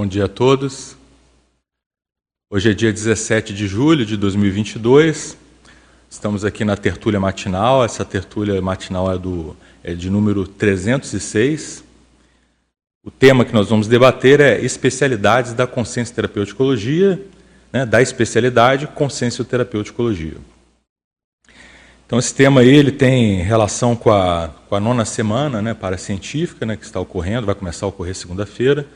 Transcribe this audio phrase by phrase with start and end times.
[0.00, 0.96] Bom dia a todos.
[2.50, 5.36] Hoje é dia 17 de julho de 2022.
[6.08, 7.84] Estamos aqui na tertúlia matinal.
[7.84, 11.84] Essa tertúlia matinal é, do, é de número 306.
[13.04, 17.22] O tema que nós vamos debater é especialidades da consciência terapeuticologia,
[17.70, 20.38] né, da especialidade consciência terapeuticologia.
[22.06, 25.98] Então esse tema aí, ele tem relação com a, com a nona semana né, para
[25.98, 28.88] científica, né, que está ocorrendo, vai começar a ocorrer segunda-feira.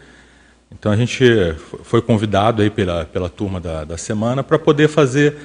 [0.79, 1.25] Então a gente
[1.85, 5.37] foi convidado aí pela, pela turma da, da semana para poder fazer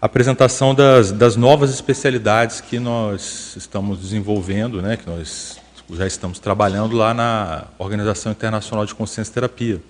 [0.00, 5.60] a apresentação das, das novas especialidades que nós estamos desenvolvendo, né, que nós
[5.92, 9.80] já estamos trabalhando lá na Organização Internacional de Consciência Terapia,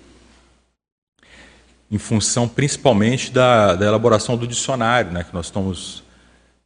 [1.91, 6.02] em função principalmente da, da elaboração do dicionário, né, que nós estamos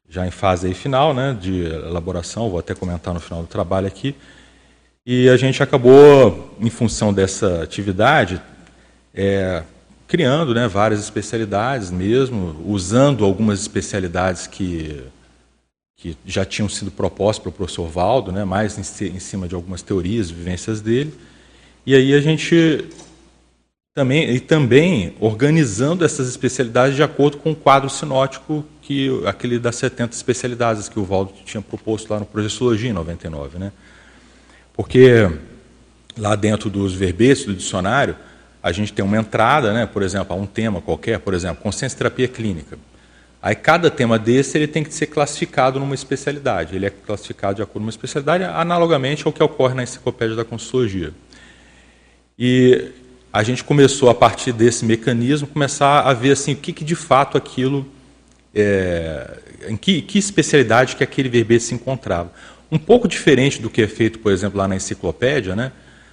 [0.08, 3.86] já em fase aí final né, de elaboração, vou até comentar no final do trabalho
[3.86, 4.14] aqui,
[5.06, 8.42] e a gente acabou, em função dessa atividade,
[9.14, 9.62] é,
[10.08, 15.00] criando né, várias especialidades mesmo, usando algumas especialidades que,
[15.96, 19.80] que já tinham sido propostas pelo professor Valdo, né, mais em, em cima de algumas
[19.80, 21.14] teorias, vivências dele.
[21.86, 22.88] E aí a gente
[23.94, 29.76] também, e também organizando essas especialidades de acordo com o quadro sinótico, que aquele das
[29.76, 33.56] 70 especialidades que o Valdo tinha proposto lá no Projeciologia em 99.
[33.56, 33.72] Né?
[34.76, 35.30] Porque
[36.18, 38.16] lá dentro dos verbetes do dicionário,
[38.62, 41.96] a gente tem uma entrada, né, por exemplo, a um tema qualquer, por exemplo, consciência
[41.96, 42.78] terapia clínica.
[43.40, 46.74] Aí cada tema desse ele tem que ser classificado numa especialidade.
[46.74, 50.44] Ele é classificado de acordo com uma especialidade, analogamente ao que ocorre na enciclopédia da
[50.44, 51.12] consultologia.
[52.38, 52.90] E
[53.32, 56.96] a gente começou a partir desse mecanismo começar a ver assim o que, que de
[56.96, 57.86] fato aquilo
[58.54, 59.38] é,
[59.68, 62.32] em que, que especialidade que aquele verbete se encontrava
[62.70, 65.72] um pouco diferente do que é feito, por exemplo, lá na enciclopédia, né?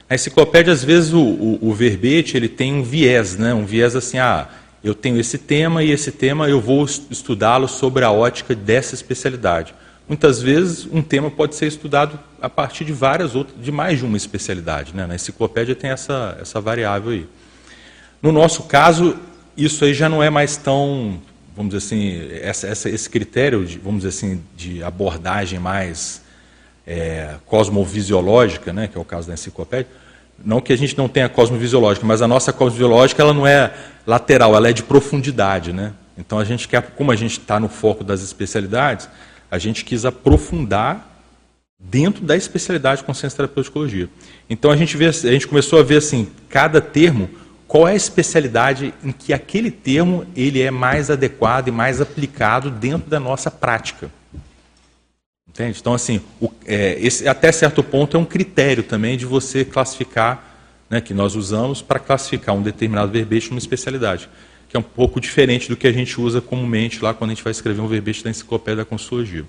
[0.09, 3.54] Na enciclopédia, às vezes, o, o, o, verbete ele tem um viés, né?
[3.54, 4.48] um viés assim, ah,
[4.84, 9.74] eu tenho esse tema e esse tema eu vou estudá-lo sobre a ótica dessa especialidade.
[10.08, 14.06] Muitas vezes, um tema pode ser estudado a partir de várias outras, de mais de
[14.06, 14.94] uma especialidade.
[14.94, 15.08] Né?
[15.08, 17.25] Na enciclopédia tem essa, essa variável aí.
[18.22, 19.16] No nosso caso,
[19.56, 21.22] isso aí já não é mais tão,
[21.56, 26.22] vamos dizer assim, essa, essa, esse critério, de, vamos dizer assim, de abordagem mais
[26.86, 29.88] é, cosmovisiológica, né, que é o caso da enciclopédia,
[30.44, 33.74] não que a gente não tenha cosmovisiológica, mas a nossa cosmovisiológica ela não é
[34.06, 35.72] lateral, ela é de profundidade.
[35.72, 35.94] Né?
[36.18, 39.08] Então a gente quer, como a gente está no foco das especialidades,
[39.50, 41.10] a gente quis aprofundar
[41.80, 44.10] dentro da especialidade de consciência terapeuticologia.
[44.50, 47.30] Então a gente, vê, a gente começou a ver assim, cada termo,
[47.68, 52.70] qual é a especialidade em que aquele termo ele é mais adequado e mais aplicado
[52.70, 54.10] dentro da nossa prática.
[55.53, 55.78] Entende?
[55.80, 60.44] Então, assim, o, é, esse, até certo ponto é um critério também de você classificar,
[60.90, 64.28] né, que nós usamos para classificar um determinado verbete numa especialidade,
[64.68, 67.44] que é um pouco diferente do que a gente usa comumente lá quando a gente
[67.44, 69.46] vai escrever um verbete da enciclopédia da consultologia.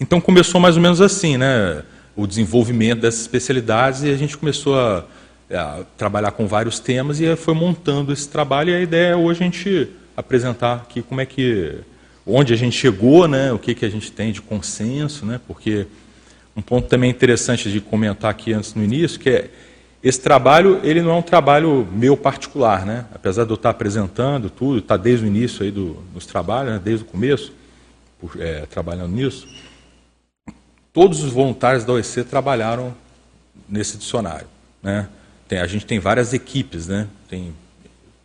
[0.00, 1.84] Então, começou mais ou menos assim, né,
[2.16, 5.04] o desenvolvimento dessas especialidades e a gente começou a,
[5.52, 9.40] a trabalhar com vários temas e foi montando esse trabalho e a ideia é hoje
[9.40, 11.78] a gente apresentar aqui como é que
[12.26, 15.86] onde a gente chegou, né, o que, que a gente tem de consenso, né, porque
[16.56, 19.50] um ponto também interessante de comentar aqui antes no início, que é
[20.02, 24.48] esse trabalho, ele não é um trabalho meu particular, né, apesar de eu estar apresentando
[24.48, 27.52] tudo, estar desde o início aí do, dos trabalhos, né, desde o começo,
[28.18, 29.46] por, é, trabalhando nisso,
[30.92, 32.94] todos os voluntários da OEC trabalharam
[33.68, 34.46] nesse dicionário,
[34.82, 35.08] né,
[35.48, 37.52] tem, a gente tem várias equipes, né, tem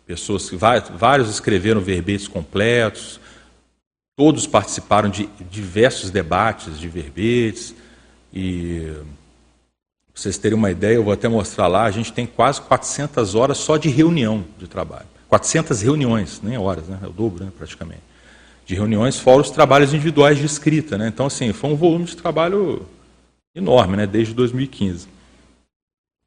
[0.06, 3.20] pessoas que vários escreveram verbetes completos,
[4.16, 7.74] Todos participaram de diversos debates de verbetes
[8.32, 8.92] e
[10.16, 13.34] para vocês terem uma ideia, eu vou até mostrar lá, a gente tem quase 400
[13.34, 15.04] horas só de reunião de trabalho.
[15.28, 16.98] 400 reuniões, nem horas, né?
[17.02, 18.00] é o dobro né, praticamente.
[18.64, 20.96] De reuniões, fora os trabalhos individuais de escrita.
[20.96, 21.08] Né?
[21.08, 22.86] Então, assim, foi um volume de trabalho
[23.54, 25.06] enorme, né, desde 2015.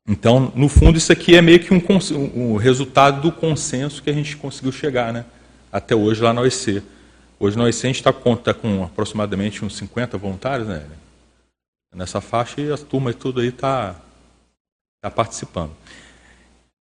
[0.07, 1.81] Então, no fundo, isso aqui é meio que um,
[2.36, 5.25] um, resultado do consenso que a gente conseguiu chegar né,
[5.71, 6.83] até hoje lá na OEC.
[7.41, 10.83] Hoje nós a gente está tá com aproximadamente uns 50 voluntários, né?
[11.95, 13.95] Nessa faixa e as turmas tudo aí está
[15.01, 15.71] tá participando.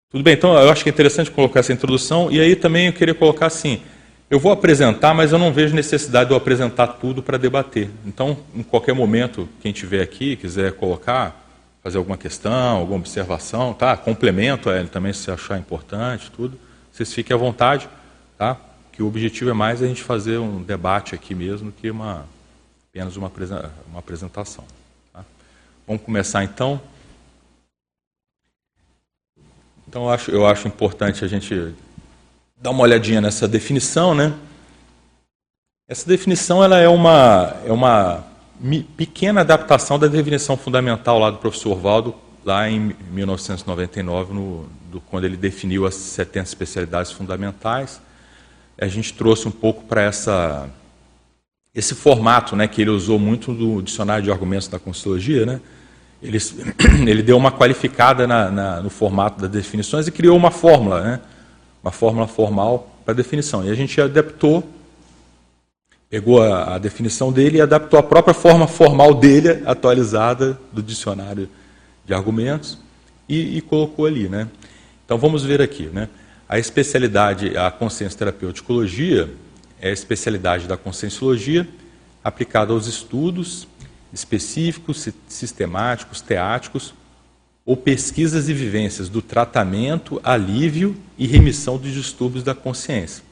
[0.09, 2.94] Tudo bem, então eu acho que é interessante colocar essa introdução e aí também eu
[2.94, 3.81] queria colocar assim,
[4.29, 7.89] eu vou apresentar, mas eu não vejo necessidade de eu apresentar tudo para debater.
[8.05, 11.45] Então, em qualquer momento, quem estiver aqui, quiser colocar,
[11.83, 13.97] fazer alguma questão, alguma observação, tá?
[13.97, 16.57] Complemento a ele também se achar importante, tudo.
[16.91, 17.89] Vocês fiquem à vontade,
[18.38, 18.57] tá?
[18.97, 22.25] Que o objetivo é mais a gente fazer um debate aqui mesmo que uma,
[22.89, 23.31] apenas uma,
[23.88, 24.65] uma apresentação.
[25.13, 25.23] Tá?
[25.85, 26.81] Vamos começar então.
[29.88, 31.75] Então eu acho, eu acho importante a gente
[32.59, 34.33] dar uma olhadinha nessa definição, né?
[35.88, 38.25] Essa definição ela é uma, é uma
[38.97, 45.25] pequena adaptação da definição fundamental lá do professor Valdo, lá em 1999, no, do, quando
[45.25, 48.01] ele definiu as 70 especialidades fundamentais.
[48.79, 50.69] A gente trouxe um pouco para essa
[51.74, 55.62] esse formato, né, que ele usou muito no dicionário de argumentos da Constituiologia, né?
[56.24, 56.39] Ele,
[57.07, 61.19] ele deu uma qualificada na, na, no formato das definições e criou uma fórmula, né?
[61.83, 63.63] Uma fórmula formal para definição.
[63.63, 64.68] E a gente adaptou
[66.09, 71.50] pegou a, a, definição dele e adaptou a própria forma formal dele, atualizada do dicionário
[72.06, 72.77] de argumentos,
[73.27, 74.30] e, e, colocou ali.
[74.30, 74.47] Né?
[75.06, 75.88] Então vamos ver aqui.
[75.88, 76.07] Né?
[76.47, 79.33] A especialidade, a consciência terapeuticologia,
[79.79, 81.67] é a especialidade da conscienciologia
[82.23, 83.67] aplicada aos estudos
[84.13, 86.94] específicos, sistemáticos, teáticos,
[87.65, 93.27] ou pesquisas e vivências do tratamento, alívio e remissão dos distúrbios da consciência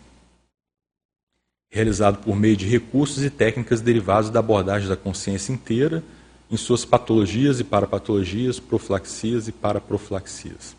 [1.76, 6.02] realizado por meio de recursos e técnicas derivados da abordagem da consciência inteira
[6.50, 10.74] em suas patologias e parapatologias, profilaxias e paraprofilaxias.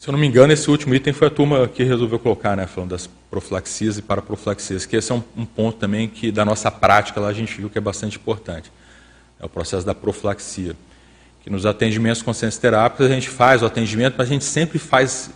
[0.00, 2.66] Se eu não me engano, esse último item foi a turma que resolveu colocar, né,
[2.66, 6.70] falando das profilaxias e paraprofilaxias, que esse é um, um ponto também que da nossa
[6.70, 8.72] prática lá a gente viu que é bastante importante.
[9.38, 10.74] É o processo da profilaxia.
[11.42, 15.28] Que nos atendimentos consciência terápicos a gente faz o atendimento, mas a gente sempre faz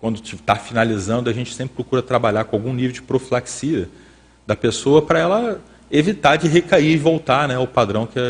[0.00, 3.88] quando está finalizando, a gente sempre procura trabalhar com algum nível de profilaxia
[4.46, 5.60] da pessoa para ela
[5.90, 8.20] evitar de recair e voltar né, ao padrão que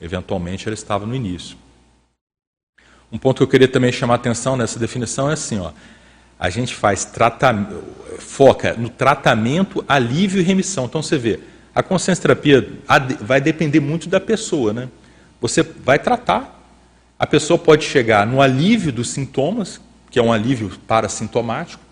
[0.00, 1.56] eventualmente ela estava no início.
[3.10, 5.72] Um ponto que eu queria também chamar a atenção nessa definição é assim, ó,
[6.38, 7.10] a gente faz
[8.18, 10.84] foca no tratamento, alívio e remissão.
[10.84, 11.40] Então você vê,
[11.74, 12.68] a consciência terapia
[13.20, 14.88] vai depender muito da pessoa, né?
[15.40, 16.60] Você vai tratar,
[17.18, 19.80] a pessoa pode chegar no alívio dos sintomas,
[20.10, 21.82] que é um alívio parassintomático,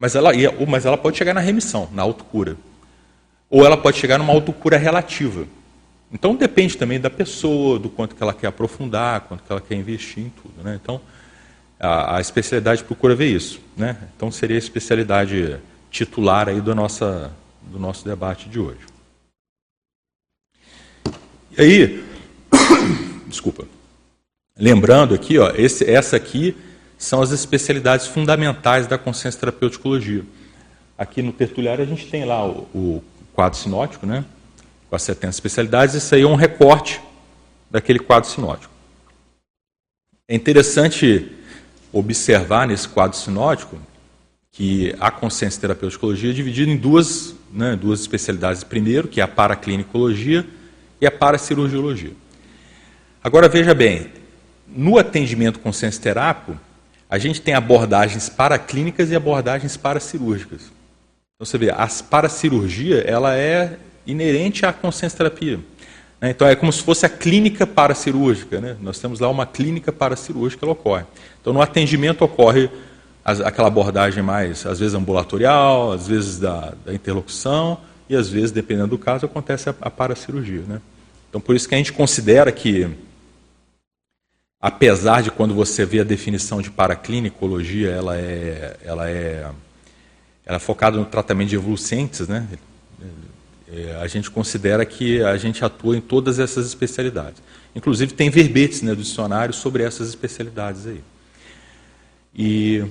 [0.00, 0.30] mas ela,
[0.66, 2.56] mas ela pode chegar na remissão, na autocura.
[3.50, 5.46] Ou ela pode chegar numa autocura relativa.
[6.12, 9.74] Então depende também da pessoa, do quanto que ela quer aprofundar, quanto que ela quer
[9.74, 10.62] investir em tudo.
[10.62, 10.78] Né?
[10.82, 11.00] Então
[11.78, 13.60] a, a, especialidade procura ver isso.
[13.76, 13.96] Né?
[14.16, 15.58] Então seria a especialidade
[15.90, 17.30] titular aí do, nossa,
[17.62, 18.80] do nosso debate de hoje.
[21.56, 22.04] E aí,
[23.26, 23.66] desculpa,
[24.56, 26.56] lembrando aqui, ó, esse, essa aqui
[26.96, 30.24] são as especialidades fundamentais da consciência terapeuticologia.
[30.96, 33.04] Aqui no tertuliário a gente tem lá o, o
[33.34, 34.24] quadro sinótico, né,
[34.88, 37.00] com as 70 especialidades, isso aí é um recorte
[37.70, 38.72] daquele quadro sinótico.
[40.26, 41.32] É interessante
[41.92, 43.78] observar nesse quadro sinótico
[44.52, 48.64] que a consciência terapeuticologia é dividida em duas, né, duas especialidades.
[48.64, 50.44] Primeiro, que é a paraclinicologia
[51.00, 52.12] e a paracirurgiologia.
[53.22, 54.10] Agora veja bem,
[54.66, 56.58] no atendimento consciência terápico,
[57.08, 60.62] a gente tem abordagens paraclínicas e abordagens paracirúrgicas.
[60.62, 65.60] Então você vê, a paracirurgia ela é inerente à consciência terapia.
[66.20, 66.30] Né?
[66.30, 68.60] Então é como se fosse a clínica paracirúrgica.
[68.60, 68.76] Né?
[68.80, 71.04] Nós temos lá uma clínica paracirúrgica, ela ocorre.
[71.40, 72.68] Então no atendimento ocorre
[73.24, 77.78] aquela abordagem mais, às vezes ambulatorial, às vezes da, da interlocução,
[78.08, 80.62] e às vezes, dependendo do caso, acontece a, a paracirurgia.
[80.66, 80.80] Né?
[81.28, 82.88] Então por isso que a gente considera que
[84.60, 89.46] apesar de quando você vê a definição de paraclinicologia, ela é, ela é,
[90.44, 92.48] ela é focada no tratamento de evolucentes, né?
[93.70, 97.42] É, a gente considera que a gente atua em todas essas especialidades.
[97.74, 101.00] Inclusive tem verbetes né, do dicionário sobre essas especialidades aí.
[102.34, 102.84] E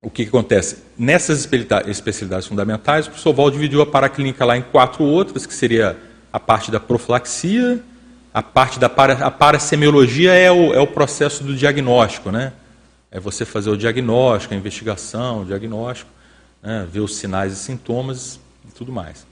[0.00, 0.78] o que, que acontece?
[0.96, 1.46] Nessas
[1.86, 5.96] especialidades fundamentais, o professor Val dividiu a paraclínica lá em quatro outras, que seria
[6.32, 7.82] a parte da profilaxia,
[8.32, 12.52] a parte da para, a parasemiologia é o, é o processo do diagnóstico, né?
[13.10, 16.10] É você fazer o diagnóstico, a investigação, o diagnóstico,
[16.62, 16.86] né?
[16.90, 19.27] ver os sinais e sintomas e tudo mais.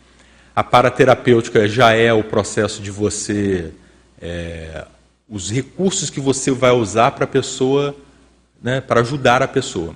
[0.57, 3.75] A paraterapêutica já é o processo de você,
[4.19, 4.87] é,
[5.29, 7.95] os recursos que você vai usar para a pessoa,
[8.63, 9.95] né, para ajudar a pessoa.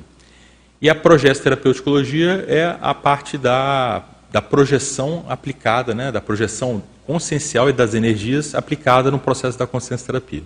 [0.79, 7.73] E a progesterapeuticologia é a parte da, da projeção aplicada, né, da projeção consciencial e
[7.73, 10.43] das energias aplicada no processo da consciência terapia.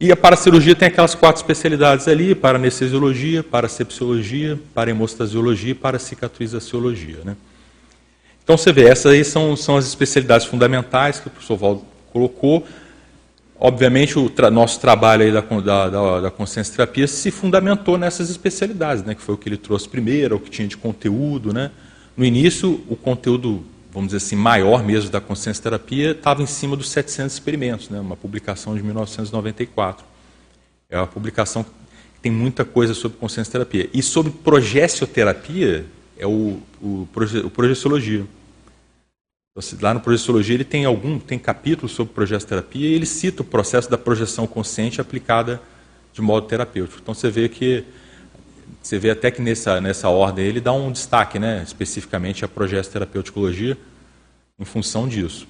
[0.00, 5.74] E a paracirurgia tem aquelas quatro especialidades ali, para anestesiologia, para sepsiologia, para hemostasiologia e
[5.74, 7.18] para cicatrizaciologia.
[7.22, 7.36] Né?
[8.50, 12.66] Então você vê, essas aí são, são as especialidades fundamentais que o professor Valdo colocou.
[13.56, 15.40] Obviamente, o tra nosso trabalho aí da,
[15.88, 19.14] da, da, consciência terapia se fundamentou nessas especialidades, né?
[19.14, 21.52] que foi o que ele trouxe primeiro, o que tinha de conteúdo.
[21.52, 21.70] Né?
[22.16, 26.76] No início, o conteúdo vamos dizer assim, maior mesmo da consciência terapia, estava em cima
[26.76, 28.00] dos 700 experimentos, né?
[28.00, 30.04] uma publicação de 1994.
[30.90, 31.70] É uma publicação que
[32.20, 33.88] tem muita coisa sobre consciência terapia.
[33.94, 35.86] E sobre progessioterapia,
[36.18, 37.06] é o, o,
[37.44, 38.26] o progestiologia.
[39.80, 43.90] Lá no Progestiologia ele tem algum tem capítulos sobre progessioterapia e ele cita o processo
[43.90, 45.60] da projeção consciente aplicada
[46.12, 47.00] de modo terapêutico.
[47.02, 47.84] Então você vê que
[48.80, 53.76] você vê até que nessa, nessa ordem ele dá um destaque, né, especificamente a progessoterapeuticologia
[54.58, 55.46] em função disso.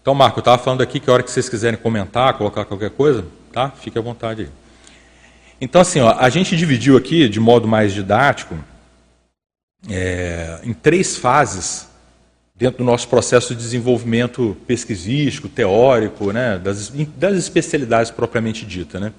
[0.00, 2.90] Então, Marco, eu estava falando aqui que a hora que vocês quiserem comentar, colocar qualquer
[2.90, 3.70] coisa, tá?
[3.70, 4.48] Fique à vontade aí.
[5.60, 8.56] Então, assim, ó, a gente dividiu aqui, de modo mais didático,
[9.88, 11.86] é, em três fases
[12.54, 18.98] dentro do nosso processo de desenvolvimento pesquisístico, teórico, né, das, das especialidades propriamente dita.
[18.98, 19.12] Né.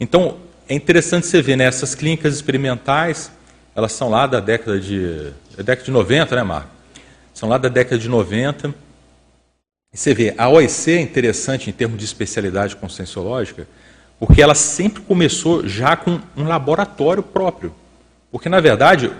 [0.00, 3.30] Então, é interessante você ver nessas né, clínicas experimentais,
[3.74, 6.70] elas são lá da década de, da década de 90, né, Marco?
[7.34, 8.74] São lá da década de 90.
[9.92, 13.68] E você vê, a OIC é interessante em termos de especialidade conscienciológica,
[14.18, 17.74] porque ela sempre começou já com um laboratório próprio.
[18.32, 19.12] Porque, na verdade,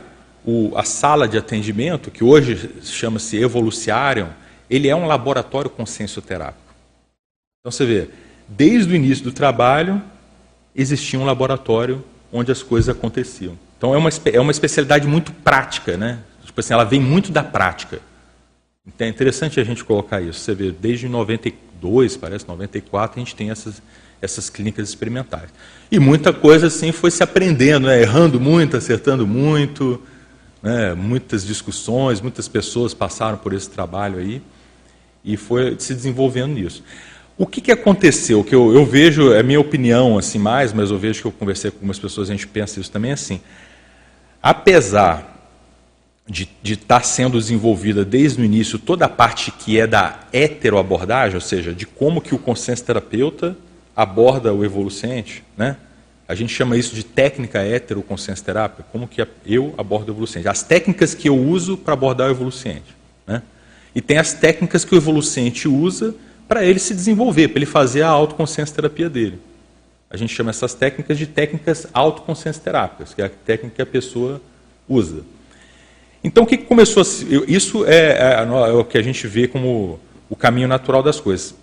[0.46, 4.28] o, a sala de atendimento, que hoje chama-se Evoluciarium,
[4.70, 6.72] ele é um laboratório consciencioterápico.
[7.60, 8.08] Então você vê,
[8.48, 10.00] desde o início do trabalho,
[10.74, 13.58] existia um laboratório onde as coisas aconteciam.
[13.76, 16.20] Então é uma, é uma especialidade muito prática, né?
[16.44, 18.00] Tipo assim, ela vem muito da prática.
[18.86, 20.38] Então é interessante a gente colocar isso.
[20.38, 23.82] Você vê, desde 92, parece, 94, a gente tem essas,
[24.22, 25.50] essas clínicas experimentais.
[25.90, 28.00] E muita coisa assim foi se aprendendo, né?
[28.00, 30.00] errando muito, acertando muito.
[30.66, 30.94] Né?
[30.94, 34.42] Muitas discussões, muitas pessoas passaram por esse trabalho aí
[35.24, 36.82] e foi se desenvolvendo nisso.
[37.38, 38.42] O que, que aconteceu?
[38.42, 41.70] Que eu, eu vejo, é minha opinião assim mais, mas eu vejo que eu conversei
[41.70, 43.40] com algumas pessoas, a gente pensa isso também assim.
[44.42, 45.40] Apesar
[46.28, 51.36] de, estar tá sendo desenvolvida desde o início toda a parte que é da heteroabordagem,
[51.36, 53.56] ou seja, de como que o consenso terapeuta
[53.94, 55.76] aborda o evolucente, né?
[56.28, 60.48] A gente chama isso de técnica heteroconsciência-terapia, como que eu abordo o evolucente.
[60.48, 62.96] As técnicas que eu uso para abordar o evolucente.
[63.26, 63.42] Né?
[63.94, 66.14] E tem as técnicas que o evolucente usa
[66.48, 69.38] para ele se desenvolver, para ele fazer a autoconsciência-terapia dele.
[70.10, 74.40] A gente chama essas técnicas de técnicas autoconsciência-terápicas, que é a técnica que a pessoa
[74.88, 75.22] usa.
[76.22, 77.06] Então, o que começou a...
[77.46, 81.54] Isso é, é, é o que a gente vê como o caminho natural das coisas.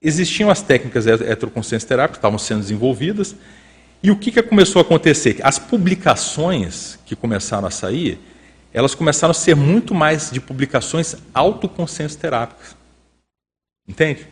[0.00, 3.34] Existiam as técnicas heteroconsciência-terápicas que estavam sendo desenvolvidas,
[4.02, 5.38] e o que, que começou a acontecer?
[5.42, 8.18] As publicações que começaram a sair,
[8.72, 12.76] elas começaram a ser muito mais de publicações autoconsciência terápicas.
[13.86, 14.26] Entende?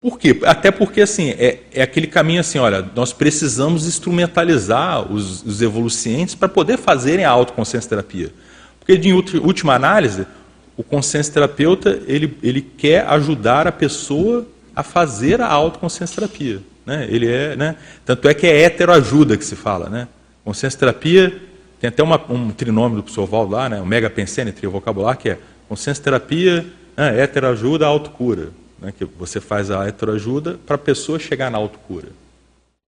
[0.00, 0.40] Por quê?
[0.46, 6.34] Até porque assim, é, é aquele caminho assim, olha, nós precisamos instrumentalizar os, os evolucientes
[6.34, 8.32] para poder fazerem a autoconsciência terapia.
[8.78, 10.26] Porque, de última análise,
[10.74, 16.62] o consciência terapeuta ele, ele quer ajudar a pessoa a fazer a autoconsciência terapia.
[16.90, 17.06] Né?
[17.08, 17.76] Ele é, né?
[18.04, 19.88] Tanto é que é heteroajuda que se fala.
[19.88, 20.08] Né?
[20.44, 21.40] Consciência terapia,
[21.78, 23.80] tem até uma, um trinômio do professor Valdo lá, né?
[23.80, 26.66] o mega pensene, trio vocabular, que é consciência terapia,
[26.96, 27.22] né?
[27.22, 28.48] heteroajuda, autocura.
[28.80, 28.92] Né?
[28.98, 32.08] Que você faz a heteroajuda para a pessoa chegar na autocura.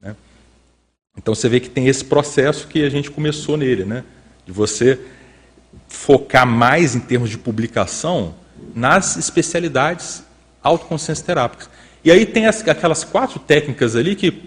[0.01, 0.17] Né?
[1.17, 4.03] Então você vê que tem esse processo que a gente começou nele, né?
[4.45, 4.99] de você
[5.87, 8.35] focar mais em termos de publicação
[8.75, 10.25] nas especialidades
[10.61, 11.71] autoconsciência terápicas.
[12.05, 14.43] E aí tem as, aquelas quatro técnicas ali que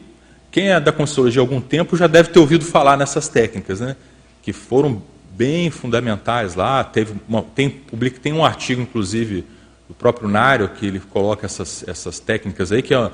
[0.52, 3.96] quem é da Consciologia há algum tempo já deve ter ouvido falar nessas técnicas, né?
[4.42, 6.84] que foram bem fundamentais lá.
[6.84, 9.44] Teve uma, tem, publica, tem um artigo, inclusive,
[9.88, 13.12] do próprio Nário, que ele coloca essas, essas técnicas aí, que é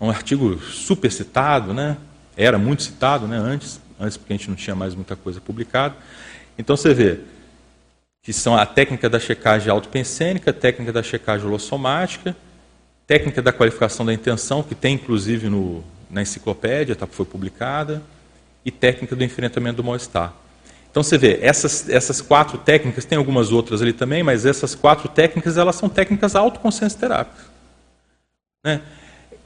[0.00, 1.96] um artigo super citado, né?
[2.36, 3.36] era muito citado né?
[3.36, 5.94] antes, antes porque a gente não tinha mais muita coisa publicada.
[6.58, 7.20] Então você vê
[8.22, 12.36] que são a técnica da checagem autopensênica, a técnica da checagem holossomática,
[13.06, 18.02] técnica da qualificação da intenção, que tem inclusive no, na enciclopédia, tá, foi publicada,
[18.64, 20.34] e técnica do enfrentamento do mal-estar.
[20.90, 25.08] Então você vê, essas, essas quatro técnicas, tem algumas outras ali também, mas essas quatro
[25.08, 27.46] técnicas, elas são técnicas autoconsciência terápicas.
[28.62, 28.82] Né?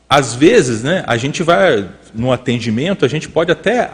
[0.08, 3.90] Às vezes, né, a gente vai, no atendimento, a gente pode até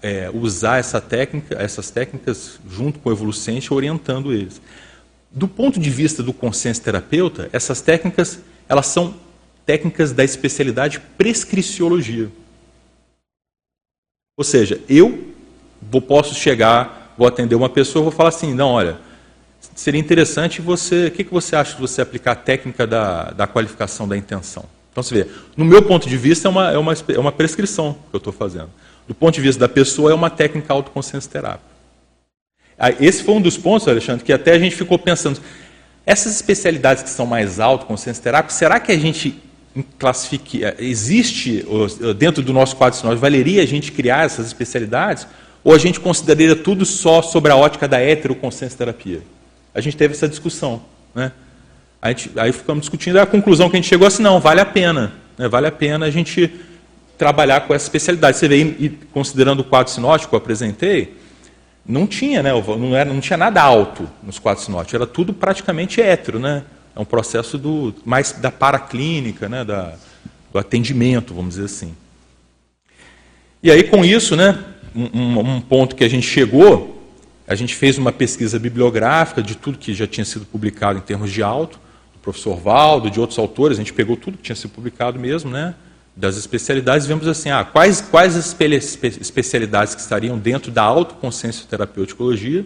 [0.00, 4.60] é, usar essa técnica, essas técnicas junto com o evolucente, orientando eles.
[5.30, 9.14] Do ponto de vista do consciência terapeuta, essas técnicas elas são
[9.64, 12.30] técnicas da especialidade prescriciologia.
[14.36, 15.32] Ou seja, eu
[15.80, 18.98] vou, posso chegar, vou atender uma pessoa, vou falar assim, não, olha,
[19.74, 23.46] seria interessante você, o que, que você acha de você aplicar a técnica da, da
[23.46, 24.64] qualificação da intenção?
[24.92, 27.94] Então você vê, no meu ponto de vista é uma, é uma, é uma prescrição
[28.10, 28.70] que eu estou fazendo.
[29.06, 31.64] Do ponto de vista da pessoa é uma técnica autoconsciência terápica.
[32.98, 35.40] esse foi um dos pontos, Alexandre, que até a gente ficou pensando.
[36.06, 39.42] Essas especialidades que são mais altas, com ciência terápica, será que a gente
[39.98, 41.66] classifique, eh, existe
[42.16, 45.26] dentro do nosso quadro sinótico, valeria a gente criar essas especialidades?
[45.64, 49.20] Ou a gente consideraria tudo só sobre a ótica da heteroconsciência terapia?
[49.74, 50.80] A gente teve essa discussão.
[51.12, 51.32] Né?
[52.06, 55.12] Gente, aí ficamos discutindo, a conclusão que a gente chegou assim, não, vale a pena.
[55.36, 55.48] Né?
[55.48, 56.50] Vale a pena a gente
[57.18, 58.36] trabalhar com essa especialidade.
[58.36, 61.16] Você vê, e, considerando o quadro sinótico que eu apresentei,
[61.88, 66.00] não tinha, né, não, era, não tinha nada alto nos quadros sinóticos, era tudo praticamente
[66.00, 66.38] hétero.
[66.38, 66.64] Né?
[66.94, 69.94] É um processo do, mais da paraclínica, né, da,
[70.52, 71.94] do atendimento, vamos dizer assim.
[73.62, 74.58] E aí, com isso, né,
[74.94, 76.96] um, um ponto que a gente chegou,
[77.46, 81.30] a gente fez uma pesquisa bibliográfica de tudo que já tinha sido publicado em termos
[81.30, 81.78] de alto,
[82.12, 85.50] do professor Valdo, de outros autores, a gente pegou tudo que tinha sido publicado mesmo,
[85.50, 85.74] né,
[86.16, 88.56] das especialidades, vemos assim, ah, quais, quais as
[89.20, 92.64] especialidades que estariam dentro da autoconsciência terapeuticologia,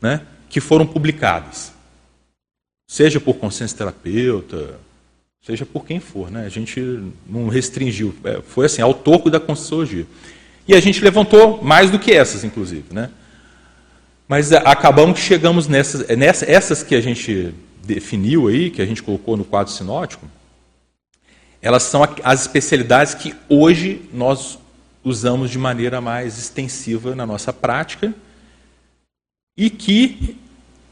[0.00, 1.72] né, que foram publicadas.
[2.88, 4.80] Seja por consciência terapeuta,
[5.46, 6.44] seja por quem for, né?
[6.44, 10.06] A gente não restringiu, é, foi assim, ao toco da conscienciologia.
[10.68, 13.08] E a gente levantou mais do que essas, inclusive, né?
[14.28, 19.02] Mas acabamos que chegamos nessas, nessas essas que a gente definiu aí, que a gente
[19.02, 20.26] colocou no quadro sinótico,
[21.62, 24.58] elas são as especialidades que hoje nós
[25.04, 28.12] usamos de maneira mais extensiva na nossa prática
[29.56, 30.36] e que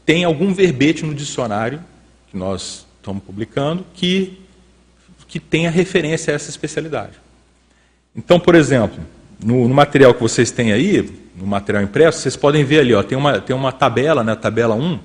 [0.05, 1.83] tem algum verbete no dicionário
[2.29, 4.39] que nós estamos publicando que,
[5.27, 7.13] que tenha referência a essa especialidade.
[8.15, 8.99] Então, por exemplo,
[9.43, 13.03] no, no, material que vocês têm aí, no material impresso, vocês podem ver ali, ó,
[13.03, 14.99] tem, uma, tem uma tabela, né, tabela 1,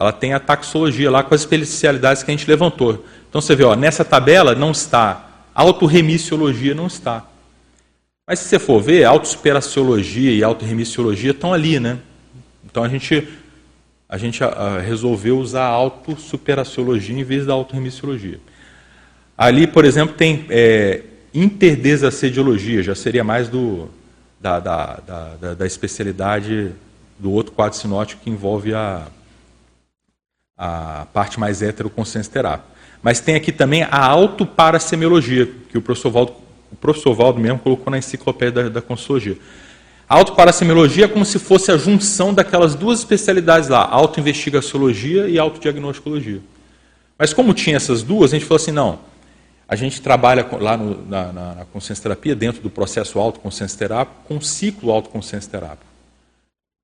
[0.00, 3.04] ela tem a taxologia lá com as especialidades que a gente levantou.
[3.28, 7.26] Então você vê, ó, nessa tabela não está, autorremissiologia não está.
[8.26, 11.98] Mas se você for ver, autossuperaciologia e autorremissiologia estão ali, né?
[12.64, 13.28] Então a gente,
[14.08, 18.40] a gente a, ah, a, resolveu usar a autossuperaciologia em vez da autorremissiologia.
[19.36, 21.02] Ali, por exemplo, tem é,
[21.34, 23.90] interdesacediologia, já seria mais do,
[24.40, 25.00] da, da,
[25.40, 26.72] da, da, especialidade
[27.18, 29.06] do outro quadro sinótico que envolve a,
[30.62, 32.68] a parte mais heteroconsciência terápica.
[33.02, 36.34] Mas tem aqui também a autoparasemiologia, que o professor Valdo,
[36.70, 39.38] o professor Valdo mesmo colocou na enciclopédia da, da Consciologia.
[40.06, 46.40] A autoparasemiologia é como se fosse a junção daquelas duas especialidades lá, autoinvestigaciologia e autodiagnosticologia.
[47.18, 48.98] Mas como tinha essas duas, a gente falou assim, não,
[49.66, 54.16] a gente trabalha lá no, na, na, na consciência terapia, dentro do processo autoconsciência terápico,
[54.28, 55.89] com ciclo autoconsciência terápico.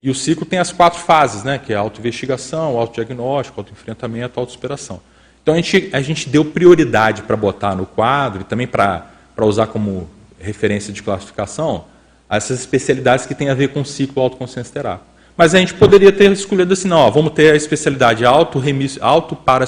[0.03, 5.01] E o ciclo tem as quatro fases, né, que é autoinvestigação, autodiagnóstico, autoenfrentamento, autossuperação.
[5.43, 9.07] Então a gente, a gente deu prioridade para botar no quadro e também para
[9.39, 11.85] usar como referência de classificação
[12.29, 15.07] essas especialidades que têm a ver com o ciclo autoconsciência terápico.
[15.37, 18.61] Mas a gente poderia ter escolhido assim, não, ó, vamos ter a especialidade auto,
[19.01, 19.65] auto para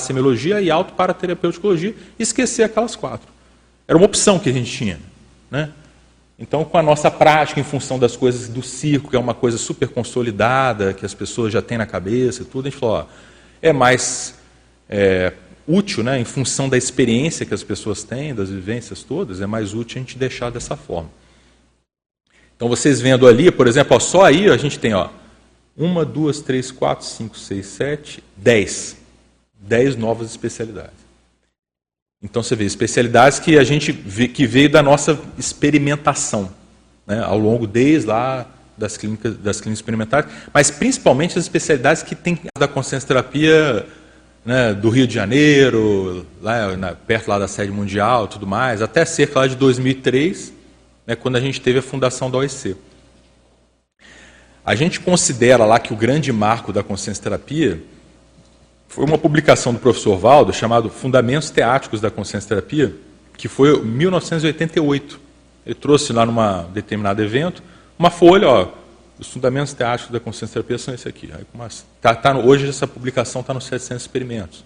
[0.63, 3.29] e auto para terapeuticologia e esquecer aquelas quatro.
[3.87, 4.99] Era uma opção que a gente tinha.
[5.51, 5.71] Né?
[6.39, 9.59] Então, com a nossa prática, em função das coisas do circo, que é uma coisa
[9.59, 13.07] super consolidada, que as pessoas já têm na cabeça e tudo, a gente falou, ó,
[13.61, 14.35] é mais
[14.89, 15.33] é,
[15.67, 19.75] útil, né, em função da experiência que as pessoas têm, das vivências todas, é mais
[19.75, 21.11] útil a gente deixar dessa forma.
[22.57, 25.09] Então, vocês vendo ali, por exemplo, ó, só aí a gente tem ó,
[25.77, 28.97] uma, duas, três, quatro, cinco, seis, sete, dez.
[29.61, 31.08] Dez novas especialidades.
[32.23, 36.51] Então você vê especialidades que a gente vê, que veio da nossa experimentação,
[37.07, 42.17] né, ao longo desde lá das clínicas, das clínicas experimentais, mas principalmente as especialidades que
[42.17, 43.87] tem da consciência terapia
[44.45, 49.05] né, do Rio de Janeiro, lá, na, perto lá da sede mundial, tudo mais, até
[49.05, 50.53] cerca lá de 2003,
[51.07, 52.77] né, quando a gente teve a fundação da OEC.
[54.65, 57.81] A gente considera lá que o grande marco da consciência terapia
[58.89, 62.95] foi uma publicação do professor Valdo chamado Fundamentos Teáticos da Consciência Terapia,
[63.37, 65.21] que foi em 1988.
[65.65, 67.63] Ele trouxe lá num determinado evento
[67.99, 68.69] uma folha, ó,
[69.19, 71.29] os fundamentos teáticos da consciência terapia são esse aqui.
[72.01, 74.65] Tá, tá no, hoje essa publicação está nos 700 experimentos.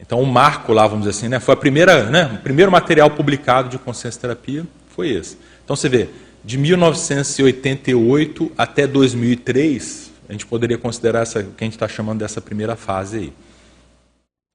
[0.00, 3.08] Então o marco lá, vamos dizer assim, né, foi a primeira, né, o primeiro material
[3.10, 5.38] publicado de consciência terapia foi esse.
[5.64, 6.08] Então você vê,
[6.44, 12.20] de 1988 até 2003, a gente poderia considerar essa, o que a gente está chamando
[12.20, 13.32] dessa primeira fase aí.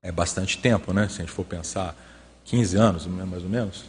[0.04, 1.08] É bastante tempo, né?
[1.10, 1.96] Se a gente for pensar,
[2.46, 3.86] 15 anos, mais ou menos.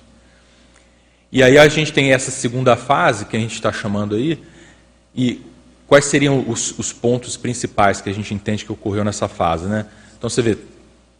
[1.30, 4.42] E aí a gente tem essa segunda fase que a gente está chamando aí,
[5.14, 5.42] e
[5.86, 9.86] quais seriam os, os, pontos principais que a gente entende que ocorreu nessa fase, né?
[10.16, 10.58] Então você vê,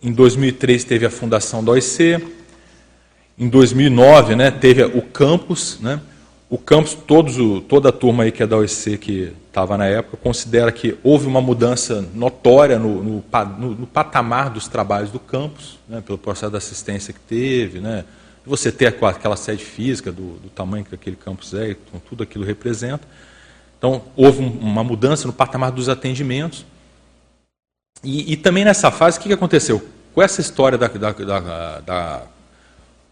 [0.03, 2.23] em 2003 teve a fundação da OIC,
[3.38, 6.01] em 2009 né, teve o campus, né?
[6.51, 7.37] O campus, todos,
[7.69, 11.27] toda a turma aí que é da OEC que estava na época, considera que houve
[11.27, 13.25] uma mudança notória no, no,
[13.59, 18.05] no, no patamar dos trabalhos do campus, né, pelo processo de assistência que teve, né,
[18.47, 22.45] você ter aquela sede física do, do tamanho que aquele campus é, então tudo aquilo
[22.45, 23.07] representa.
[23.77, 26.65] Então, houve uma mudança no patamar dos atendimentos.
[28.03, 29.87] E, e também nessa fase, o que aconteceu?
[30.15, 32.23] Com essa história da, da, da, da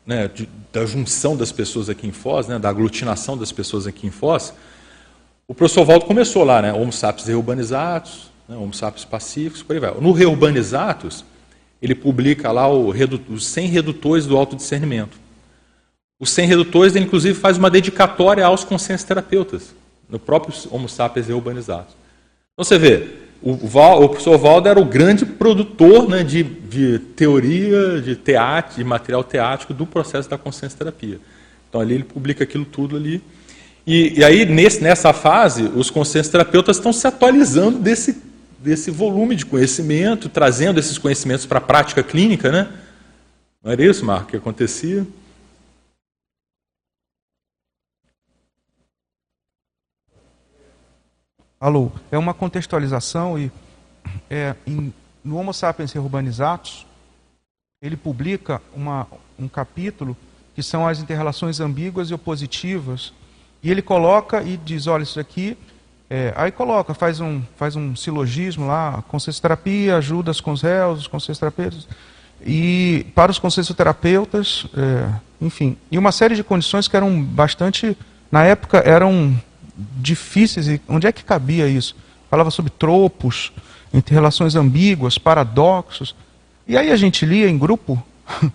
[0.06, 4.06] né, de, da junção das pessoas aqui em Foz, né, da aglutinação das pessoas aqui
[4.06, 4.54] em Foz,
[5.48, 9.80] o professor Valdo começou lá, né, Homo sapiens reurbanizados, né, Homo sapiens pacíficos, por aí
[9.80, 9.92] vai.
[10.00, 11.24] No Reurbanizados,
[11.82, 12.92] ele publica lá o,
[13.28, 15.18] os 100 redutores do autodiscernimento.
[16.18, 19.74] Os 100 redutores, ele inclusive faz uma dedicatória aos consensos terapeutas,
[20.08, 21.94] no próprio Homo sapiens reurbanizados.
[22.52, 26.98] Então você vê, o, Val, o professor Valdo era o grande produtor né, de, de,
[26.98, 31.20] teoria, de teatro, de material teático do processo da consciência terapia.
[31.68, 33.22] Então ali ele publica aquilo tudo ali.
[33.86, 38.20] E, e aí, nesse, nessa fase, os consciências terapeutas estão se atualizando desse,
[38.58, 42.68] desse volume de conhecimento, trazendo esses conhecimentos para a prática clínica, né?
[43.62, 45.06] Não era isso, Marco, que acontecia?
[51.58, 53.50] Alô, é uma contextualização e
[54.28, 54.92] é, em,
[55.24, 56.86] no Homo sapiens urbanizados
[57.80, 59.06] ele publica uma,
[59.38, 60.14] um capítulo
[60.54, 63.14] que são as interrelações ambíguas e opositivas
[63.62, 65.56] e ele coloca e diz, olha isso aqui,
[66.10, 69.02] é, aí coloca, faz um, faz um silogismo lá,
[69.40, 71.88] terapia ajuda com os réus, os consensoterapeutas,
[72.44, 77.96] e para os consensoterapeutas, é, enfim, e uma série de condições que eram bastante,
[78.30, 79.34] na época eram
[79.76, 80.68] difíceis.
[80.68, 81.94] E onde é que cabia isso?
[82.30, 83.52] Falava sobre tropos,
[83.92, 86.14] entre relações ambíguas, paradoxos.
[86.66, 88.02] E aí a gente lia em grupo,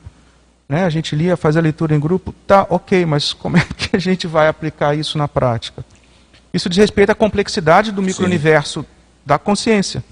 [0.67, 0.83] né?
[0.83, 2.33] a gente lia, fazia a leitura em grupo.
[2.45, 5.85] Tá, ok, mas como é que a gente vai aplicar isso na prática?
[6.53, 8.85] Isso diz respeito à complexidade do micro-universo
[9.25, 10.03] da consciência.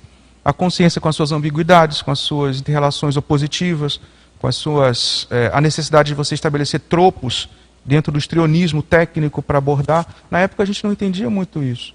[0.43, 3.99] A consciência com as suas ambiguidades, com as suas interrelações opositivas,
[4.39, 7.49] com as suas, é, a necessidade de você estabelecer tropos
[7.85, 10.07] dentro do estrionismo técnico para abordar.
[10.29, 11.93] Na época a gente não entendia muito isso.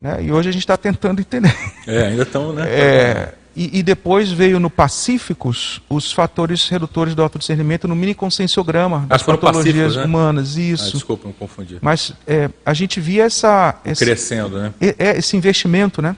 [0.00, 0.24] Né?
[0.24, 1.54] E hoje a gente está tentando entender.
[1.86, 2.68] É, ainda estão, né?
[2.68, 9.06] É, e, e, depois veio no Pacíficos os fatores redutores do autodiscernimento no mini consensograma
[9.08, 10.04] das patologias né?
[10.04, 10.56] humanas.
[10.56, 10.88] Isso.
[10.88, 11.78] Ah, desculpa, me confundi.
[11.80, 13.80] Mas é, a gente via essa.
[13.84, 14.74] Esse, Crescendo, né?
[14.80, 16.16] É, esse investimento, né?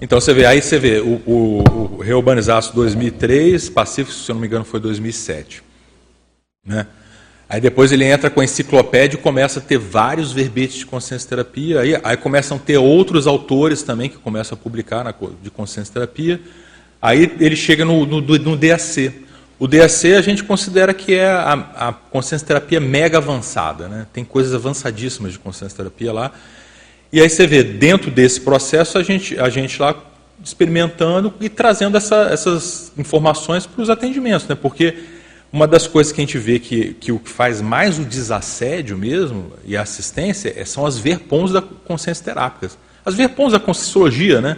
[0.00, 4.40] Então você vê, aí você vê o, o, o Reurbanizaço 2003, Pacíficos, se eu não
[4.40, 5.62] me engano, foi 2007.
[6.64, 6.86] Né?
[7.48, 11.28] Aí depois ele entra com a enciclopédia e começa a ter vários verbetes de consciência
[11.28, 11.80] terapia.
[11.80, 15.94] Aí, aí começam a ter outros autores também que começam a publicar na, de consciência
[15.94, 16.40] terapia.
[17.00, 19.12] Aí ele chega no, no, no, DAC.
[19.60, 23.86] O DAC a gente considera que é a, a consciência terapia mega avançada.
[23.86, 24.06] Né?
[24.12, 26.32] Tem coisas avançadíssimas de consciência terapia lá.
[27.12, 29.94] E aí você vê, dentro desse processo, a gente, a gente lá
[30.42, 34.48] experimentando e trazendo essa, essas informações para os atendimentos.
[34.48, 34.56] Né?
[34.56, 34.96] Porque
[35.52, 38.96] uma das coisas que a gente vê que, que o que faz mais o desassédio
[38.96, 42.76] mesmo e a assistência é, são as verpons da consciência terápicas.
[43.04, 44.56] As verpons da conscienciologia, né?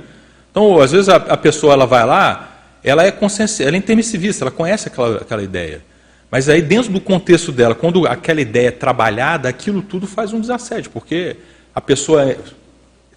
[0.50, 4.44] Então, às vezes a, a, pessoa ela vai lá, ela é consciência, ela é intermissivista,
[4.44, 5.82] ela conhece aquela, aquela ideia.
[6.30, 10.40] Mas aí dentro do contexto dela, quando aquela ideia é trabalhada, aquilo tudo faz um
[10.40, 11.36] desassédio, porque
[11.74, 12.38] a pessoa é,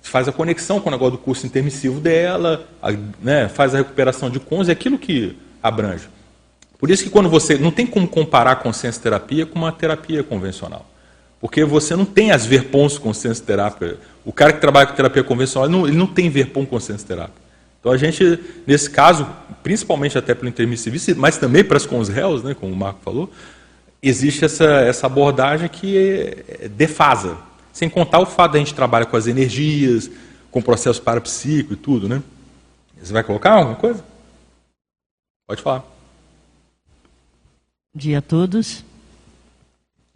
[0.01, 4.29] faz a conexão com o negócio do curso intermissivo dela, a, né, faz a recuperação
[4.29, 6.07] de cons, é aquilo que abrange.
[6.81, 10.23] Por isso que quando você não tem como comparar a consciência terapia com uma terapia
[10.23, 10.83] convencional.
[11.39, 13.99] Porque você não tem as verpons consciência terapia.
[14.25, 17.35] O cara que trabalha com terapia convencional, ele não, ele não tem verpom consciência terapia.
[17.79, 19.27] Então a gente, nesse caso,
[19.61, 22.99] principalmente até pelo intermissivista, mas também para as com os réus, né, como o Marco
[23.03, 23.29] falou,
[24.01, 27.37] existe essa, essa abordagem que é, é defasa.
[27.71, 30.09] Sem contar o fato de a gente trabalhar com as energias,
[30.49, 32.23] com o processo parapsíquico e tudo, né?
[32.99, 34.03] Você vai colocar alguma coisa?
[35.47, 35.90] Pode falar.
[37.93, 38.85] Bom dia a todos.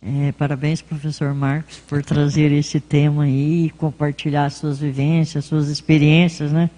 [0.01, 6.69] É, parabéns, professor Marcos, por trazer esse tema aí, compartilhar suas vivências, suas experiências, né,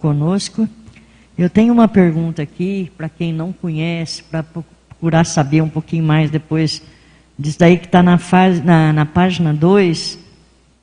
[0.00, 0.68] conosco.
[1.38, 6.28] Eu tenho uma pergunta aqui para quem não conhece, para procurar saber um pouquinho mais
[6.28, 6.82] depois
[7.38, 8.18] disso daí que está na,
[8.64, 10.18] na, na, página 2,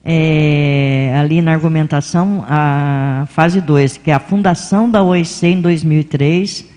[0.05, 6.70] é, ali na argumentação, a fase 2, que é a fundação da OIC em 2003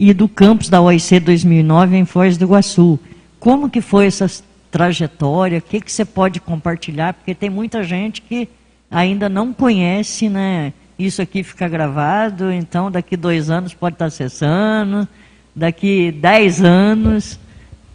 [0.00, 2.98] e do campus da OIC 2009 em Foz do Iguaçu.
[3.38, 4.26] Como que foi essa
[4.70, 5.58] trajetória?
[5.58, 7.12] O que, que você pode compartilhar?
[7.12, 8.48] Porque tem muita gente que
[8.90, 10.72] ainda não conhece, né?
[10.98, 15.06] Isso aqui fica gravado, então daqui dois anos pode estar acessando,
[15.54, 17.38] daqui dez anos.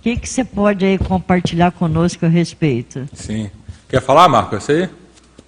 [0.03, 3.09] que, que você pode aí compartilhar conosco a respeito?
[3.13, 3.49] Sim.
[3.89, 4.55] Quer falar, Marco?
[4.55, 4.89] Esse aí?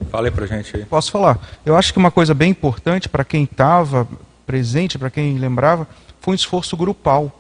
[0.10, 0.86] Fala aí pra gente aí.
[0.86, 1.40] Posso falar.
[1.64, 4.08] Eu acho que uma coisa bem importante para quem estava
[4.48, 5.88] presente, para quem lembrava,
[6.20, 7.32] foi um esforço grupal.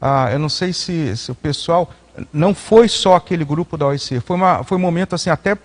[0.00, 1.90] Ah, eu não sei se, se, o pessoal.
[2.32, 5.56] Não foi só aquele grupo da OIC, foi, uma, foi um momento assim, até.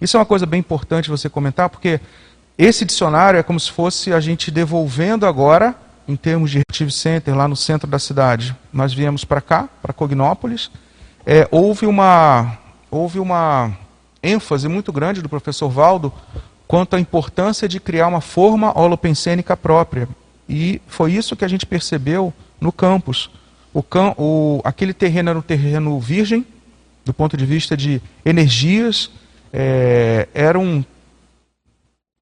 [0.00, 2.00] Isso é uma coisa bem importante você comentar, porque
[2.56, 5.74] esse dicionário é como se fosse a gente devolvendo agora,
[6.06, 8.54] em termos de Retive Center, lá no centro da cidade.
[8.72, 10.70] Nós viemos para cá, para Cognópolis.
[11.24, 12.58] É, houve uma.
[12.90, 13.72] Houve uma
[14.22, 16.12] ênfase muito grande do professor Valdo
[16.66, 20.08] quanto à importância de criar uma forma holopensênica própria.
[20.50, 23.30] E foi isso que a gente percebeu no campus.
[23.72, 23.84] O,
[24.18, 26.44] o, aquele terreno era um terreno virgem,
[27.04, 29.12] do ponto de vista de energias,
[29.52, 30.84] é, era um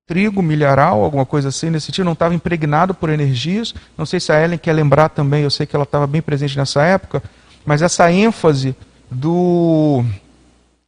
[0.07, 3.75] trigo milharal, alguma coisa assim nesse sentido, não estava impregnado por energias.
[3.97, 6.57] Não sei se a Ellen quer lembrar também, eu sei que ela estava bem presente
[6.57, 7.23] nessa época,
[7.65, 8.77] mas essa ênfase
[9.11, 10.05] do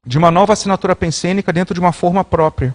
[0.05, 2.75] de uma nova assinatura pensênica dentro de uma forma própria.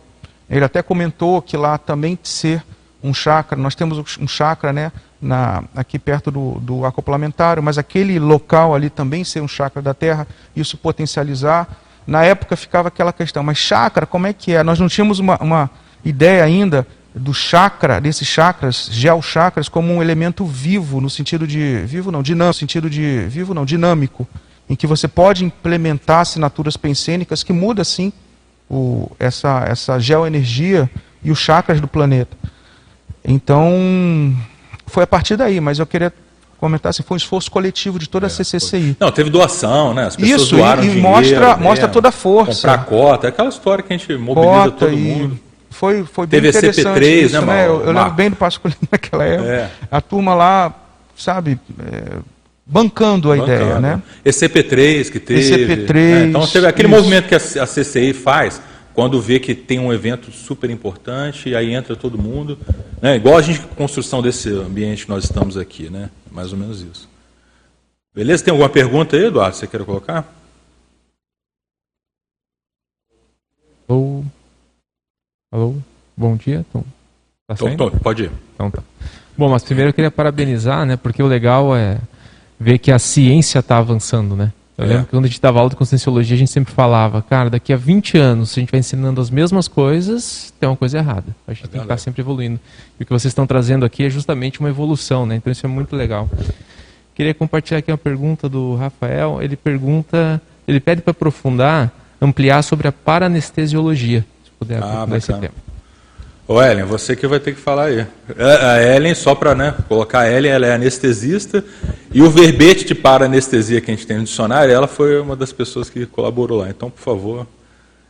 [0.50, 2.64] Ele até comentou que lá também ser
[3.08, 4.92] um chakra, nós temos um chakra né,
[5.22, 9.94] na, aqui perto do, do acoplamentário, mas aquele local ali também ser um chakra da
[9.94, 11.68] Terra, isso potencializar.
[12.08, 14.64] Na época ficava aquela questão, mas chakra, como é que é?
[14.64, 15.70] Nós não tínhamos uma, uma
[16.04, 21.78] ideia ainda do chakra, desses chakras, geochakras, como um elemento vivo, no sentido de.
[21.86, 23.26] vivo não, dinâmico, no sentido de.
[23.28, 24.28] vivo não, dinâmico
[24.70, 28.12] em que você pode implementar assinaturas pensênicas que muda sim
[28.70, 30.90] o, essa, essa geoenergia
[31.24, 32.36] e os chakras do planeta.
[33.28, 34.34] Então,
[34.88, 36.14] foi a partir daí, mas eu queria
[36.58, 38.98] comentar assim, foi um esforço coletivo de toda a CCCI.
[39.00, 40.06] Não, teve doação, né?
[40.06, 42.68] As pessoas Isso, doaram e, e dinheiro, mostra, mostra toda a força.
[42.68, 45.40] Comprar cota, aquela história que a gente mobiliza cota todo mundo.
[45.70, 47.46] Foi, foi bem teve interessante CP3, isso, né?
[47.46, 47.68] né?
[47.68, 49.50] Eu, eu lembro bem do Pascolino naquela época.
[49.50, 49.70] É.
[49.92, 50.74] A turma lá,
[51.18, 51.60] sabe,
[51.92, 52.18] é,
[52.66, 53.62] bancando a bancando.
[53.62, 54.02] ideia, né?
[54.26, 55.42] ECP3 que teve.
[55.42, 55.94] ECP3.
[55.94, 56.26] Né?
[56.28, 56.98] Então teve aquele isso.
[56.98, 58.62] movimento que a, a CCI faz
[58.96, 62.58] quando vê que tem um evento super importante e aí entra todo mundo,
[63.02, 63.18] né?
[63.18, 66.10] Igual a gente construção desse ambiente que nós estamos aqui, né?
[66.32, 67.10] Mais ou menos isso.
[68.14, 68.46] Beleza?
[68.46, 69.58] Tem alguma pergunta aí, Eduardo?
[69.58, 70.34] Você quer colocar?
[73.88, 74.24] Alô?
[75.52, 75.76] Alô?
[76.16, 76.84] Bom dia, Tom.
[77.48, 78.32] Tá tom, tom, pode ir.
[78.56, 78.82] Então tá.
[79.38, 80.96] Bom, mas primeiro eu queria parabenizar, né?
[80.96, 82.00] Porque o legal é
[82.58, 84.54] ver que a ciência está avançando, né?
[84.78, 84.88] Eu é.
[84.88, 87.72] lembro que quando a gente dava aula de conscienciologia, a gente sempre falava, cara, daqui
[87.72, 91.36] a 20 anos, se a gente vai ensinando as mesmas coisas, tem uma coisa errada.
[91.48, 92.60] A gente é tem que estar sempre evoluindo.
[93.00, 95.36] E o que vocês estão trazendo aqui é justamente uma evolução, né?
[95.36, 96.30] Então isso é muito legal.
[97.14, 99.42] Queria compartilhar aqui uma pergunta do Rafael.
[99.42, 104.26] Ele pergunta, ele pede para aprofundar, ampliar sobre a paranestesiologia.
[104.44, 105.65] Se puder ah, aprofundar esse tema.
[106.48, 108.06] Ô Ellen, você que vai ter que falar aí.
[108.38, 111.66] É, a Ellen, só para né, colocar a Ellen, ela é anestesista,
[112.12, 115.52] e o verbete de para-anestesia que a gente tem no dicionário, ela foi uma das
[115.52, 116.70] pessoas que colaborou lá.
[116.70, 117.48] Então, por favor,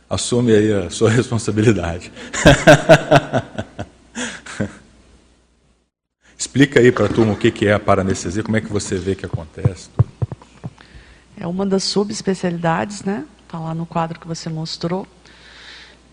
[0.08, 2.12] assume aí a sua responsabilidade.
[6.38, 9.14] Explica aí para a turma o que é a paranestesia, como é que você vê
[9.14, 9.88] que acontece.
[11.40, 13.24] É uma das subespecialidades, né?
[13.44, 15.06] Está lá no quadro que você mostrou.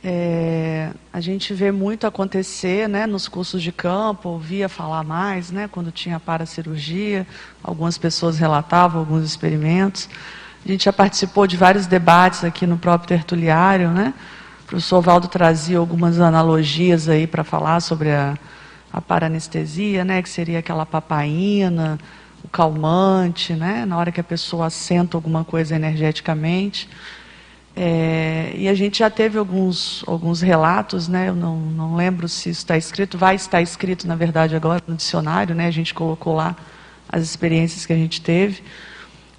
[0.05, 5.69] É, a gente vê muito acontecer né, nos cursos de campo, ouvia falar mais né,
[5.71, 7.25] quando tinha paracirurgia,
[7.63, 10.09] algumas pessoas relatavam alguns experimentos.
[10.65, 14.13] A gente já participou de vários debates aqui no próprio tertuliário, né?
[14.63, 18.37] O professor Valdo trazia algumas analogias aí para falar sobre a,
[18.91, 20.21] a paranestesia, né?
[20.21, 21.99] Que seria aquela papaina,
[22.43, 23.85] o calmante, né?
[23.85, 26.89] Na hora que a pessoa assenta alguma coisa energeticamente.
[27.75, 31.29] É, e a gente já teve alguns, alguns relatos, né?
[31.29, 34.95] eu não, não lembro se isso está escrito, vai estar escrito, na verdade, agora no
[34.95, 35.65] dicionário, né?
[35.65, 36.55] a gente colocou lá
[37.09, 38.63] as experiências que a gente teve,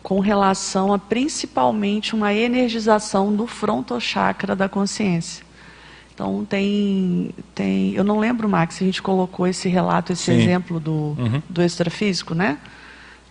[0.03, 5.44] com relação a principalmente uma energização do frontochakra da consciência.
[6.14, 10.40] Então tem, tem, eu não lembro, Max, se a gente colocou esse relato, esse Sim.
[10.40, 11.42] exemplo do, uhum.
[11.49, 12.59] do extrafísico, né?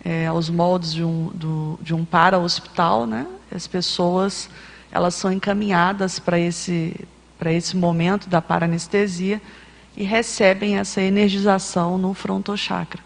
[0.04, 3.26] É, aos moldes de um, do, de um para-hospital, né?
[3.50, 4.50] As pessoas
[4.94, 6.94] elas são encaminhadas para esse,
[7.36, 9.42] para esse momento da paranestesia
[9.96, 13.02] e recebem essa energização no frontochakra.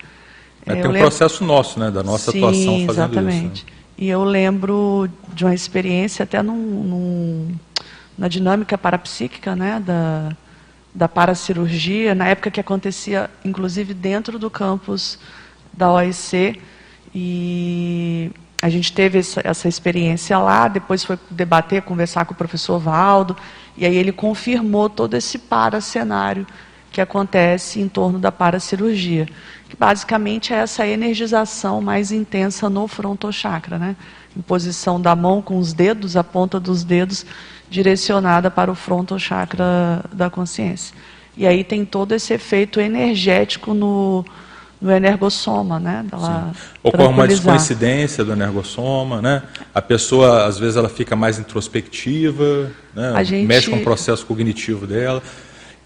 [0.67, 1.01] É, tem um lembro...
[1.01, 3.57] processo nosso, né, da nossa Sim, atuação fazendo exatamente.
[3.57, 3.67] isso.
[3.67, 3.73] Né?
[3.97, 7.55] E eu lembro de uma experiência até num, num,
[8.19, 10.37] na dinâmica parapsíquica, né, da,
[10.95, 15.19] da paracirurgia, na época que acontecia, inclusive, dentro do campus
[15.73, 16.61] da OIC,
[17.15, 23.37] e a gente teve essa, experiência lá, depois foi debater, conversar com o professor Valdo,
[23.77, 26.47] e aí ele confirmou todo esse para-cenário
[26.91, 29.27] que acontece em torno da paracirurgia,
[29.69, 33.95] que basicamente é essa energização mais intensa no frontochakra, né?
[34.37, 37.25] Em posição da mão com os dedos, a ponta dos dedos
[37.71, 40.97] direcionada para o frontochakra da consciência.
[41.37, 44.25] E aí tem todo esse efeito energético no,
[44.81, 46.05] no energossoma, né?
[46.09, 49.43] Dela Ocorre uma descoincidência do energossoma, né?
[49.75, 53.25] A pessoa, às vezes, ela fica mais introspectiva, né?
[53.25, 53.47] Gente...
[53.47, 55.23] mexe com o processo cognitivo dela.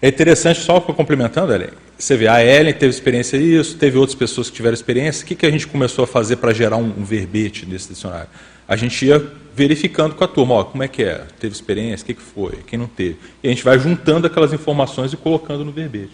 [0.01, 4.49] É interessante, só complementando, Ellen, você vê, a Ellen teve experiência nisso, teve outras pessoas
[4.49, 5.23] que tiveram experiência.
[5.23, 8.27] O que, que a gente começou a fazer para gerar um, um verbete nesse dicionário?
[8.67, 9.25] A gente ia
[9.55, 11.21] verificando com a turma, ó, como é que é?
[11.39, 12.03] Teve experiência?
[12.03, 12.59] O que, que foi?
[12.67, 13.17] Quem não teve?
[13.41, 16.11] E a gente vai juntando aquelas informações e colocando no verbete.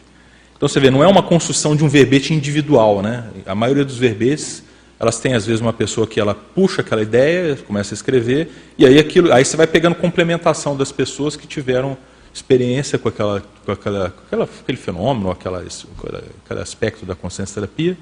[0.59, 3.29] Então você vê, não é uma construção de um verbete individual, né?
[3.45, 4.61] A maioria dos verbetes,
[4.99, 8.85] elas têm às vezes uma pessoa que ela puxa aquela ideia, começa a escrever, e
[8.85, 11.97] aí aquilo, aí você vai pegando complementação das pessoas que tiveram
[12.33, 17.97] experiência com aquela, com aquela, com aquela aquele fenômeno, aquela, aquele aspecto da consciência terapia,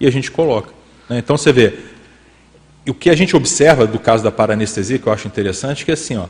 [0.00, 0.72] e a gente coloca.
[1.08, 1.18] Né?
[1.18, 1.74] Então você vê,
[2.88, 5.94] o que a gente observa do caso da paranestesia, que eu acho interessante, que é
[5.94, 6.26] assim, ó,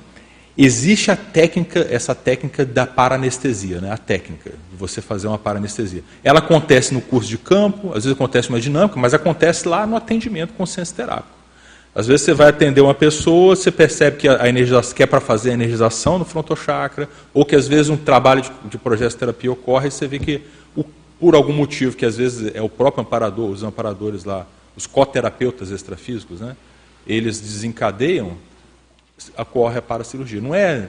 [0.65, 3.91] existe a técnica, essa técnica da paranestesia, né?
[3.91, 6.05] a técnica de você fazer uma paranestesia.
[6.23, 9.97] Ela acontece no curso de campo, às vezes acontece uma dinâmica, mas acontece lá no
[9.97, 11.41] atendimento consciência terápico.
[11.95, 15.21] Às vezes você vai atender uma pessoa, você percebe que a energização, que é para
[15.21, 19.17] fazer a energização no frontochakra, ou que às vezes um trabalho de, de projeto de
[19.17, 20.43] terapia ocorre e você vê que,
[20.77, 20.85] o,
[21.19, 24.47] por algum motivo, que às vezes é o próprio amparador, os amparadores lá,
[24.77, 26.55] os coterapeutas extrafísicos, né,
[27.07, 28.37] eles desencadeiam,
[29.37, 30.41] ocorre a paracirurgia.
[30.41, 30.89] Não é,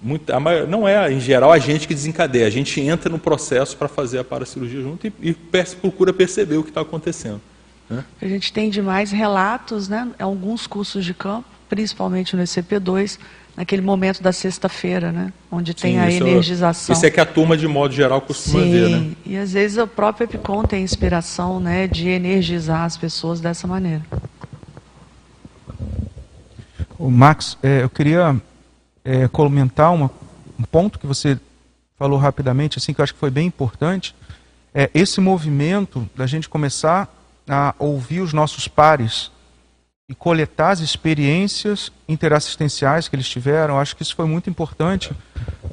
[0.00, 3.76] muito, maior, não é, em geral, a gente que desencadeia, a gente entra no processo
[3.76, 5.34] para fazer a paracirurgia junto e, e
[5.80, 7.40] procura perceber o que está acontecendo.
[7.88, 8.04] Né?
[8.20, 13.18] A gente tem demais relatos, né, alguns cursos de campo, principalmente no ECP2,
[13.58, 15.32] naquele momento da sexta-feira, né?
[15.50, 16.94] Onde tem Sim, a é energização.
[16.94, 19.10] Isso é que a turma, de modo geral, costuma Sim, ver, né?
[19.26, 24.02] E às vezes o próprio EPICOM tem inspiração né, de energizar as pessoas dessa maneira.
[26.98, 28.40] O Max, é, eu queria
[29.04, 30.10] é, comentar uma,
[30.58, 31.38] um ponto que você
[31.96, 34.14] falou rapidamente, assim, que eu acho que foi bem importante.
[34.74, 37.08] É esse movimento da gente começar
[37.48, 39.30] a ouvir os nossos pares
[40.08, 43.78] e coletar as experiências interassistenciais que eles tiveram.
[43.78, 45.12] Acho que isso foi muito importante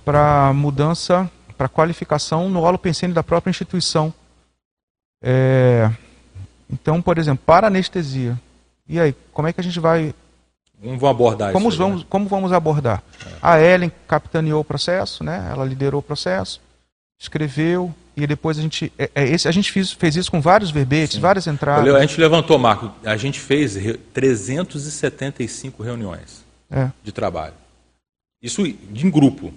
[0.04, 4.14] para a mudança, para a qualificação no holopensene da própria instituição.
[5.24, 5.90] É...
[6.70, 8.40] Então, por exemplo, para anestesia.
[8.88, 10.14] E aí, como é que a gente vai.
[10.82, 11.78] Como vamos abordar como isso?
[11.78, 12.06] Vamos, né?
[12.10, 13.04] Como vamos abordar?
[13.26, 13.30] É.
[13.42, 15.50] A Ellen capitaneou o processo, né?
[15.52, 16.62] ela liderou o processo,
[17.20, 18.92] escreveu, e depois a gente.
[18.98, 21.22] É, é esse, a gente fez, fez isso com vários verbetes, Sim.
[21.22, 21.94] várias entradas.
[21.94, 23.78] A gente levantou, Marco, a gente fez
[24.14, 26.90] 375 reuniões é.
[27.04, 27.54] de trabalho.
[28.42, 29.54] Isso em grupo.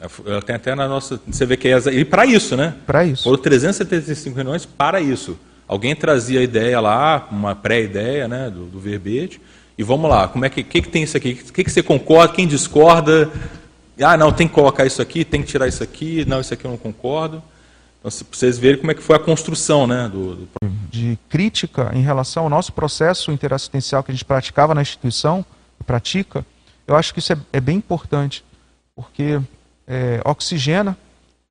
[0.00, 1.20] É, tem até na nossa.
[1.26, 1.78] Você vê que é.
[1.92, 2.74] E para isso, né?
[2.86, 3.24] Para isso.
[3.24, 5.38] Foram 375 reuniões para isso.
[5.66, 9.40] Alguém trazia a ideia lá, uma pré-ideia né, do, do, verbete,
[9.80, 11.40] e vamos lá, como é que, que, que tem isso aqui?
[11.48, 13.30] O que, que você concorda, quem discorda?
[13.98, 16.66] Ah, não, tem que colocar isso aqui, tem que tirar isso aqui, não, isso aqui
[16.66, 17.42] eu não concordo.
[17.98, 20.48] Então, vocês verem como é que foi a construção né, do, do...
[20.90, 25.42] De crítica em relação ao nosso processo interassistencial que a gente praticava na instituição,
[25.86, 26.44] pratica,
[26.86, 28.44] eu acho que isso é, é bem importante,
[28.94, 29.40] porque
[29.88, 30.94] é, oxigena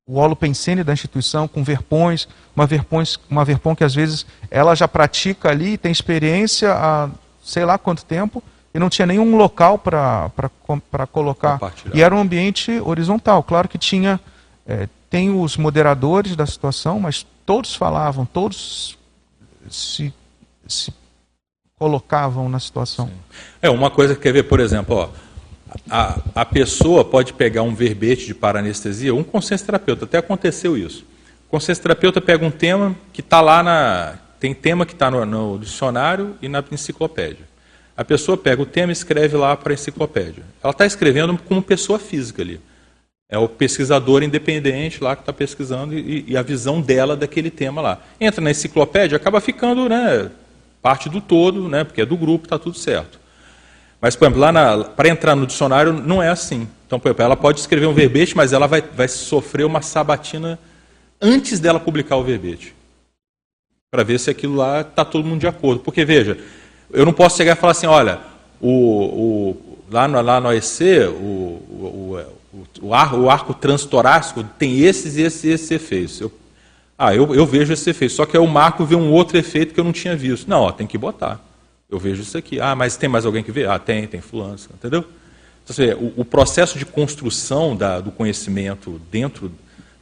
[0.06, 4.86] o holopensene da instituição com verpões, uma verpões, uma verpão que às vezes ela já
[4.86, 7.10] pratica ali, tem experiência há
[7.50, 10.30] sei lá quanto tempo, e não tinha nenhum local para
[11.10, 11.58] colocar.
[11.92, 13.42] E era um ambiente horizontal.
[13.42, 14.20] Claro que tinha
[14.66, 18.96] é, tem os moderadores da situação, mas todos falavam, todos
[19.68, 20.14] se,
[20.68, 20.94] se
[21.76, 23.08] colocavam na situação.
[23.08, 23.14] Sim.
[23.60, 25.08] É uma coisa que quer ver, por exemplo, ó,
[25.90, 31.04] a, a pessoa pode pegar um verbete de paranestesia, um consenso terapeuta, até aconteceu isso.
[31.48, 34.14] O consenso terapeuta pega um tema que está lá na.
[34.40, 37.44] Tem tema que está no, no dicionário e na enciclopédia.
[37.94, 40.42] A pessoa pega o tema e escreve lá para a enciclopédia.
[40.62, 42.58] Ela está escrevendo como pessoa física ali.
[43.28, 47.82] É o pesquisador independente lá que está pesquisando e, e, a visão dela daquele tema
[47.82, 48.00] lá.
[48.18, 50.30] Entra na enciclopédia, acaba ficando né,
[50.80, 53.20] parte do todo, né, porque é do grupo, está tudo certo.
[54.00, 56.66] Mas, por exemplo, lá para entrar no dicionário não é assim.
[56.86, 60.58] Então, por exemplo, ela pode escrever um verbete, mas ela vai, vai sofrer uma sabatina
[61.20, 62.74] antes dela publicar o verbete.
[63.90, 65.80] Para ver se aquilo lá está todo mundo de acordo.
[65.80, 66.38] Porque, veja,
[66.92, 68.20] eu não posso chegar e falar assim, olha,
[68.60, 72.24] o, o, lá, no, lá no OEC, o, o,
[72.82, 76.20] o, ar, o arco transtorácico tem esses e esses, esses efeitos.
[76.20, 76.32] Eu,
[76.96, 79.74] ah, eu, eu vejo esse efeito, só que aí o Marco vê um outro efeito
[79.74, 80.48] que eu não tinha visto.
[80.48, 81.40] Não, ó, tem que botar.
[81.90, 82.60] Eu vejo isso aqui.
[82.60, 83.66] Ah, mas tem mais alguém que vê?
[83.66, 85.04] Ah, tem, tem fulano, entendeu?
[85.64, 89.50] Então, o, o processo de construção da, do conhecimento dentro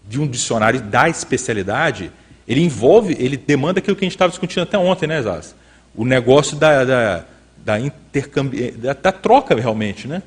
[0.07, 2.13] de um dicionário da especialidade,
[2.49, 5.55] ele envolve, ele demanda aquilo que a gente estava discutindo até ontem, né, Zaz?
[5.95, 7.25] O negócio da, da,
[7.59, 8.71] da, intercambi...
[8.71, 10.23] da, da troca realmente, né?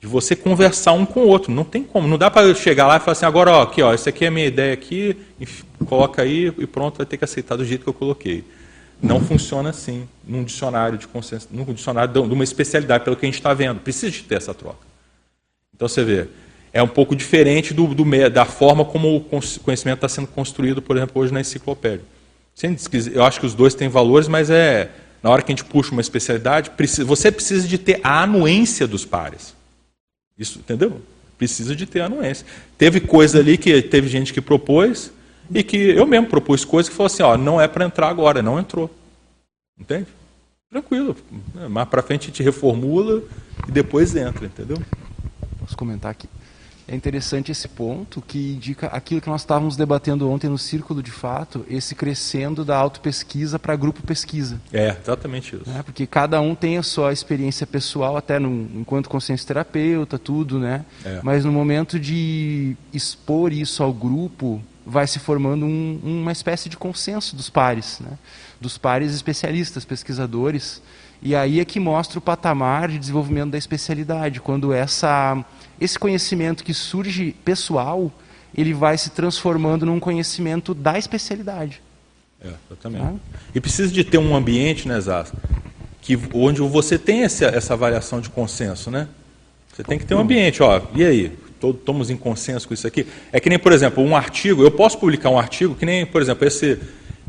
[0.00, 1.52] De você conversar um com o outro.
[1.52, 2.08] Não tem como.
[2.08, 4.28] Não dá para chegar lá e falar assim, agora, ó, aqui, ó, essa aqui é
[4.28, 5.16] a minha ideia aqui,
[5.86, 8.42] coloca aí e pronto, vai ter que aceitar do jeito que eu coloquei.
[9.02, 13.28] Não funciona assim num dicionário de consenso, num dicionário de uma especialidade, pelo que a
[13.28, 13.80] gente está vendo.
[13.80, 14.86] Precisa de ter essa troca.
[15.74, 16.28] Então você vê,
[16.76, 19.20] é um pouco diferente do, do da forma como o
[19.62, 22.04] conhecimento está sendo construído, por exemplo, hoje na enciclopédia.
[23.14, 24.90] Eu acho que os dois têm valores, mas é
[25.22, 26.70] na hora que a gente puxa uma especialidade,
[27.04, 29.54] você precisa de ter a anuência dos pares.
[30.38, 31.00] Isso, entendeu?
[31.38, 32.46] Precisa de ter a anuência.
[32.76, 35.10] Teve coisa ali que teve gente que propôs
[35.50, 38.42] e que eu mesmo propus coisa que falou assim, ó, não é para entrar agora,
[38.42, 38.90] não entrou.
[39.80, 40.08] Entende?
[40.70, 41.16] Tranquilo.
[41.70, 43.22] Mais para frente a gente reformula
[43.66, 44.76] e depois entra, entendeu?
[45.58, 46.28] Posso comentar aqui?
[46.88, 51.10] É interessante esse ponto que indica aquilo que nós estávamos debatendo ontem no Círculo de
[51.10, 54.60] Fato, esse crescendo da autopesquisa para grupo pesquisa.
[54.72, 55.68] É, exatamente isso.
[55.68, 55.82] Né?
[55.82, 60.84] Porque cada um tem a sua experiência pessoal, até no, enquanto consciência terapeuta, tudo, né?
[61.04, 61.20] É.
[61.24, 66.76] Mas no momento de expor isso ao grupo, vai se formando um, uma espécie de
[66.76, 68.16] consenso dos pares, né?
[68.60, 70.80] dos pares especialistas, pesquisadores.
[71.22, 75.44] E aí é que mostra o patamar de desenvolvimento da especialidade, quando essa
[75.80, 78.10] esse conhecimento que surge pessoal,
[78.56, 81.82] ele vai se transformando num conhecimento da especialidade.
[82.42, 83.04] É, exatamente.
[83.04, 83.14] Ah?
[83.54, 85.32] E precisa de ter um ambiente, né, Zaz,
[86.00, 89.08] que onde você tem essa, essa avaliação de consenso, né?
[89.74, 91.38] Você tem que ter um ambiente, ó, e aí?
[91.62, 93.06] Estamos em consenso com isso aqui?
[93.32, 96.22] É que nem, por exemplo, um artigo, eu posso publicar um artigo, que nem, por
[96.22, 96.78] exemplo, esse,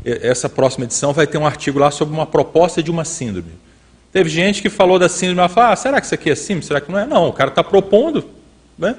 [0.04, 3.50] essa próxima edição vai ter um artigo lá sobre uma proposta de uma síndrome.
[4.12, 6.64] Teve gente que falou da síndrome, ela falou, ah, será que isso aqui é síndrome?
[6.64, 7.06] Será que não é?
[7.06, 8.24] Não, o cara está propondo,
[8.78, 8.96] né?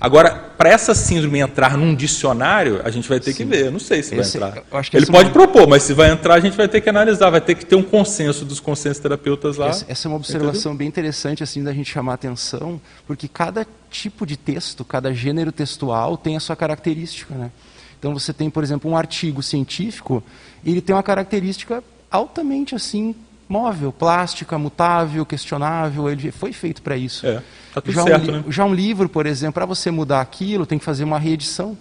[0.00, 3.36] Agora, para essa síndrome entrar num dicionário, a gente vai ter Sim.
[3.38, 3.66] que ver.
[3.66, 4.64] Eu não sei se esse, vai entrar.
[4.92, 7.54] Ele pode propor, mas se vai entrar, a gente vai ter que analisar, vai ter
[7.54, 9.68] que ter um consenso dos consensos terapeutas lá.
[9.68, 10.74] Essa, essa é uma observação Entendeu?
[10.74, 16.16] bem interessante assim da gente chamar atenção, porque cada tipo de texto, cada gênero textual
[16.16, 17.34] tem a sua característica.
[17.34, 17.50] Né?
[17.98, 20.22] Então você tem, por exemplo, um artigo científico,
[20.64, 23.14] ele tem uma característica altamente assim
[23.52, 27.26] móvel, plástica, mutável, questionável, ele foi feito para isso.
[27.26, 27.42] É,
[27.74, 28.44] tá tudo já, certo, um, né?
[28.48, 31.76] já um livro, por exemplo, para você mudar aquilo, tem que fazer uma reedição.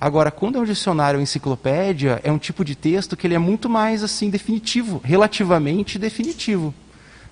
[0.00, 3.38] Agora, quando é um dicionário ou enciclopédia, é um tipo de texto que ele é
[3.38, 6.74] muito mais assim definitivo, relativamente definitivo.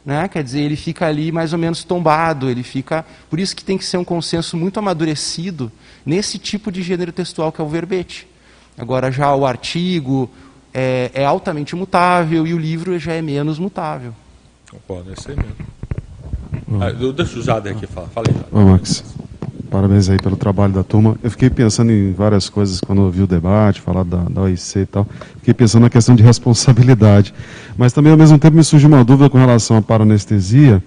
[0.05, 0.29] Né?
[0.29, 3.07] Quer dizer, ele fica ali mais ou menos tombado, ele fica.
[3.31, 5.73] Por isso que tem que ser um consenso muito amadurecido
[6.05, 8.29] nesse tipo de gênero textual que é o verbete.
[8.77, 10.31] Agora, já o artigo,
[10.73, 14.13] é, é, altamente mutável e o livro já é menos mutável.
[14.71, 15.57] Concordo, é isso aí mesmo.
[16.81, 18.07] Ah, deixa o Jader aqui falar.
[18.09, 18.57] Fala aí, Jader.
[18.57, 19.05] Ô, Max,
[19.71, 21.17] parabéns aí pelo trabalho da turma.
[21.23, 24.79] Eu fiquei pensando em várias coisas quando eu vi o debate, falar da, da OIC
[24.79, 25.07] e tal.
[25.39, 27.35] Fiquei pensando na questão de responsabilidade.
[27.77, 30.83] Mas também, ao mesmo tempo, me surgiu uma dúvida com relação à paranestesia,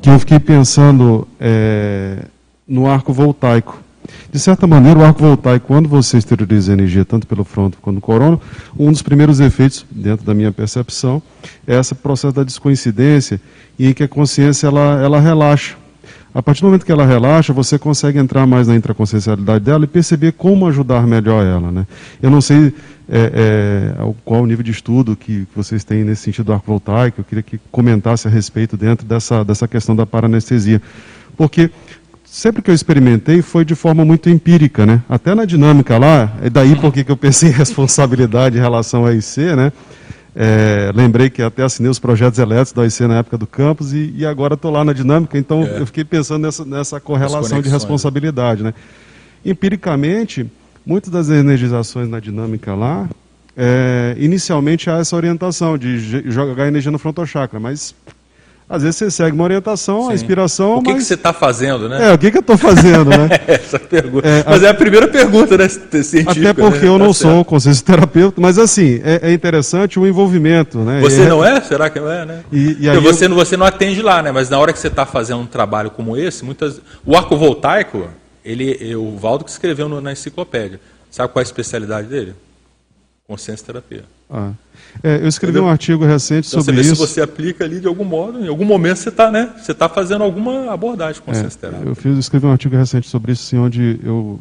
[0.00, 2.24] que eu fiquei pensando é,
[2.66, 3.82] no arco voltaico.
[4.32, 7.96] De certa maneira, o arco voltaico, quando você exterioriza a energia tanto pelo fronto quanto
[7.96, 8.40] no corono,
[8.78, 11.22] um dos primeiros efeitos, dentro da minha percepção,
[11.66, 13.40] é esse processo da descoincidência,
[13.78, 15.76] em que a consciência ela, ela relaxa.
[16.32, 19.88] A partir do momento que ela relaxa, você consegue entrar mais na intraconsciencialidade dela e
[19.88, 21.72] perceber como ajudar melhor ela.
[21.72, 21.86] Né?
[22.22, 22.72] Eu não sei
[23.08, 26.66] é, é, qual o nível de estudo que, que vocês têm nesse sentido do arco
[26.66, 30.80] voltaico, eu queria que comentasse a respeito dentro dessa, dessa questão da paranestesia.
[31.36, 31.70] Porque
[32.30, 35.02] sempre que eu experimentei foi de forma muito empírica, né?
[35.08, 39.12] Até na dinâmica lá, é daí porque que eu pensei em responsabilidade em relação ao
[39.12, 39.72] IC, né?
[40.34, 44.14] É, lembrei que até assinei os projetos elétricos da IC na época do campus e,
[44.16, 45.80] e agora estou lá na dinâmica, então é.
[45.80, 47.74] eu fiquei pensando nessa, nessa correlação de né?
[47.74, 48.72] responsabilidade, né?
[49.44, 50.46] Empiricamente,
[50.86, 53.08] muitas das energizações na dinâmica lá,
[53.56, 55.98] é, inicialmente há essa orientação de
[56.30, 57.92] jogar energia no frontochakra, mas
[58.70, 60.12] às vezes você segue uma orientação, Sim.
[60.12, 60.76] a inspiração.
[60.76, 61.02] O que, mas...
[61.02, 62.10] que você está fazendo, né?
[62.10, 63.28] É, o que, que eu estou fazendo, né?
[63.48, 64.28] Essa pergunta.
[64.28, 64.68] É, mas a...
[64.68, 65.68] é a primeira pergunta, né?
[65.68, 66.86] Científica, Até porque né?
[66.86, 71.00] eu não tá sou consciência terapeuta, mas assim, é, é, interessante o envolvimento, né?
[71.00, 71.28] Você é...
[71.28, 71.60] não é?
[71.62, 72.44] Será que não é, né?
[72.52, 73.34] E, e aí você, eu...
[73.34, 74.30] você não atende lá, né?
[74.30, 76.80] Mas na hora que você está fazendo um trabalho como esse, muitas.
[77.04, 78.08] O arco voltaico,
[78.44, 80.80] ele, o Valdo que escreveu no, na enciclopédia.
[81.10, 82.36] Sabe qual é a especialidade dele?
[83.26, 84.04] Consciência terapia.
[84.30, 84.52] Ah.
[85.02, 85.68] É, eu escrevi Entendeu?
[85.68, 86.96] um artigo recente então, sobre isso.
[86.96, 89.88] Se você aplica ali de algum modo, em algum momento você está né, você tá
[89.88, 91.48] fazendo alguma abordagem com é,
[91.84, 94.40] Eu fiz, escrevi um artigo recente sobre isso, assim, onde eu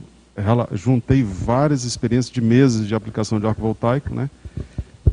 [0.74, 4.30] juntei várias experiências de meses de aplicação de arco voltaico, né?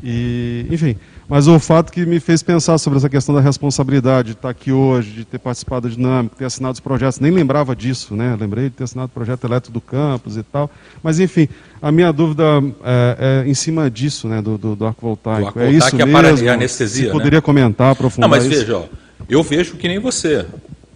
[0.03, 0.95] E, enfim,
[1.29, 4.71] mas o fato que me fez pensar sobre essa questão da responsabilidade, de estar aqui
[4.71, 8.37] hoje, de ter participado da dinâmica, ter assinado os projetos, nem lembrava disso, né?
[8.39, 10.71] Lembrei de ter assinado o projeto elétrico do campus e tal.
[11.03, 11.49] Mas, enfim,
[11.81, 12.43] a minha dúvida
[12.81, 14.41] é, é em cima disso, né?
[14.41, 15.59] Do, do, do arco voltaico.
[15.59, 16.49] É isso é mesmo?
[16.49, 17.41] A anestesia, Você poderia né?
[17.41, 18.59] comentar, aprofundar Não, mas isso?
[18.59, 18.85] veja, ó,
[19.27, 20.45] eu vejo que nem você.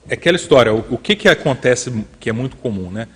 [0.07, 3.07] É aquela história, o, o que, que acontece que é muito comum, né?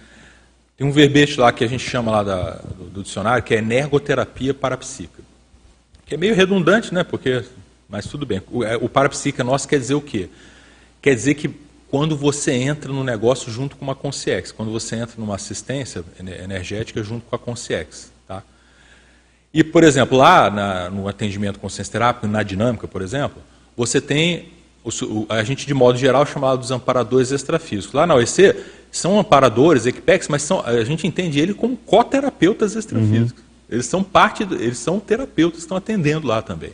[0.77, 3.59] Tem um verbete lá que a gente chama lá da, do, do dicionário, que é
[3.59, 5.24] energoterapia parapsíquica.
[6.05, 7.03] Que é meio redundante, né?
[7.03, 7.43] Porque,
[7.89, 8.41] mas tudo bem.
[8.51, 10.29] O, é, o parapsíquica nosso quer dizer o quê?
[11.01, 11.49] Quer dizer que
[11.89, 17.03] quando você entra no negócio junto com uma consciex, quando você entra numa assistência energética
[17.03, 18.43] junto com a consciex, tá?
[19.53, 23.41] E, por exemplo, lá na, no atendimento consciência terápico, na dinâmica, por exemplo,
[23.75, 24.53] você tem
[25.29, 27.93] a gente de modo geral chama dos amparadores extrafísicos.
[27.93, 28.55] Lá na OEC
[28.91, 33.39] são amparadores, equipex, mas são, a gente entende ele como coterapeutas extrafísicos.
[33.39, 33.44] Uhum.
[33.69, 36.73] Eles são parte, eles são terapeutas, estão atendendo lá também.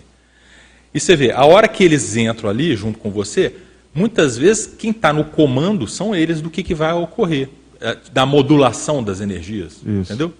[0.93, 3.55] E você vê, a hora que eles entram ali junto com você,
[3.93, 8.25] muitas vezes quem está no comando são eles do que, que vai ocorrer, é, da
[8.25, 10.11] modulação das energias, Isso.
[10.11, 10.33] entendeu?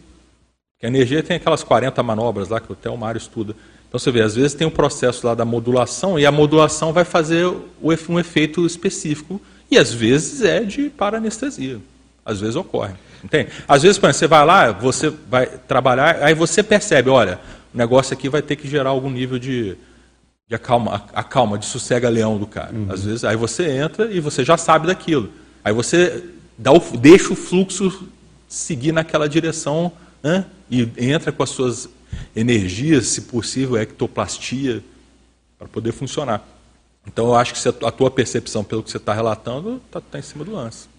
[0.80, 3.56] Que a energia tem aquelas 40 manobras lá que até o Mário estuda.
[3.88, 7.06] Então você vê, às vezes tem um processo lá da modulação e a modulação vai
[7.06, 7.46] fazer
[7.82, 9.40] um efeito específico
[9.70, 11.80] e às vezes é de paranestesia.
[12.26, 12.94] Às vezes ocorre.
[13.24, 13.50] Entende?
[13.68, 17.40] Às vezes, você vai lá, você vai trabalhar, aí você percebe, olha,
[17.74, 19.78] o negócio aqui vai ter que gerar algum nível de,
[20.48, 22.74] de acalma, acalma, de sossega-leão do cara.
[22.74, 22.88] Uhum.
[22.90, 25.30] Às vezes, aí você entra e você já sabe daquilo.
[25.64, 26.24] Aí você
[26.58, 28.08] dá o, deixa o fluxo
[28.48, 29.92] seguir naquela direção
[30.22, 30.46] né?
[30.70, 31.88] e entra com as suas
[32.36, 34.84] energias, se possível, ectoplastia,
[35.58, 36.46] para poder funcionar.
[37.06, 40.22] Então, eu acho que a tua percepção, pelo que você está relatando, está tá em
[40.22, 40.91] cima do lance.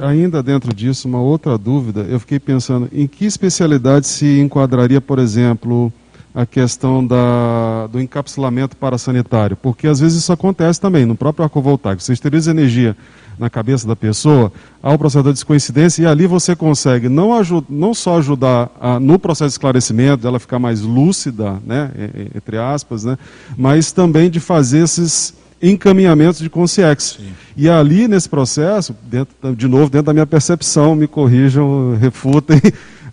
[0.00, 5.18] Ainda dentro disso, uma outra dúvida, eu fiquei pensando em que especialidade se enquadraria, por
[5.18, 5.92] exemplo,
[6.34, 11.60] a questão da, do encapsulamento parasanitário, porque às vezes isso acontece também no próprio arco
[11.60, 12.02] voltaico.
[12.02, 12.96] Você esteriliza energia
[13.38, 17.64] na cabeça da pessoa, há o processo da descoincidência e ali você consegue não, ajud,
[17.68, 21.90] não só ajudar a, no processo de esclarecimento, dela ficar mais lúcida, né,
[22.34, 23.18] entre aspas, né,
[23.56, 27.18] mas também de fazer esses encaminhamentos de consciex.
[27.56, 32.60] E ali, nesse processo, dentro, de novo, dentro da minha percepção, me corrijam, refutem,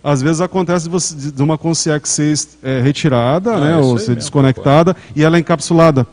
[0.02, 4.08] às vezes acontece de, você, de uma consciex ser é, retirada, ah, né, ou ser
[4.08, 6.06] mesmo, desconectada, e ela é encapsulada.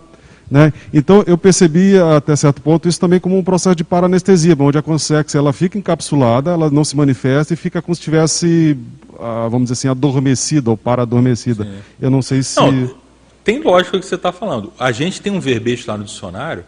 [0.50, 0.74] Né?
[0.92, 4.82] Então eu percebi até certo ponto isso também como um processo de paranestesia, onde a
[4.82, 8.78] consciex ela fica encapsulada, ela não se manifesta e fica como se estivesse,
[9.20, 11.68] ah, vamos dizer assim, adormecida ou para-adormecida.
[12.02, 12.60] Eu não sei se...
[12.60, 13.09] Não
[13.44, 14.74] tem lógica o que você está falando.
[14.80, 16.66] A gente tem um verbete lá no dicionário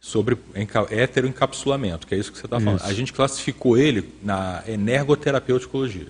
[0.00, 0.38] sobre
[0.90, 2.78] heteroencapsulamento, que é isso que você está falando.
[2.80, 2.88] Isso.
[2.88, 6.08] A gente classificou ele na energoterapeuticologia,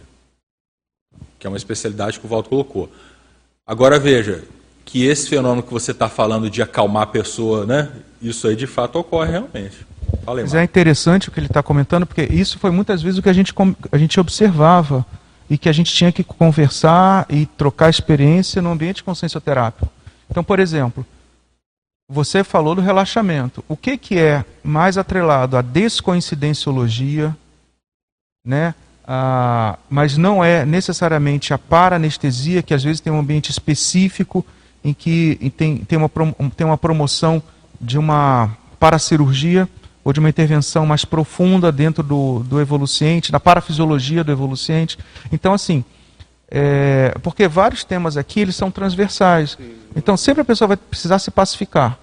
[1.38, 2.90] que é uma especialidade que o Valdo colocou.
[3.66, 4.44] Agora veja
[4.84, 7.90] que esse fenômeno que você está falando de acalmar a pessoa, né?
[8.22, 9.86] Isso aí de fato ocorre realmente.
[10.24, 13.22] Falei, Mas é interessante o que ele está comentando, porque isso foi muitas vezes o
[13.22, 13.52] que a gente,
[13.90, 15.04] a gente observava
[15.48, 19.95] e que a gente tinha que conversar e trocar experiência no ambiente consciencioterápico.
[20.30, 21.04] Então, por exemplo,
[22.08, 23.64] você falou do relaxamento.
[23.68, 27.36] O que, que é mais atrelado à descoincidenciologia,
[28.44, 28.74] né?
[29.06, 34.44] Ah, mas não é necessariamente a paranestesia, que às vezes tem um ambiente específico
[34.84, 36.10] em que tem, tem, uma,
[36.56, 37.42] tem uma promoção
[37.80, 39.68] de uma paracirurgia
[40.04, 44.96] ou de uma intervenção mais profunda dentro do, do evoluciente, da parafisiologia do evoluciente.
[45.32, 45.84] Então, assim,
[46.50, 49.58] é, porque vários temas aqui eles são transversais.
[49.94, 51.98] Então sempre a pessoa vai precisar se pacificar.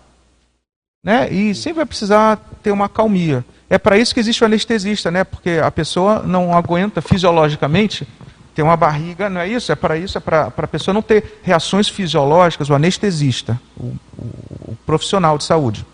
[1.04, 1.32] Né?
[1.32, 3.44] E sempre vai precisar ter uma calmia.
[3.70, 5.24] É para isso que existe o anestesista, né?
[5.24, 8.08] Porque a pessoa não aguenta fisiologicamente
[8.54, 9.72] ter uma barriga, não é isso?
[9.72, 14.72] É para isso, é para a pessoa não ter reações fisiológicas, o anestesista, o, o,
[14.72, 15.86] o profissional de saúde.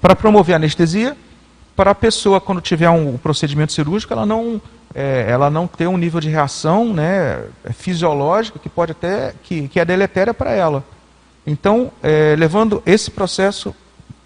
[0.00, 1.16] Para promover a anestesia,
[1.76, 4.60] para a pessoa, quando tiver um procedimento cirúrgico, ela não
[4.94, 9.78] é, ela não ter um nível de reação né, fisiológica que pode até que, que
[9.78, 10.82] é deletéria para ela.
[11.46, 13.74] Então, é, levando esse processo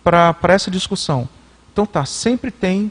[0.04, 1.28] para essa discussão.
[1.72, 2.90] Então tá, sempre tem.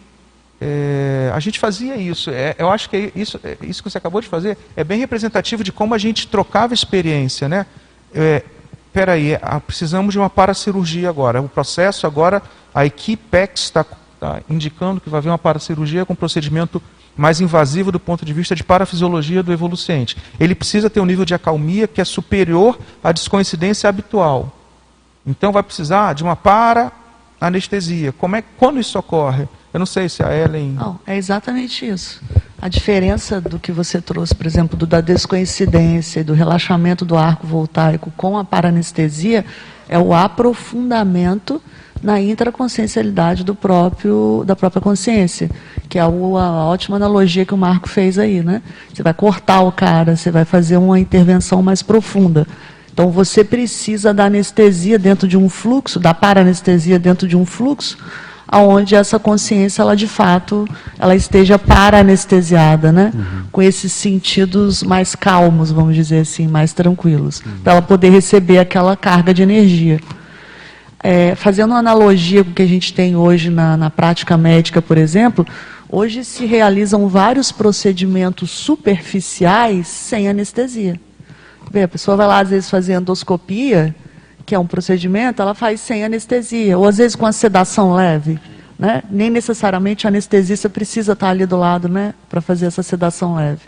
[0.60, 2.30] É, a gente fazia isso.
[2.30, 5.64] É, eu acho que isso, é, isso que você acabou de fazer é bem representativo
[5.64, 7.66] de como a gente trocava experiência, né?
[8.14, 8.44] É,
[8.92, 11.42] peraí, precisamos de uma paracirurgia agora.
[11.42, 12.42] O processo agora,
[12.74, 13.86] a equipe está
[14.20, 16.82] tá indicando que vai haver uma paracirurgia com procedimento
[17.16, 20.16] mais invasivo do ponto de vista de parafisiologia do evoluciente.
[20.40, 24.56] Ele precisa ter um nível de acalmia que é superior à descoincidência habitual.
[25.26, 28.12] Então vai precisar de uma para-anestesia.
[28.14, 29.48] Como é, quando isso ocorre?
[29.74, 30.72] Eu não sei se a Ellen.
[30.72, 32.22] Não, é exatamente isso.
[32.60, 37.18] A diferença do que você trouxe, por exemplo, do, da descoincidência e do relaxamento do
[37.18, 39.46] arco voltaico com a paranestesia
[39.88, 41.62] é o aprofundamento
[42.02, 45.50] na intraconsciencialidade do próprio, da própria consciência,
[45.88, 48.42] que é a, a ótima analogia que o Marco fez aí.
[48.42, 48.62] Né?
[48.94, 52.48] Você vai cortar o cara, você vai fazer uma intervenção mais profunda.
[52.92, 57.98] Então você precisa da anestesia dentro de um fluxo, da paranestesia dentro de um fluxo,
[58.46, 63.12] aonde essa consciência ela de fato ela esteja para-anestesiada, né?
[63.14, 63.44] Uhum.
[63.52, 67.52] Com esses sentidos mais calmos, vamos dizer assim, mais tranquilos, uhum.
[67.64, 70.00] para ela poder receber aquela carga de energia.
[71.02, 74.82] É, fazendo uma analogia com o que a gente tem hoje na, na prática médica,
[74.82, 75.46] por exemplo,
[75.88, 81.00] hoje se realizam vários procedimentos superficiais sem anestesia.
[81.72, 83.96] Vê, a pessoa vai lá, às vezes, fazer endoscopia,
[84.46, 88.40] que é um procedimento, ela faz sem anestesia, ou às vezes com a sedação leve.
[88.78, 89.04] Né?
[89.10, 93.62] Nem necessariamente a anestesista precisa estar ali do lado né, para fazer essa sedação leve.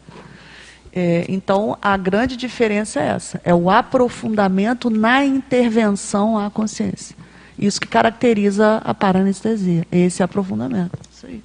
[0.93, 7.15] É, então, a grande diferença é essa: é o aprofundamento na intervenção à consciência.
[7.57, 10.97] Isso que caracteriza a paranestesia, esse aprofundamento.
[11.13, 11.43] Isso aí.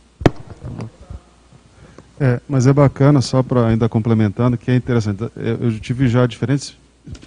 [2.18, 5.30] É, mas é bacana, só para ainda complementando, que é interessante.
[5.36, 6.74] Eu tive já diferentes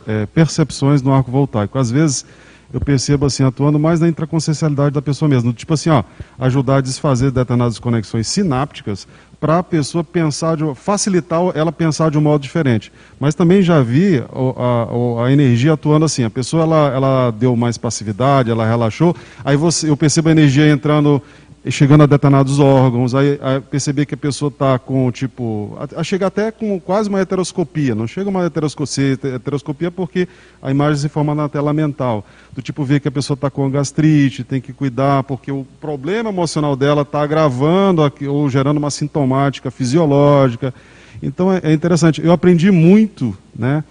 [0.08, 1.78] é, percepções no arco voltaico.
[1.78, 2.26] Às vezes
[2.72, 5.52] eu percebo assim, atuando mais na intraconsciencialidade da pessoa mesmo.
[5.52, 6.04] Tipo assim, ó,
[6.38, 9.08] ajudar a desfazer determinadas conexões sinápticas
[9.40, 12.92] para a pessoa pensar, de, facilitar ela pensar de um modo diferente.
[13.20, 17.56] Mas também já vi a, a, a, energia atuando assim, a pessoa ela, ela deu
[17.56, 21.22] mais passividade, ela relaxou, aí você, eu percebo a energia entrando
[21.68, 26.04] chegando a determinados órgãos, aí, aí perceber que a pessoa está com, tipo, a, a
[26.04, 30.28] chega até com quase uma heteroscopia, não chega uma heteroscopia, heteroscopia porque
[30.62, 33.70] a imagem se forma na tela mental, do tipo ver que a pessoa está com
[33.70, 39.70] gastrite, tem que cuidar, porque o problema emocional dela está agravando ou gerando uma sintomática
[39.70, 40.74] fisiológica,
[41.22, 43.84] então é, é interessante, eu aprendi muito, né,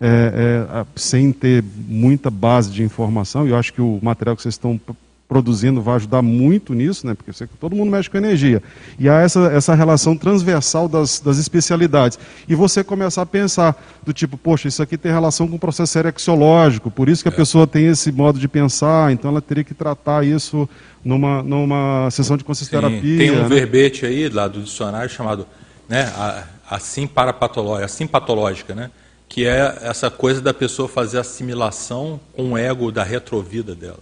[0.00, 4.42] é, é, sem ter muita base de informação, e eu acho que o material que
[4.42, 4.80] vocês estão
[5.28, 7.14] produzindo vai ajudar muito nisso, né?
[7.14, 8.62] porque você, todo mundo mexe com energia.
[8.98, 12.18] E há essa, essa relação transversal das, das especialidades.
[12.48, 15.98] E você começar a pensar do tipo, poxa, isso aqui tem relação com o processo
[15.98, 17.34] erexiológico, por isso que a é.
[17.34, 20.68] pessoa tem esse modo de pensar, então ela teria que tratar isso
[21.04, 22.80] numa, numa sessão de consciência
[23.18, 23.48] Tem um né?
[23.48, 25.46] verbete aí lá do dicionário chamado
[25.88, 26.12] né,
[26.70, 28.90] assim parapatológica, assim patológica, né?
[29.28, 33.98] que é essa coisa da pessoa fazer assimilação com o ego da retrovida dela.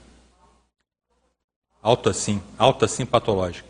[1.85, 3.69] Alto assim, alto assim patológico.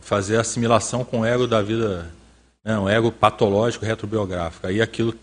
[0.00, 2.10] Fazer assimilação com o ego da vida,
[2.64, 4.66] não, né, ego patológico retrobiográfico.
[4.66, 5.14] Aí aquilo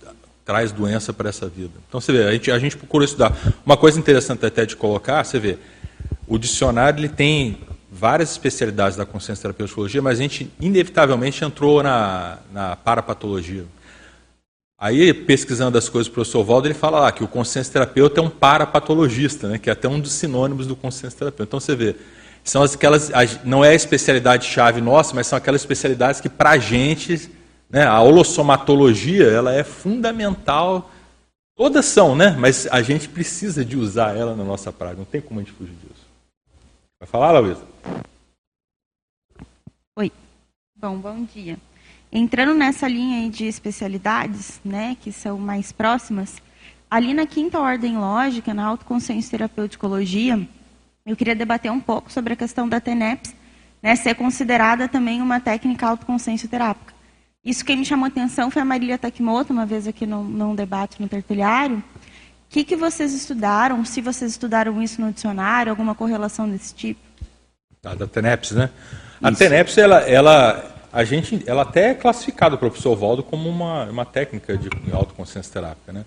[0.46, 1.74] traz doença para essa vida.
[1.90, 3.38] Então você vê, a gente, a gente procura estudar.
[3.66, 5.58] Uma coisa interessante até de colocar, você vê,
[6.26, 7.60] o dicionário ele tem
[7.92, 13.66] várias especialidades da consciência terapêutica, mas a gente inevitavelmente entrou na, na parapatologia.
[14.84, 18.24] Aí, pesquisando as coisas do professor Valdo, ele fala lá que o consciência terapeuta é
[18.24, 21.44] um parapatologista, né, que é até um dos sinônimos do consciência terapeuta.
[21.44, 21.96] Então, você vê,
[22.44, 23.12] são aquelas,
[23.44, 27.30] não é a especialidade-chave nossa, mas são aquelas especialidades que, para a gente,
[27.70, 30.90] né, a holossomatologia, ela é fundamental.
[31.56, 32.36] Todas são, né?
[32.40, 35.54] Mas a gente precisa de usar ela na nossa prática, não tem como a gente
[35.54, 36.08] fugir disso.
[37.00, 37.62] Vai falar, Luísa?
[39.96, 40.12] Oi.
[40.76, 41.60] Bom, bom dia.
[42.12, 46.42] Entrando nessa linha de especialidades, né, que são mais próximas,
[46.90, 50.46] ali na quinta ordem lógica, na autoconsciência terapeuticologia,
[51.06, 53.34] eu queria debater um pouco sobre a questão da TENEPS,
[53.82, 56.94] né, ser considerada também uma técnica autoconsciência terápica.
[57.44, 60.54] Isso que me chamou a atenção foi a Marília Takimoto, uma vez aqui no, num
[60.54, 61.78] debate no tertuliário.
[61.78, 61.84] O
[62.50, 63.84] que, que vocês estudaram?
[63.86, 67.00] Se vocês estudaram isso no dicionário, alguma correlação desse tipo?
[67.84, 68.70] Ah, da TENEPS, né?
[69.24, 74.06] A TENEPS, ela, ela a gente, ela até é classificada professor Valdo como uma, uma
[74.06, 75.94] técnica de autoconsciência terápica.
[75.94, 76.06] Né?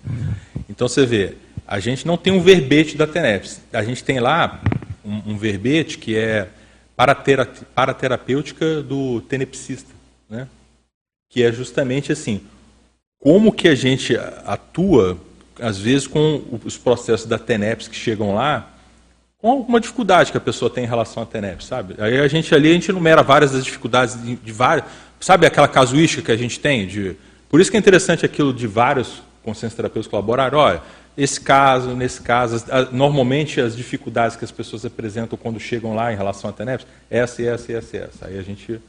[0.69, 1.35] Então você vê,
[1.67, 3.61] a gente não tem um verbete da TENEPS.
[3.73, 4.61] A gente tem lá
[5.03, 6.49] um, um verbete que é
[6.95, 9.91] para terapêutica do tenepsista.
[10.29, 10.47] Né?
[11.29, 12.41] Que é justamente assim,
[13.19, 14.15] como que a gente
[14.45, 15.17] atua,
[15.59, 18.71] às vezes, com os processos da TENEPS que chegam lá,
[19.51, 21.95] alguma dificuldade que a pessoa tem em relação à TENEP, sabe?
[21.99, 24.85] Aí a gente ali, a gente enumera várias das dificuldades de, de várias,
[25.19, 26.87] sabe aquela casuística que a gente tem?
[26.87, 27.15] De,
[27.49, 30.81] por isso que é interessante aquilo de vários consensos terapeutas colaborarem, olha,
[31.17, 36.15] esse caso, nesse caso, normalmente as dificuldades que as pessoas apresentam quando chegam lá em
[36.15, 38.27] relação à TENEP, essa, essa, essa, essa.
[38.27, 38.81] Aí a gente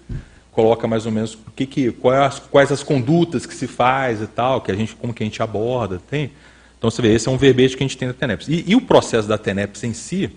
[0.50, 4.26] coloca mais ou menos o que, que quais, quais as condutas que se faz e
[4.26, 6.32] tal, que a gente, como que a gente aborda, tem.
[6.78, 8.48] Então você vê, esse é um verbete que a gente tem da TENEPS.
[8.48, 10.30] E, e o processo da TENEPS em si,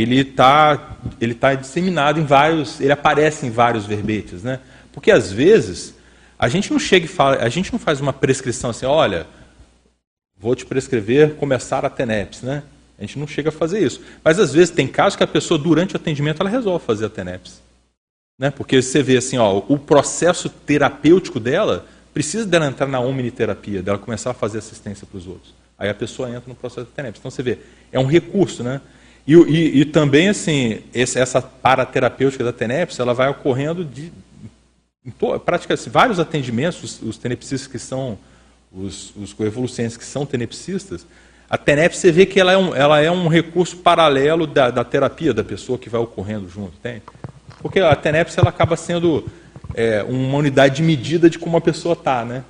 [0.00, 4.60] ele está ele tá disseminado em vários, ele aparece em vários verbetes, né?
[4.92, 5.94] Porque às vezes
[6.38, 9.26] a gente não chega e fala, a gente não faz uma prescrição assim, olha,
[10.36, 12.64] vou te prescrever começar a TENEPS, né?
[12.98, 14.00] A gente não chega a fazer isso.
[14.22, 17.10] Mas às vezes tem casos que a pessoa durante o atendimento ela resolve fazer a
[17.10, 17.62] TENEPS.
[18.38, 18.50] Né?
[18.50, 23.98] Porque você vê assim, ó, o processo terapêutico dela precisa dela entrar na omniterapia, dela
[23.98, 25.54] começar a fazer assistência para os outros.
[25.78, 27.18] Aí a pessoa entra no processo de TENEPS.
[27.20, 27.58] Então você vê,
[27.92, 28.80] é um recurso, né?
[29.26, 34.12] E, e, e também, assim, esse, essa paraterapêutica da TENEPS, ela vai ocorrendo de
[35.44, 38.18] praticamente assim, vários atendimentos, os, os tenepsistas que são,
[38.72, 41.06] os, os coevolucentes que são tenepsistas,
[41.48, 44.82] a TENEPS você vê que ela é um, ela é um recurso paralelo da, da
[44.82, 47.02] terapia da pessoa que vai ocorrendo junto, tem?
[47.60, 49.26] Porque a TENEPS ela acaba sendo
[49.74, 52.42] é, uma unidade de medida de como a pessoa está, né?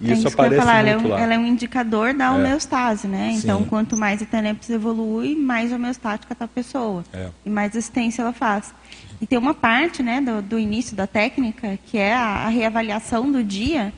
[0.00, 2.30] E é isso, aparece falar, muito ela é, um, ela é um indicador da é.
[2.30, 3.32] homeostase, né?
[3.34, 3.66] Então, Sim.
[3.66, 7.04] quanto mais a TENEPS evolui, mais homeostática está a pessoa.
[7.12, 7.28] É.
[7.44, 8.74] E mais assistência ela faz.
[9.20, 13.30] E tem uma parte né, do, do início da técnica, que é a, a reavaliação
[13.30, 13.92] do dia,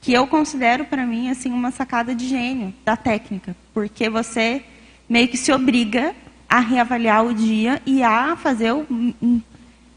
[0.00, 4.62] que eu considero para mim assim uma sacada de gênio da técnica, porque você
[5.08, 6.14] meio que se obriga
[6.48, 8.86] a reavaliar o dia e a fazer o,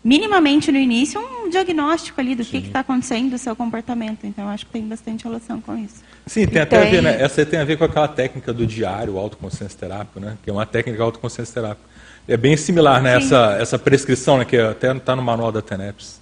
[0.03, 2.61] minimamente no início um diagnóstico ali do Sim.
[2.61, 4.25] que está acontecendo do seu comportamento.
[4.25, 6.03] Então acho que tem bastante relação com isso.
[6.25, 6.87] Sim, tem até tem...
[6.87, 7.21] a ver, né?
[7.21, 10.37] Essa tem a ver com aquela técnica do diário, o autoconsciência terápico, né?
[10.43, 11.87] Que é uma técnica autoconsciência terápica.
[12.27, 13.17] É bem similar, né?
[13.17, 14.45] Essa, essa prescrição, né?
[14.45, 16.18] Que até está no manual da TENEPS.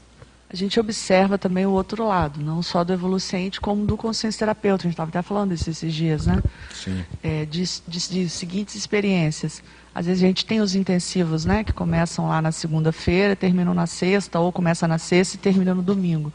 [0.49, 4.83] A gente observa também o outro lado, não só do evolucente, como do consciência terapeuta.
[4.83, 6.41] A gente estava até falando disso esses dias, né?
[6.73, 7.03] Sim.
[7.21, 9.61] É, de, de, de, seguintes experiências.
[9.93, 11.65] Às vezes a gente tem os intensivos, né?
[11.65, 15.81] Que começam lá na segunda-feira, terminam na sexta, ou começa na sexta e termina no
[15.81, 16.31] domingo.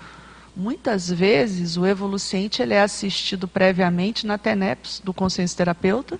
[0.55, 6.19] Muitas vezes o evolucente ele é assistido previamente na TENEPS do consciência terapeuta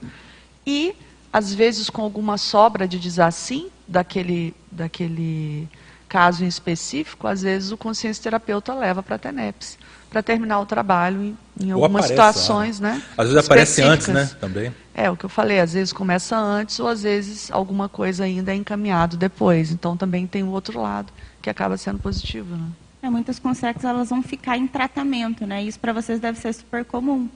[0.67, 0.95] e
[1.31, 5.69] às vezes com alguma sobra de desassim daquele, daquele
[6.13, 9.79] caso em específico, às vezes o consciência terapeuta leva para a TENEPS,
[10.11, 12.95] para terminar o trabalho em, em algumas situações, lá, né?
[12.97, 13.03] né?
[13.17, 14.31] Às vezes aparece antes, né?
[14.39, 14.75] Também.
[14.95, 18.53] É, o que eu falei, às vezes começa antes ou às vezes alguma coisa ainda
[18.53, 19.73] é encaminhado depois.
[19.73, 21.11] Então também tem o outro lado,
[21.41, 22.69] que acaba sendo positivo, né?
[23.03, 25.63] É, muitas consecas elas vão ficar em tratamento, né?
[25.63, 27.27] Isso para vocês deve ser super comum.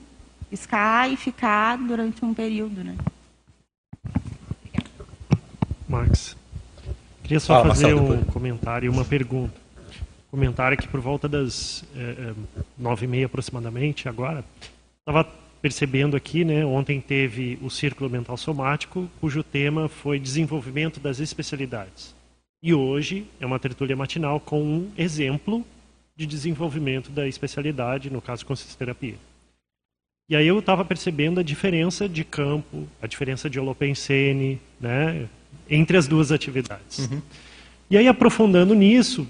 [0.51, 2.95] Piscar e ficar durante um período, né?
[5.89, 6.35] Max.
[7.27, 8.33] Queria só Fala, fazer Marcelo, um depois.
[8.33, 9.53] comentário e uma pergunta.
[10.31, 12.33] Comentário que por volta das é,
[12.77, 14.45] nove e meia aproximadamente, agora,
[14.99, 15.29] estava
[15.61, 22.15] percebendo aqui, né, ontem teve o Círculo Mental Somático, cujo tema foi desenvolvimento das especialidades.
[22.63, 25.65] E hoje é uma tertúlia matinal com um exemplo
[26.15, 29.15] de desenvolvimento da especialidade, no caso, consciência terapia.
[30.29, 35.27] E aí eu estava percebendo a diferença de campo, a diferença de holopensene, né,
[35.69, 36.99] entre as duas atividades.
[36.99, 37.21] Uhum.
[37.89, 39.27] E aí, aprofundando nisso,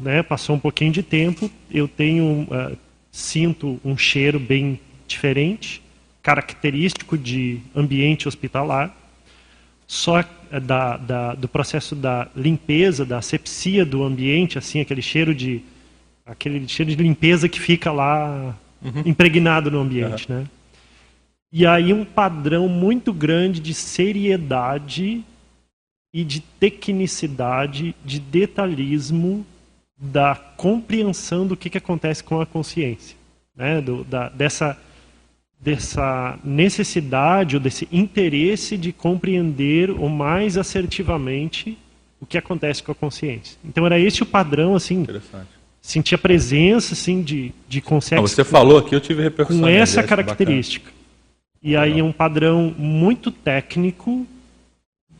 [0.00, 2.76] né, passou um pouquinho de tempo, eu tenho, uh,
[3.10, 5.82] sinto um cheiro bem diferente,
[6.22, 8.94] característico de ambiente hospitalar,
[9.86, 15.34] só uh, da, da, do processo da limpeza, da asepsia do ambiente, assim, aquele cheiro
[15.34, 15.62] de
[16.26, 19.02] aquele cheiro de limpeza que fica lá uhum.
[19.06, 20.40] impregnado no ambiente, uhum.
[20.40, 20.46] né?
[21.52, 25.24] E aí um padrão muito grande de seriedade
[26.12, 29.46] e de tecnicidade, de detalhismo
[29.96, 33.16] da compreensão do que, que acontece com a consciência,
[33.56, 33.80] né?
[33.80, 34.78] Do, da, dessa
[35.60, 41.76] dessa necessidade ou desse interesse de compreender o mais assertivamente
[42.20, 43.58] o que acontece com a consciência.
[43.64, 45.04] Então era esse o padrão assim.
[45.82, 48.22] Sentia presença assim de de consciência.
[48.22, 49.62] você falou aqui, eu tive repercussão.
[49.62, 50.92] Com essa característica.
[51.62, 54.26] E aí um padrão muito técnico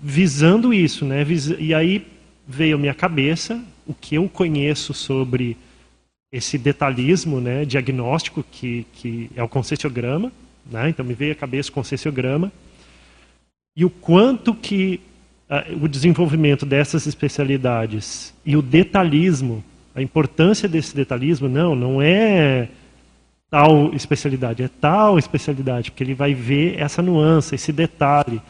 [0.01, 1.26] visando isso, né?
[1.59, 2.07] E aí
[2.47, 5.57] veio à minha cabeça o que eu conheço sobre
[6.30, 10.30] esse detalhismo, né, diagnóstico que, que é o concessiograma,
[10.70, 10.91] né?
[10.91, 12.53] Então me veio à cabeça o concessiograma
[13.74, 15.01] e o quanto que
[15.49, 19.64] uh, o desenvolvimento dessas especialidades e o detalhismo,
[19.95, 22.68] a importância desse detalhismo, não, não é
[23.51, 28.40] tal especialidade, é tal especialidade, porque ele vai ver essa nuance, esse detalhe.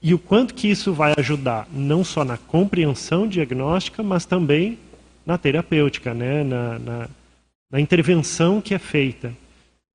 [0.00, 4.78] E o quanto que isso vai ajudar, não só na compreensão diagnóstica, mas também
[5.26, 6.44] na terapêutica, né?
[6.44, 7.08] na, na,
[7.70, 9.32] na intervenção que é feita.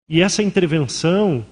[0.09, 1.45] E essa intervenção,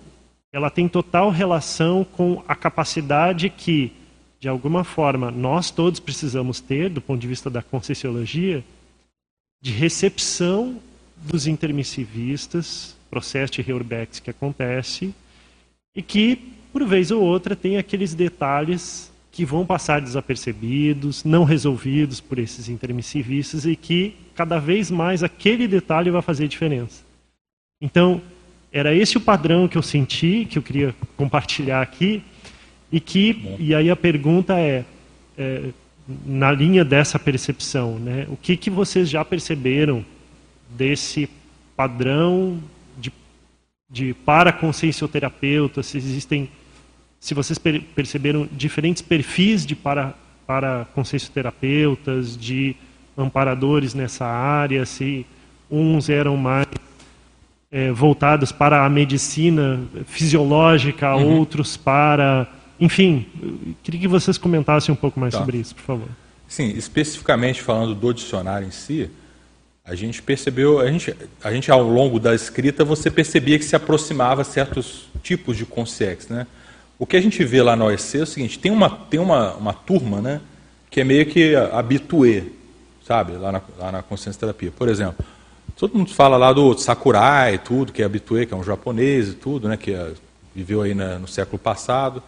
[0.52, 3.94] ela tem total relação com a capacidade que,
[4.38, 8.64] de alguma forma, nós todos precisamos ter, do ponto de vista da conscienciologia,
[9.62, 10.78] de recepção
[11.24, 15.14] dos intermissivistas, processo de Heurbex que acontece,
[15.96, 22.20] e que, por vez ou outra, tem aqueles detalhes que vão passar desapercebidos, não resolvidos
[22.20, 27.04] por esses intermissivistas e que cada vez mais aquele detalhe vai fazer diferença.
[27.82, 28.22] Então,
[28.72, 32.24] era esse o padrão que eu senti, que eu queria compartilhar aqui,
[32.92, 34.84] e que, e aí a pergunta é,
[35.38, 35.70] é
[36.26, 40.04] na linha dessa percepção, né, o que, que vocês já perceberam
[40.78, 41.30] desse
[41.76, 42.60] padrão
[42.98, 43.12] de,
[43.90, 46.50] de para consciencioterapeuta, se existem
[47.20, 50.16] se vocês per perceberam diferentes perfis de para,
[50.48, 52.76] para consciencioterapeutas, de
[53.16, 55.24] amparadores nessa área, se
[55.70, 56.66] uns eram mais
[57.72, 61.38] é, voltados para a medicina fisiológica, uhum.
[61.38, 62.48] outros para.
[62.80, 63.28] Enfim,
[63.84, 65.40] queria que vocês comentassem um pouco mais tá.
[65.40, 66.08] sobre isso, por favor.
[66.48, 69.10] Sim, especificamente falando do dicionário em si,
[69.84, 73.76] a gente percebeu, a gente, a gente ao longo da escrita, você percebia que se
[73.76, 76.48] aproximava certos tipos de consciência, né?
[77.00, 79.56] O que a gente vê lá na OEC é o seguinte, tem uma, tem uma,
[79.56, 80.40] uma turma né,
[80.88, 82.44] que é meio que habituê,
[83.04, 84.70] sabe, lá na, lá na consciência terapia.
[84.70, 85.26] Por exemplo,
[85.76, 89.34] todo mundo fala lá do Sakurai, tudo, que é habituê, que é um japonês e
[89.34, 90.12] tudo, né, que é,
[90.54, 92.22] viveu aí na, no século passado.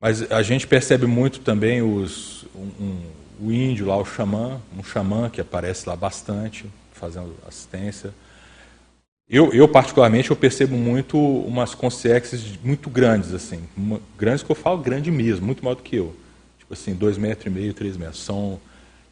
[0.00, 3.00] Mas a gente percebe muito também os, um,
[3.42, 8.14] o índio lá, o xamã, um xamã que aparece lá bastante, fazendo assistência.
[9.28, 13.60] Eu, eu, particularmente, eu percebo muito umas consciências muito grandes, assim.
[13.76, 16.14] Uma, grandes que eu falo grande mesmo, muito maior do que eu.
[16.58, 18.22] Tipo assim, dois metros e meio, três metros.
[18.22, 18.60] São,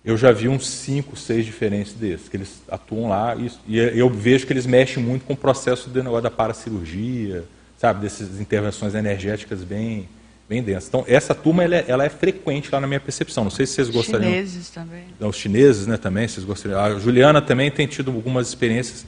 [0.04, 4.08] eu já vi uns cinco, seis diferentes desses, que eles atuam lá e, e eu
[4.08, 7.44] vejo que eles mexem muito com o processo de negócio da paracirurgia,
[7.78, 10.08] sabe, dessas intervenções energéticas bem,
[10.50, 10.88] bem densas.
[10.88, 13.44] Então, essa turma ela é, ela é, frequente lá na minha percepção.
[13.44, 14.28] Não sei se vocês gostariam.
[14.28, 15.04] Os chineses também.
[15.20, 16.80] Os chineses, né, também, vocês gostariam.
[16.80, 19.06] A Juliana também tem tido algumas experiências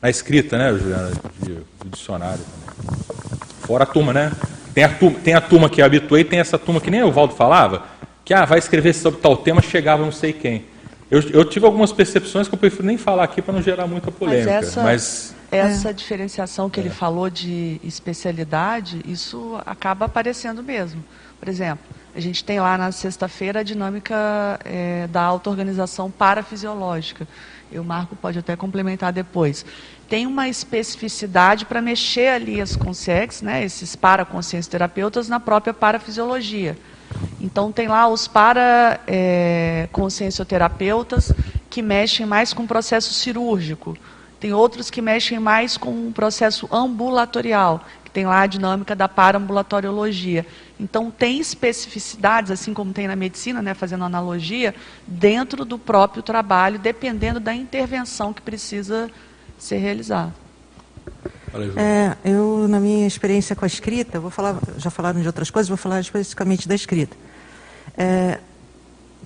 [0.00, 1.10] na escrita, né, Juliana,
[1.42, 3.00] de, do dicionário também.
[3.62, 4.30] Fora a turma, né?
[4.72, 7.10] Tem a turma, tem a turma que eu habituei, tem essa turma que nem o
[7.10, 7.86] Valdo falava,
[8.24, 10.64] que ah, vai escrever sobre tal tema, chegava não sei quem.
[11.14, 14.10] Eu, eu tive algumas percepções que eu prefiro nem falar aqui para não gerar muita
[14.10, 14.52] polêmica.
[14.52, 15.34] Mas essa, mas...
[15.50, 15.92] essa é.
[15.92, 16.82] diferenciação que é.
[16.82, 21.04] ele falou de especialidade, isso acaba aparecendo mesmo.
[21.38, 21.84] Por exemplo,
[22.16, 27.28] a gente tem lá na sexta-feira a dinâmica é, da auto-organização parafisiológica.
[27.70, 29.64] E o Marco pode até complementar depois
[30.08, 36.76] tem uma especificidade para mexer ali as consex, né, esses paraconsciência terapeutas, na própria parafisiologia.
[37.40, 39.88] Então, tem lá os para é,
[41.70, 43.96] que mexem mais com o processo cirúrgico.
[44.40, 49.08] Tem outros que mexem mais com o processo ambulatorial, que tem lá a dinâmica da
[49.08, 50.46] parambulatoriologia.
[50.78, 54.74] Então, tem especificidades, assim como tem na medicina, né, fazendo analogia,
[55.06, 59.10] dentro do próprio trabalho, dependendo da intervenção que precisa
[59.58, 60.32] ser realizado.
[61.76, 65.68] É, eu, na minha experiência com a escrita, vou falar, já falaram de outras coisas,
[65.68, 67.16] vou falar especificamente da escrita.
[67.96, 68.38] É,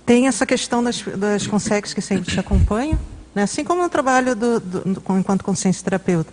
[0.05, 2.99] tem essa questão das, das consex que sempre te acompanham,
[3.33, 3.43] né?
[3.43, 6.31] assim como no trabalho do, do, do, enquanto consciência terapeuta,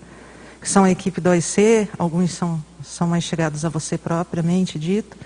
[0.61, 5.17] que são a equipe do OIC, alguns são, são mais chegados a você propriamente dito.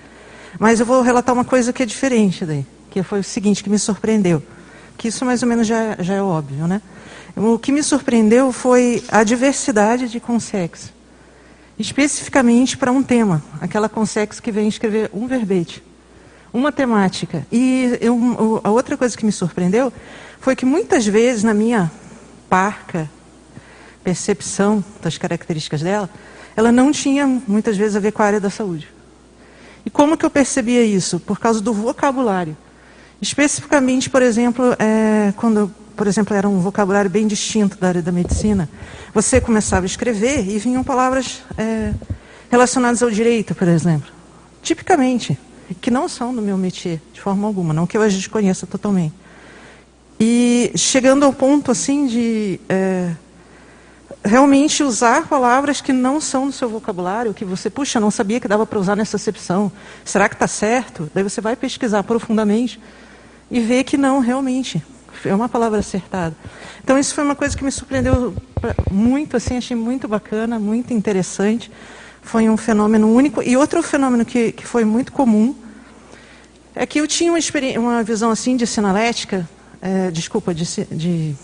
[0.58, 3.70] Mas eu vou relatar uma coisa que é diferente daí, que foi o seguinte, que
[3.70, 4.42] me surpreendeu.
[4.96, 6.82] Que isso mais ou menos já, já é óbvio, né?
[7.36, 10.92] O que me surpreendeu foi a diversidade de consex,
[11.78, 15.82] especificamente para um tema, aquela consex que vem escrever um verbete,
[16.52, 17.46] uma temática.
[17.50, 19.92] E eu, a outra coisa que me surpreendeu
[20.40, 21.90] foi que muitas vezes, na minha
[22.48, 23.08] parca
[24.02, 26.10] percepção das características dela,
[26.56, 28.88] ela não tinha muitas vezes a ver com a área da saúde.
[29.84, 31.20] E como que eu percebia isso?
[31.20, 32.56] Por causa do vocabulário.
[33.20, 38.10] Especificamente, por exemplo, é, quando por exemplo, era um vocabulário bem distinto da área da
[38.10, 38.70] medicina,
[39.12, 41.92] você começava a escrever e vinham palavras é,
[42.50, 44.10] relacionadas ao direito, por exemplo.
[44.62, 45.38] Tipicamente,
[45.78, 49.12] que não são do meu métier, de forma alguma, não que eu a desconheça totalmente.
[50.18, 53.10] E chegando ao ponto, assim, de é,
[54.24, 58.48] realmente usar palavras que não são do seu vocabulário, que você, puxa, não sabia que
[58.48, 59.70] dava para usar nessa acepção.
[60.02, 61.10] Será que está certo?
[61.12, 62.80] Daí você vai pesquisar profundamente
[63.50, 64.82] e vê que não, realmente
[65.24, 66.34] é uma palavra acertada.
[66.82, 68.34] Então isso foi uma coisa que me surpreendeu
[68.90, 71.70] muito, assim, achei muito bacana, muito interessante.
[72.22, 73.42] Foi um fenômeno único.
[73.42, 75.54] E outro fenômeno que, que foi muito comum
[76.74, 77.38] é que eu tinha uma,
[77.78, 79.48] uma visão assim de sinalética,
[79.80, 81.34] é, desculpa, de, de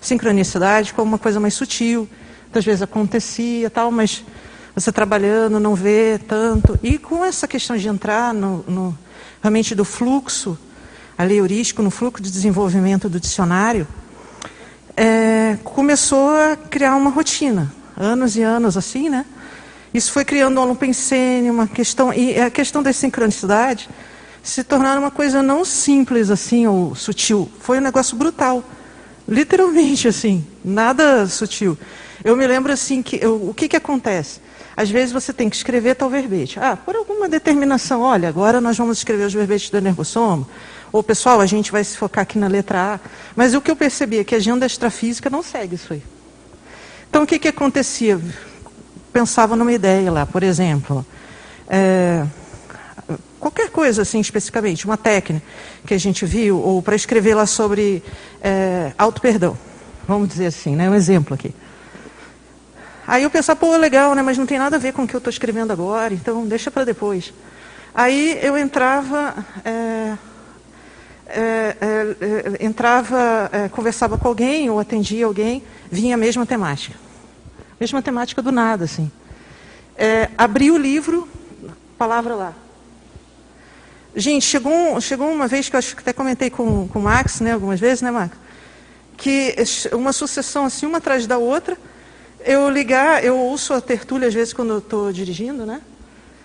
[0.00, 2.08] sincronicidade como uma coisa mais sutil.
[2.52, 4.24] Às vezes acontecia tal, mas
[4.74, 6.78] você trabalhando não vê tanto.
[6.82, 8.98] E com essa questão de entrar no, no
[9.40, 10.58] realmente do fluxo
[11.20, 13.86] a lei heurístico no fluxo de desenvolvimento do dicionário,
[14.96, 19.26] é, começou a criar uma rotina, anos e anos assim, né?
[19.92, 23.86] Isso foi criando um pensene, uma questão, e a questão da sincronicidade
[24.42, 27.50] se tornaram uma coisa não simples assim ou sutil.
[27.60, 28.64] Foi um negócio brutal.
[29.28, 31.76] Literalmente assim, nada sutil.
[32.24, 34.40] Eu me lembro assim que eu, o que, que acontece?
[34.74, 36.58] Às vezes você tem que escrever tal verbete.
[36.58, 40.46] Ah, por alguma determinação, olha, agora nós vamos escrever os verbetes do energossomo.
[40.92, 43.00] Ou, pessoal, a gente vai se focar aqui na letra A.
[43.36, 46.02] Mas o que eu percebi é que a agenda extrafísica não segue isso aí.
[47.08, 48.20] Então, o que, que acontecia?
[49.12, 51.04] Pensava numa ideia lá, por exemplo,
[51.68, 52.24] é,
[53.40, 55.44] qualquer coisa assim especificamente, uma técnica
[55.86, 58.02] que a gente viu, ou para escrever lá sobre
[58.40, 59.58] é, auto-perdão,
[60.06, 61.54] vamos dizer assim, né, um exemplo aqui.
[63.06, 65.16] Aí eu pensava, pô, legal, né, mas não tem nada a ver com o que
[65.16, 67.32] eu estou escrevendo agora, então deixa para depois.
[67.92, 69.34] Aí eu entrava,
[69.64, 70.16] é,
[71.32, 76.96] é, é, entrava, é, conversava com alguém ou atendia alguém, vinha a mesma temática.
[77.78, 79.10] Mesma temática do nada, assim.
[79.96, 81.28] É, abri o livro,
[81.96, 82.54] palavra lá.
[84.14, 87.40] Gente, chegou, chegou uma vez que eu acho que até comentei com, com o Max,
[87.40, 88.36] né, algumas vezes, né, Max?
[89.16, 89.54] Que
[89.92, 91.76] uma sucessão assim, uma atrás da outra.
[92.44, 95.80] Eu ligar, eu ouço a tertúlia às vezes quando eu estou dirigindo, né?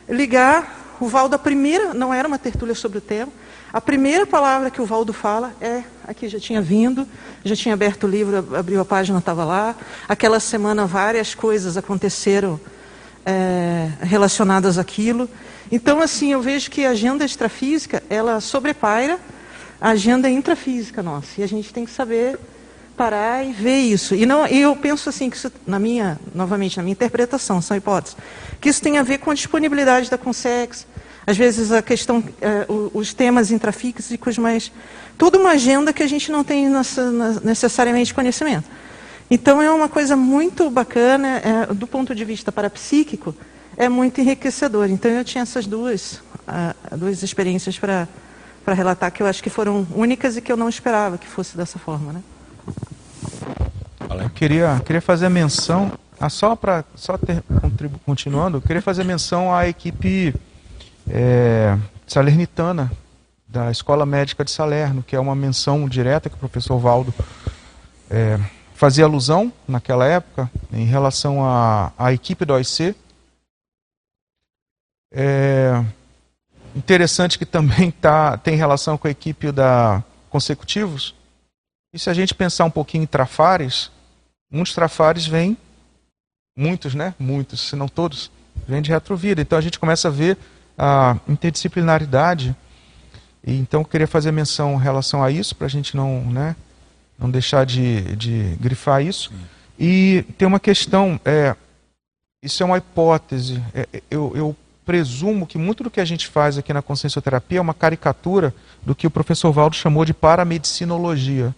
[0.08, 3.32] Ligar, o Valdo, a primeira, não era uma tertúlia sobre o tema,
[3.76, 7.06] a primeira palavra que o Valdo fala é, aqui já tinha vindo,
[7.44, 9.76] já tinha aberto o livro, abriu a página, estava lá.
[10.08, 12.58] Aquela semana várias coisas aconteceram
[13.26, 15.30] é, relacionadas àquilo.
[15.70, 19.20] Então, assim, eu vejo que a agenda extrafísica, ela sobrepaira
[19.82, 21.42] a agenda intrafísica nossa.
[21.42, 22.40] E a gente tem que saber
[22.96, 24.16] parar e ver isso.
[24.16, 28.16] E, não, eu penso assim, que isso, na minha, novamente, na minha interpretação, são hipóteses,
[28.62, 30.88] que isso tem a ver com a disponibilidade da Consex,
[31.28, 34.72] às vezes a questão, é, os temas intrafísicos, mas
[35.18, 36.68] toda uma agenda que a gente não tem
[37.44, 38.70] necessariamente conhecimento.
[39.30, 43.36] Então é uma coisa muito bacana, é, do ponto de vista parapsíquico,
[43.76, 44.90] é muito enriquecedor.
[44.90, 48.08] Então eu tinha essas duas, uh, duas experiências para
[48.68, 51.80] relatar que eu acho que foram únicas e que eu não esperava que fosse dessa
[51.80, 52.14] forma.
[52.14, 52.22] Né?
[54.22, 57.44] Eu queria, queria fazer menção, ah, só para só ter,
[58.06, 60.34] continuando, eu queria fazer menção à equipe
[61.10, 61.78] é,
[62.08, 62.92] salernitana
[63.48, 67.14] da Escola Médica de Salerno, que é uma menção direta que o professor Valdo
[68.10, 68.40] é,
[68.74, 72.96] fazia alusão naquela época em relação à, à equipe do OIC,
[75.14, 75.84] é
[76.76, 81.16] interessante que também tá, tem relação com a equipe da Consecutivos.
[81.94, 83.90] E se a gente pensar um pouquinho em trafares,
[84.52, 85.58] muitos trafares vêm,
[86.58, 87.16] muitos, né?
[87.18, 88.30] Muitos, se não todos,
[88.68, 89.42] vêm de retrovida.
[89.42, 90.38] Então a gente começa a ver
[90.78, 92.56] a interdisciplinaridade.
[93.46, 96.56] E então eu queria fazer menção em relação a isso, para a gente não, né,
[97.18, 99.32] não deixar de, de grifar isso.
[99.78, 101.56] E tem uma questão, é,
[102.42, 103.62] isso é uma hipótese.
[103.74, 104.56] É, eu, eu
[104.86, 108.54] presumo que muito do que a gente faz aqui na consciencioterapia é uma caricatura
[108.84, 111.54] do que o professor Valdo chamou de paramedicinologia,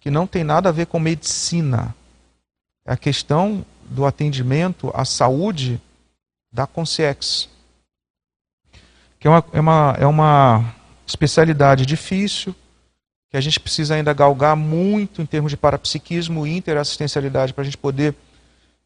[0.00, 1.94] que não tem nada a ver com medicina.
[2.86, 5.80] É a questão do atendimento à saúde
[6.52, 7.48] da consciência,
[9.20, 10.74] que é uma, é uma, é uma
[11.06, 12.54] especialidade difícil,
[13.30, 17.64] que a gente precisa ainda galgar muito em termos de parapsiquismo e interassistencialidade para a
[17.64, 18.14] gente poder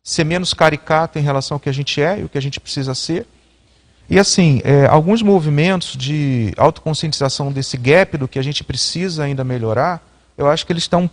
[0.03, 2.61] ser menos caricato em relação ao que a gente é e o que a gente
[2.61, 3.27] precisa ser.
[4.11, 9.45] E assim, é, alguns movimentos de autoconscientização desse gap do que a gente precisa ainda
[9.45, 10.03] melhorar,
[10.37, 11.09] eu acho que eles estão,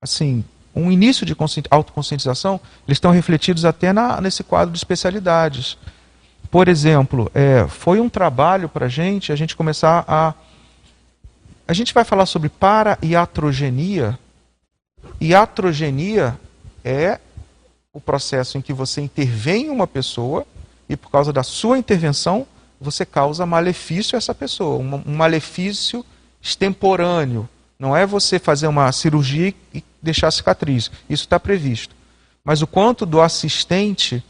[0.00, 0.42] assim,
[0.74, 1.36] um início de
[1.70, 5.76] autoconscientização, eles estão refletidos até na, nesse quadro de especialidades.
[6.54, 10.32] Por exemplo, é, foi um trabalho para a gente, a gente começar a...
[11.66, 14.16] A gente vai falar sobre para-iatrogenia.
[15.20, 16.38] Iatrogenia
[16.84, 17.18] é
[17.92, 20.46] o processo em que você intervém em uma pessoa
[20.88, 22.46] e por causa da sua intervenção,
[22.80, 26.06] você causa malefício a essa pessoa, um malefício
[26.40, 27.48] extemporâneo.
[27.76, 30.88] Não é você fazer uma cirurgia e deixar cicatriz.
[31.10, 31.96] Isso está previsto.
[32.44, 34.22] Mas o quanto do assistente,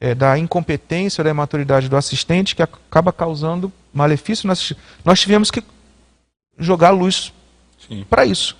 [0.00, 4.80] é, da incompetência, da imaturidade do assistente, que acaba causando malefício no assistente.
[5.04, 5.62] Nós tivemos que
[6.58, 7.32] jogar luz
[8.08, 8.56] para isso.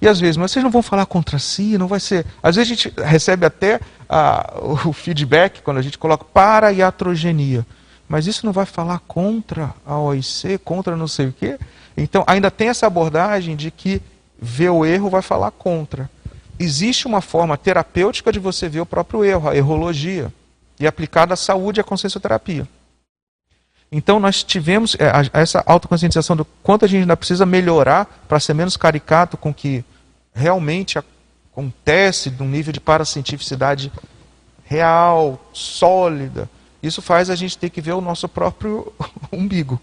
[0.00, 2.26] E às vezes, mas vocês não vão falar contra si, não vai ser.
[2.42, 7.66] Às vezes a gente recebe até a, o feedback quando a gente coloca para iatrogenia.
[8.08, 11.58] Mas isso não vai falar contra a OIC, contra não sei o quê?
[11.96, 14.00] Então ainda tem essa abordagem de que
[14.38, 16.10] ver o erro vai falar contra.
[16.58, 20.32] Existe uma forma terapêutica de você ver o próprio erro, a errologia,
[20.78, 22.66] e aplicada à saúde e à consciencioterapia.
[23.90, 28.54] Então nós tivemos é, essa autoconscientização do quanto a gente ainda precisa melhorar para ser
[28.54, 29.84] menos caricato com o que
[30.34, 33.92] realmente acontece num nível de paracientificidade
[34.64, 36.50] real, sólida.
[36.82, 38.92] Isso faz a gente ter que ver o nosso próprio
[39.32, 39.80] umbigo.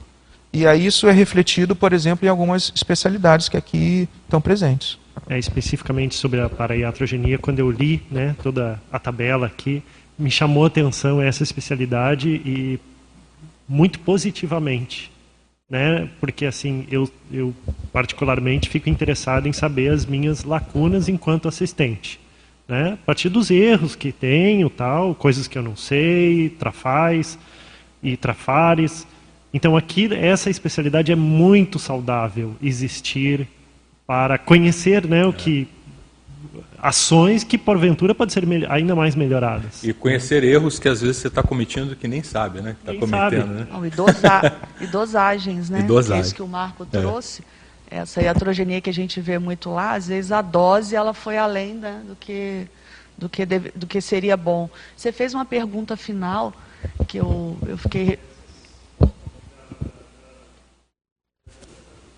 [0.51, 4.99] E aí isso é refletido, por exemplo, em algumas especialidades que aqui estão presentes.
[5.27, 9.81] É, especificamente sobre a paraiatrogenia, quando eu li né, toda a tabela aqui,
[10.17, 12.79] me chamou a atenção essa especialidade e
[13.67, 15.11] muito positivamente.
[15.69, 16.09] Né?
[16.19, 17.53] Porque assim, eu, eu
[17.91, 22.19] particularmente fico interessado em saber as minhas lacunas enquanto assistente.
[22.67, 22.93] Né?
[22.93, 27.37] A partir dos erros que tenho, tal, coisas que eu não sei, trafais
[28.01, 29.07] e trafares.
[29.53, 33.47] Então aqui essa especialidade é muito saudável existir
[34.05, 35.67] para conhecer, né, o que
[36.83, 39.81] ações que porventura podem ser ainda mais melhoradas.
[39.85, 42.75] E conhecer erros que às vezes você está cometendo que nem sabe, né?
[42.83, 43.53] Que está cometendo, sabe.
[43.53, 43.67] né?
[43.71, 45.79] Não, e, dosa e dosagens, né?
[45.79, 46.15] E dosagem.
[46.15, 46.85] Que é isso que o Marco é.
[46.99, 47.41] trouxe.
[47.89, 47.99] É.
[47.99, 51.75] Essa iatrogenia que a gente vê muito lá, às vezes a dose ela foi além
[51.75, 52.67] né, do que
[53.17, 54.69] do que deve, do que seria bom.
[54.97, 56.51] Você fez uma pergunta final
[57.07, 58.19] que eu, eu fiquei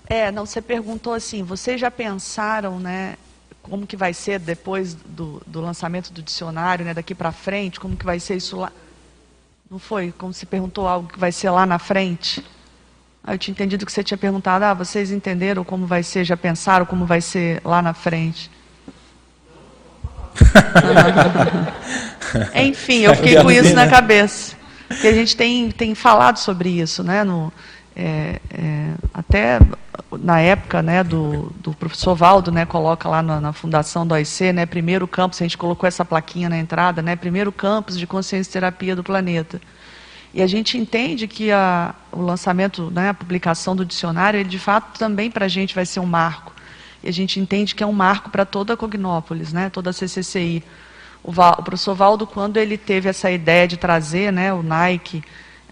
[0.07, 3.17] É, não, você perguntou assim, vocês já pensaram, né,
[3.69, 7.97] como que vai ser depois do, do lançamento do dicionário, né, daqui para frente, como
[7.97, 8.71] que vai ser isso lá?
[9.69, 10.13] Não foi?
[10.15, 12.45] Como se perguntou algo que vai ser lá na frente?
[13.23, 16.37] Ah, eu tinha entendido que você tinha perguntado, ah, vocês entenderam como vai ser, já
[16.37, 18.51] pensaram como vai ser lá na frente?
[22.53, 24.55] Enfim, eu fiquei com isso na cabeça.
[24.87, 27.23] Porque a gente tem, tem falado sobre isso, né?
[27.23, 27.51] No,
[27.95, 29.59] é, é, até
[30.19, 34.51] na época né, do, do professor Valdo, né, coloca lá na, na, fundação do OIC,
[34.53, 38.51] né, primeiro campus, a gente colocou essa plaquinha na entrada, né, primeiro campus de consciência
[38.51, 39.61] terapia do planeta.
[40.33, 44.59] E a gente entende que a, o lançamento, né, a publicação do dicionário, ele de
[44.59, 46.53] fato também para a gente vai ser um marco.
[47.01, 49.93] E a gente entende que é um marco para toda a Cognópolis, né, toda a
[49.93, 50.61] CCCI.
[51.23, 55.23] O, Val, o professor Valdo, quando ele teve essa ideia de trazer né, o Nike,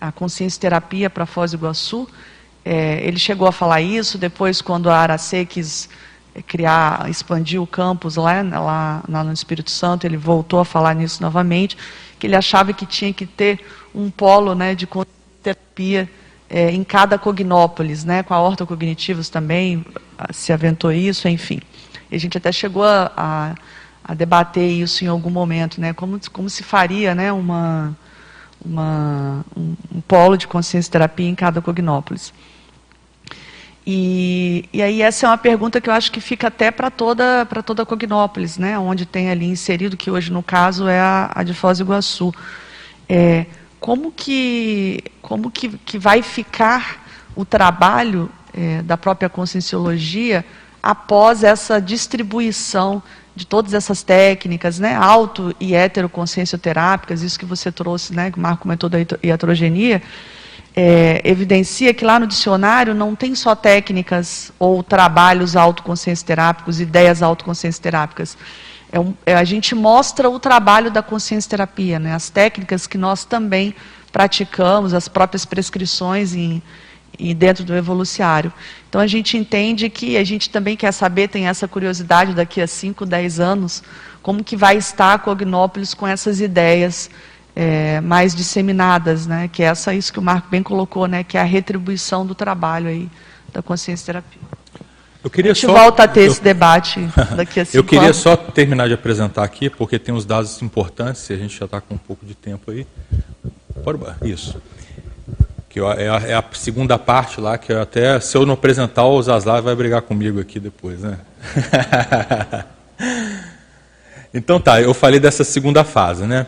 [0.08, 2.10] a consciência terapia para Foz do Iguaçu,
[2.66, 5.90] é, ele chegou a falar isso, depois quando a Aracê quis
[6.36, 10.94] é, criar, expandir o campus lá, lá, lá, no Espírito Santo, ele voltou a falar
[10.94, 11.78] nisso novamente,
[12.20, 13.62] que ele achava que tinha que ter
[13.96, 14.86] um polo né, de
[15.42, 16.10] terapia
[16.50, 19.86] é, em cada cognópolis, né, com a horta cognitivos também
[20.34, 21.62] se aventou isso, enfim.
[22.12, 23.56] E a gente até chegou a, a,
[24.04, 27.96] a, debater isso em algum momento, né, como, como se faria né, uma,
[28.66, 32.34] uma, um, um polo de consciência terapia em cada cognópolis.
[33.86, 37.46] E, e aí essa é uma pergunta que eu acho que fica até para toda
[37.46, 41.44] para toda Cognópolis, né, onde tem ali inserido que hoje no caso é a, a
[41.44, 42.34] de Foz do Iguaçu.
[43.10, 43.46] É,
[43.82, 47.04] como que como que, que vai ficar
[47.36, 50.46] o trabalho é, da própria conscienciologia
[50.82, 53.04] após essa distribuição
[53.36, 58.42] de todas essas técnicas, né, auto e heteroconsciencioterápicas, isso que você trouxe, né, que o
[58.42, 60.02] Marco comentou da iatrogenia,
[60.76, 67.22] é, evidencia que lá no dicionário não tem só técnicas ou trabalhos autoconsciência terápicos, ideias
[67.22, 68.38] autoconsciência terápicas.
[68.92, 72.98] É um, é, a gente mostra o trabalho da consciência terapia, né, as técnicas que
[72.98, 73.76] nós também
[74.12, 76.62] praticamos, as próprias prescrições em,
[77.20, 78.52] em, dentro do evoluciário.
[78.90, 82.68] Então a gente entende que a gente também quer saber, tem essa curiosidade daqui a
[82.68, 83.84] 5, 10 anos,
[84.22, 87.10] como que vai estar a Cognópolis com essas ideias
[87.56, 89.50] é, mais disseminadas, né?
[89.52, 91.24] Que é essa isso que o Marco bem colocou, né?
[91.24, 93.10] Que é a retribuição do trabalho aí
[93.52, 94.42] da consciência terapia.
[95.24, 97.00] Eu queria a gente só, volta a ter eu, esse debate
[97.36, 98.18] daqui a cinco Eu queria anos.
[98.18, 101.80] só terminar de apresentar aqui, porque tem uns dados importantes, e a gente já está
[101.80, 102.86] com um pouco de tempo aí.
[104.22, 104.62] Isso.
[105.74, 109.20] Que é a, é a, segunda parte lá, que até, se eu não apresentar, o
[109.20, 111.18] Zaslav vai brigar comigo aqui depois, né?
[114.32, 116.46] então tá, eu falei dessa segunda fase, né?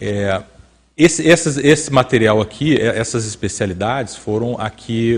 [0.00, 0.42] É,
[0.96, 5.12] esse, esse material aqui, é, essas especialidades, foram aqui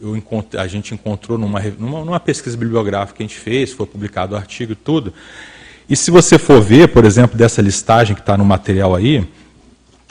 [0.00, 0.20] eu
[0.58, 4.36] a gente encontrou numa, numa, numa, pesquisa bibliográfica que a gente fez, foi publicado o
[4.36, 5.14] artigo e tudo.
[5.88, 9.24] E se você for ver, por exemplo, dessa listagem que está no material aí,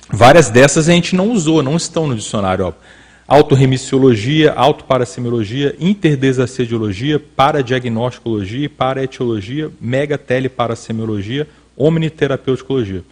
[0.10, 2.65] várias dessas a gente não usou, não estão no dicionário.
[2.68, 2.73] Ó.
[3.27, 13.03] Autoremissiologia, autoparasemiologia, interdesacediologia, paradiagnosticologia, paraetiologia, megateleparasemiologia, omniterapeuticologia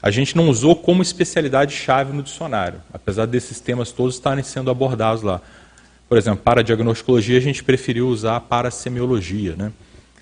[0.00, 5.22] a gente não usou como especialidade-chave no dicionário, apesar desses temas todos estarem sendo abordados
[5.22, 5.40] lá.
[6.08, 9.54] Por exemplo, para diagnosticologia, a gente preferiu usar para semiologia.
[9.56, 9.72] Né?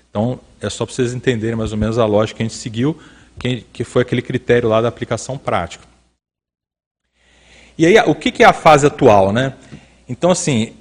[0.09, 2.97] Então, é só para vocês entenderem mais ou menos a lógica que a gente seguiu,
[3.39, 5.85] que, que foi aquele critério lá da aplicação prática.
[7.77, 9.31] E aí, o que, é a fase atual?
[9.31, 9.53] Né?
[10.09, 10.73] Então, assim,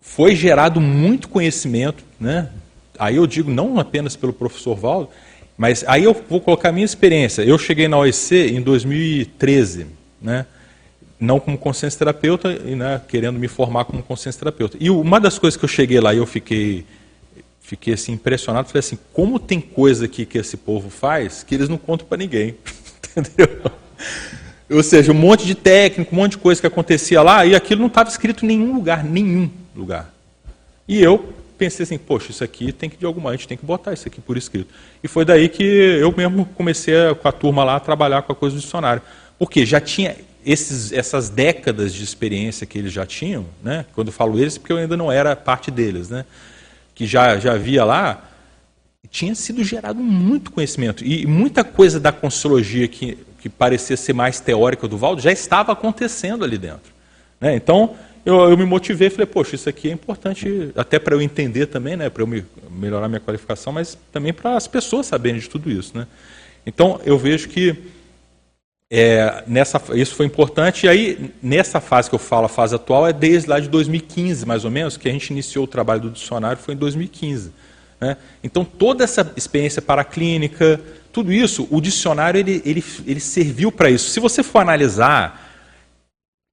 [0.00, 2.50] foi gerado muito conhecimento, né?
[2.98, 5.08] aí eu digo não apenas pelo professor Valdo,
[5.56, 7.42] mas aí eu vou colocar a minha experiência.
[7.42, 9.86] Eu cheguei na OEC em 2013,
[10.20, 10.46] né?
[11.20, 14.76] não como consciência terapeuta, e, né, querendo me formar como consciência terapeuta.
[14.80, 16.84] E uma das coisas que eu cheguei lá e eu fiquei,
[17.60, 21.68] fiquei assim, impressionado, falei assim, como tem coisa aqui que esse povo faz que eles
[21.68, 22.54] não contam para ninguém.
[23.16, 23.72] Entendeu?
[24.70, 27.80] Ou seja, um monte de técnico, um monte de coisa que acontecia lá, e aquilo
[27.80, 30.12] não estava escrito em nenhum lugar, nenhum lugar.
[30.86, 33.66] E eu pensei assim, poxa, isso aqui tem que de alguma, a gente tem que
[33.66, 34.72] botar isso aqui por escrito.
[35.02, 38.34] E foi daí que eu mesmo comecei com a turma lá a trabalhar com a
[38.34, 39.02] coisa do dicionário.
[39.38, 43.84] Porque já tinha esses, essas décadas de experiência que eles já tinham, né?
[43.92, 46.24] quando eu falo eles, porque eu ainda não era parte deles, né?
[46.94, 48.30] que já, já havia lá,
[49.10, 51.04] tinha sido gerado muito conhecimento.
[51.04, 55.72] E muita coisa da Consciologia que, que parecia ser mais teórica do Valdo já estava
[55.72, 56.92] acontecendo ali dentro.
[57.40, 57.54] Né?
[57.54, 61.22] Então, eu, eu me motivei e falei, poxa, isso aqui é importante até para eu
[61.22, 62.10] entender também, né?
[62.10, 65.96] para eu me, melhorar minha qualificação, mas também para as pessoas saberem de tudo isso.
[65.96, 66.06] Né?
[66.66, 67.76] Então, eu vejo que
[68.90, 70.86] é, nessa, isso foi importante.
[70.86, 74.46] E aí, nessa fase que eu falo, a fase atual, é desde lá de 2015,
[74.46, 77.52] mais ou menos, que a gente iniciou o trabalho do dicionário, foi em 2015.
[78.00, 78.16] Né?
[78.42, 80.80] Então, toda essa experiência paraclínica,
[81.18, 84.08] tudo isso, o dicionário ele, ele, ele serviu para isso.
[84.10, 85.50] Se você for analisar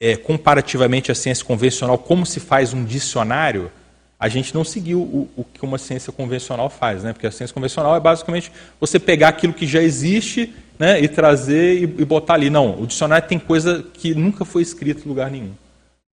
[0.02, 3.72] é, comparativamente à ciência convencional, como se faz um dicionário,
[4.20, 7.14] a gente não seguiu o, o, que uma ciência convencional faz, né?
[7.14, 11.78] porque a ciência convencional é basicamente você pegar aquilo que já existe né, e trazer
[11.78, 12.50] e, e, botar ali.
[12.50, 15.54] Não, o dicionário tem coisa que nunca foi escrita em lugar nenhum.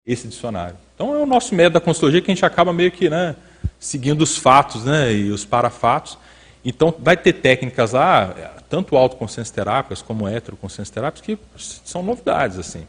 [0.06, 0.76] Esse dicionário.
[0.94, 3.34] Então é o nosso método da consultoria que a gente acaba meio que né,
[3.80, 6.18] seguindo os fatos né, e os parafatos.
[6.64, 8.34] Então vai ter técnicas lá,
[8.68, 11.38] tanto autoconsciência terápicas como heteroconsciência terápicas, que
[11.84, 12.58] são novidades.
[12.58, 12.86] assim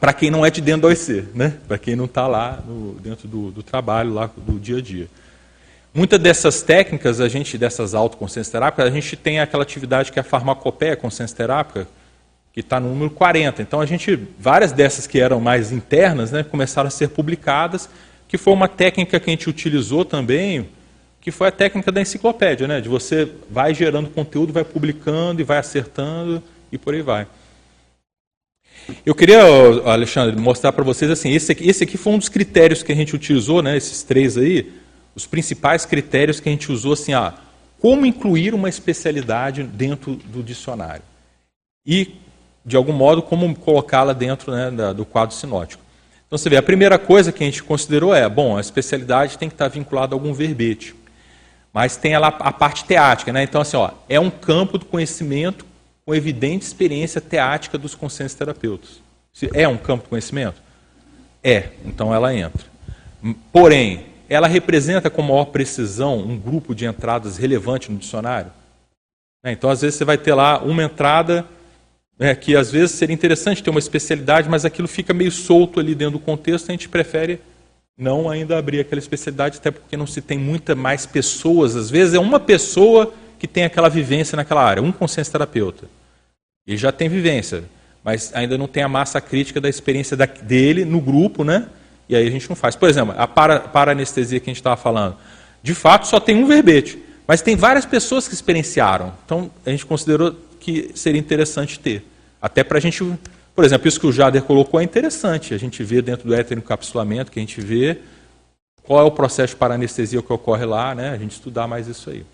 [0.00, 1.54] Para quem não é de dentro do OIC, né?
[1.66, 5.08] para quem não está lá no, dentro do, do trabalho, lá do dia a dia.
[5.94, 10.22] Muitas dessas técnicas, a gente, dessas autoconsciências terápicas, a gente tem aquela atividade que é
[10.22, 11.86] a farmacopeia consciência terápica,
[12.52, 13.60] que está no número 40.
[13.60, 17.90] Então, a gente, várias dessas que eram mais internas, né, começaram a ser publicadas,
[18.26, 20.66] que foi uma técnica que a gente utilizou também,
[21.22, 25.44] que foi a técnica da enciclopédia, né, de você vai gerando conteúdo, vai publicando e
[25.44, 27.28] vai acertando e por aí vai.
[29.06, 29.40] Eu queria,
[29.84, 32.94] Alexandre, mostrar para vocês assim, esse aqui, esse aqui foi um dos critérios que a
[32.94, 34.72] gente utilizou, né, esses três aí,
[35.14, 37.34] os principais critérios que a gente usou assim, ah,
[37.78, 41.04] como incluir uma especialidade dentro do dicionário
[41.86, 42.16] e,
[42.66, 45.82] de algum modo, como colocá-la dentro né, da, do quadro sinótico.
[46.26, 49.48] Então você vê, a primeira coisa que a gente considerou é, bom, a especialidade tem
[49.48, 50.94] que estar vinculada a algum verbete,
[51.72, 53.42] mas tem ela a parte teática, né?
[53.42, 55.64] Então assim, ó, é um campo do conhecimento
[56.04, 59.00] com evidente experiência teática dos conscientes terapeutas.
[59.54, 60.60] É um campo do conhecimento?
[61.42, 62.66] É, então ela entra.
[63.52, 68.50] Porém, ela representa com maior precisão um grupo de entradas relevante no dicionário?
[69.44, 71.44] Né, então, às vezes, você vai ter lá uma entrada
[72.18, 75.94] né, que, às vezes, seria interessante ter uma especialidade, mas aquilo fica meio solto ali
[75.94, 77.40] dentro do contexto, a gente prefere
[77.96, 81.76] não ainda abrir aquela especialidade, até porque não se tem muita mais pessoas.
[81.76, 85.86] Às vezes, é uma pessoa que tem aquela vivência naquela área, um consciência terapeuta.
[86.66, 87.64] Ele já tem vivência,
[88.04, 91.66] mas ainda não tem a massa crítica da experiência dele no grupo, né?
[92.08, 92.76] E aí a gente não faz.
[92.76, 95.16] Por exemplo, a para, para-anestesia que a gente estava falando.
[95.62, 96.98] De fato, só tem um verbete.
[97.26, 99.12] Mas tem várias pessoas que experienciaram.
[99.24, 102.04] Então, a gente considerou que seria interessante ter.
[102.40, 103.02] Até para a gente.
[103.62, 105.54] Por exemplo, isso que o Jader colocou é interessante.
[105.54, 107.98] A gente vê dentro do encapsulamento, que a gente vê
[108.82, 111.10] qual é o processo de para-anestesia que ocorre lá, né?
[111.10, 112.26] a gente estudar mais isso aí.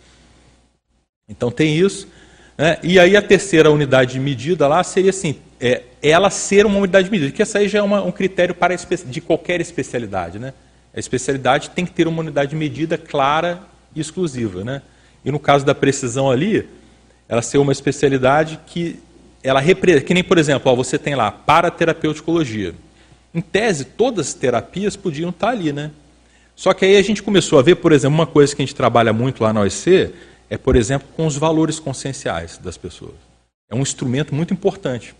[1.28, 2.08] Então, tem isso.
[2.56, 2.78] Né?
[2.82, 7.04] E aí, a terceira unidade de medida lá seria assim: é, ela ser uma unidade
[7.04, 10.38] de medida, que essa aí já é uma, um critério para de qualquer especialidade.
[10.38, 10.54] Né?
[10.96, 13.60] A especialidade tem que ter uma unidade de medida clara
[13.94, 14.64] e exclusiva.
[14.64, 14.80] Né?
[15.22, 16.66] E no caso da precisão ali,
[17.28, 18.98] ela ser uma especialidade que
[19.42, 19.62] ela
[20.04, 22.74] que nem, por exemplo, ó, você tem lá paraterapeuticologia.
[23.34, 25.90] Em tese, todas as terapias podiam estar ali, né?
[26.56, 28.74] Só que aí a gente começou a ver, por exemplo, uma coisa que a gente
[28.74, 30.12] trabalha muito lá na OEC
[30.50, 33.14] é, por exemplo, com os valores conscienciais das pessoas.
[33.70, 35.14] É um instrumento muito importante.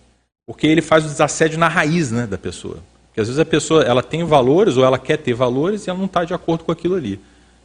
[0.46, 2.78] Porque ele faz o desassédio na raiz né, da pessoa.
[3.06, 5.98] Porque às vezes a pessoa ela tem valores ou ela quer ter valores e ela
[5.98, 7.20] não está de acordo com aquilo ali.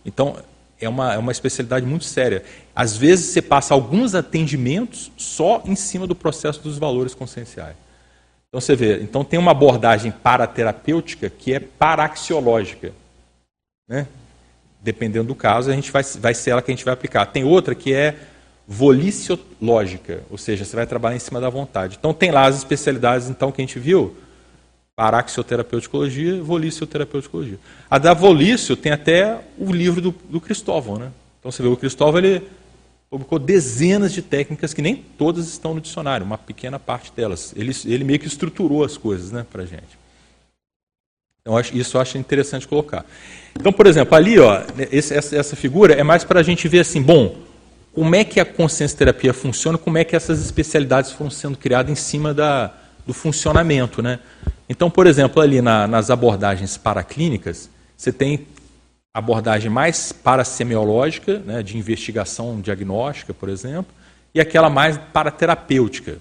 [0.05, 0.35] Então,
[0.83, 2.43] é uma, é uma especialidade muito séria.
[2.75, 7.75] Às vezes você passa alguns atendimentos só em cima do processo dos valores conscienciais.
[8.47, 12.93] Então você vê, então tem uma abordagem paraterapêutica que é paraxiológica.
[13.87, 14.07] Né?
[14.81, 17.25] Dependendo do caso, a gente vai, vai ser ela que a gente vai aplicar.
[17.25, 18.15] Tem outra que é
[18.67, 21.97] voliciológica, ou seja, você vai trabalhar em cima da vontade.
[21.99, 24.15] Então tem lá as especialidades então que a gente viu,
[24.95, 27.59] paraxioterapeuticologia, volicioterapeuticologia.
[27.89, 31.11] A da volício tem até o livro do, do Cristóvão, né?
[31.39, 32.43] Então você vê o Cristóvão ele
[33.09, 37.53] publicou dezenas de técnicas que nem todas estão no dicionário, uma pequena parte delas.
[37.55, 39.99] Ele, ele meio que estruturou as coisas né, para a gente.
[41.41, 43.05] Então, isso eu acho interessante colocar.
[43.59, 46.79] Então, por exemplo, ali, ó, esse, essa, essa figura é mais para a gente ver
[46.79, 47.35] assim, bom,
[47.93, 51.91] como é que a consciência terapia funciona, como é que essas especialidades foram sendo criadas
[51.91, 52.73] em cima da,
[53.05, 54.01] do funcionamento.
[54.01, 54.19] Né?
[54.73, 58.47] Então, por exemplo, ali na, nas abordagens paraclínicas, você tem
[59.13, 63.93] abordagem mais parasemiológica, né, de investigação diagnóstica, por exemplo,
[64.33, 66.17] e aquela mais paraterapêutica.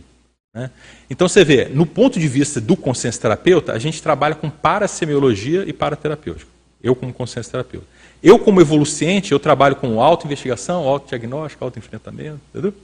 [0.55, 0.71] Né?
[1.09, 5.65] Então você vê, no ponto de vista do consciência terapeuta, a gente trabalha com parasemiologia
[5.67, 6.51] e paraterapêutica.
[6.83, 7.87] Eu como consciência terapeuta.
[8.23, 12.75] Eu como evoluciente, eu trabalho com auto-investigação, auto-diagnóstico, auto-enfrentamento, entendeu?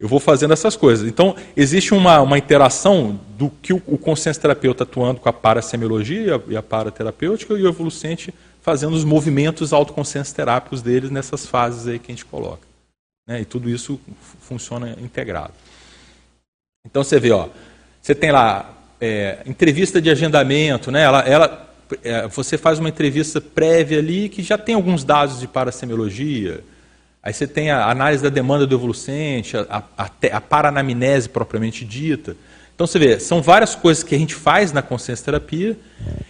[0.00, 1.06] Eu vou fazendo essas coisas.
[1.06, 6.42] Então, existe uma, uma interação do que o, o consciência terapeuta atuando com a parasemiologia
[6.48, 8.32] e a paraterapêutica e o evoluciente
[8.62, 12.66] fazendo os movimentos autoconsciência terápicos deles nessas fases aí que a gente coloca.
[13.28, 13.42] Né?
[13.42, 14.00] E tudo isso
[14.40, 15.52] funciona integrado.
[16.86, 17.48] Então você vê, ó,
[18.00, 21.02] você tem lá é, entrevista de agendamento, né?
[21.02, 25.46] Ela, ela, é, você faz uma entrevista prévia ali que já tem alguns dados de
[25.46, 26.64] parasemiologia.
[27.22, 32.36] Aí você tem a análise da demanda do evolucente, a, a, a paranamnese propriamente dita.
[32.74, 35.76] Então você vê, são várias coisas que a gente faz na consciência terapia,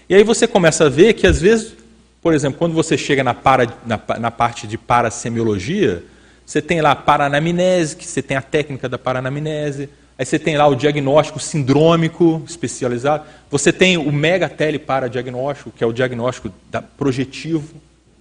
[0.09, 1.75] e aí você começa a ver que às vezes
[2.23, 6.05] por exemplo, quando você chega na, para, na, na parte de parasemiologia,
[6.45, 9.89] você tem lá a paranamnese, que você tem a técnica da paranamnese,
[10.19, 15.87] aí você tem lá o diagnóstico sindrômico especializado, você tem o mega teleparadiagnóstico, que é
[15.87, 17.75] o diagnóstico da, projetivo.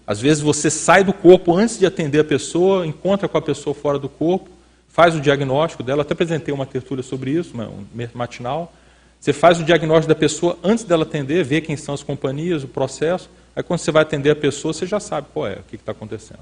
[0.10, 3.76] Às vezes você sai do corpo antes de atender a pessoa, encontra com a pessoa
[3.76, 4.50] fora do corpo,
[4.88, 6.02] faz o diagnóstico dela.
[6.02, 8.74] Até apresentei uma tertúlia sobre isso, um matinal.
[9.20, 12.68] Você faz o diagnóstico da pessoa antes dela atender, vê quem são as companhias, o
[12.68, 13.30] processo.
[13.56, 15.92] Aí quando você vai atender a pessoa, você já sabe qual é, o que está
[15.92, 16.40] acontecendo.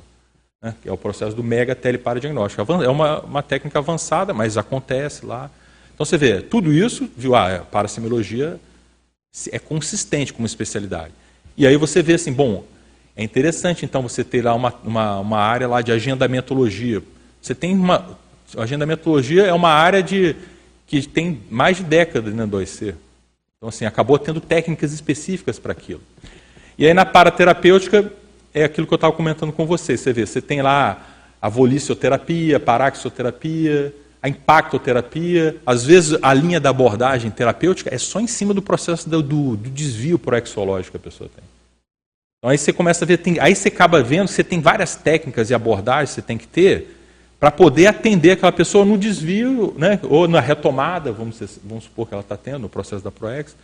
[0.62, 0.74] Né?
[0.86, 2.62] É o processo do mega teleparadiagnóstico.
[2.82, 5.52] É uma, uma técnica avançada, mas acontece lá.
[5.94, 8.62] Então você vê, tudo isso, viu, ah, a é, parasemiologia
[9.52, 11.12] é consistente como especialidade.
[11.58, 12.64] E aí você vê assim, bom,
[13.18, 17.02] é interessante então você ter lá uma, uma, uma área lá de agendamentologia.
[17.42, 18.16] Você tem uma.
[18.56, 20.36] A agendamentologia é uma área de,
[20.86, 22.94] que tem mais de décadas na né, 2C.
[23.58, 26.02] Então, assim, acabou tendo técnicas específicas para aquilo.
[26.78, 28.14] E aí na paraterapêutica
[28.54, 30.00] é aquilo que eu estava comentando com vocês.
[30.00, 31.04] Você vê, você tem lá
[31.42, 35.58] a volicioterapia, paraxioterapia, a impactoterapia.
[35.66, 39.58] Às vezes a linha da abordagem terapêutica é só em cima do processo do, do,
[39.58, 41.57] do desvio proexológico que a pessoa tem.
[42.40, 44.96] Então aí você começa a ver, tem, aí você acaba vendo que você tem várias
[44.96, 46.96] técnicas e abordagens que você tem que ter
[47.40, 52.14] para poder atender aquela pessoa no desvio, né, ou na retomada, vamos, vamos supor que
[52.14, 53.56] ela está tendo no processo da ProEx,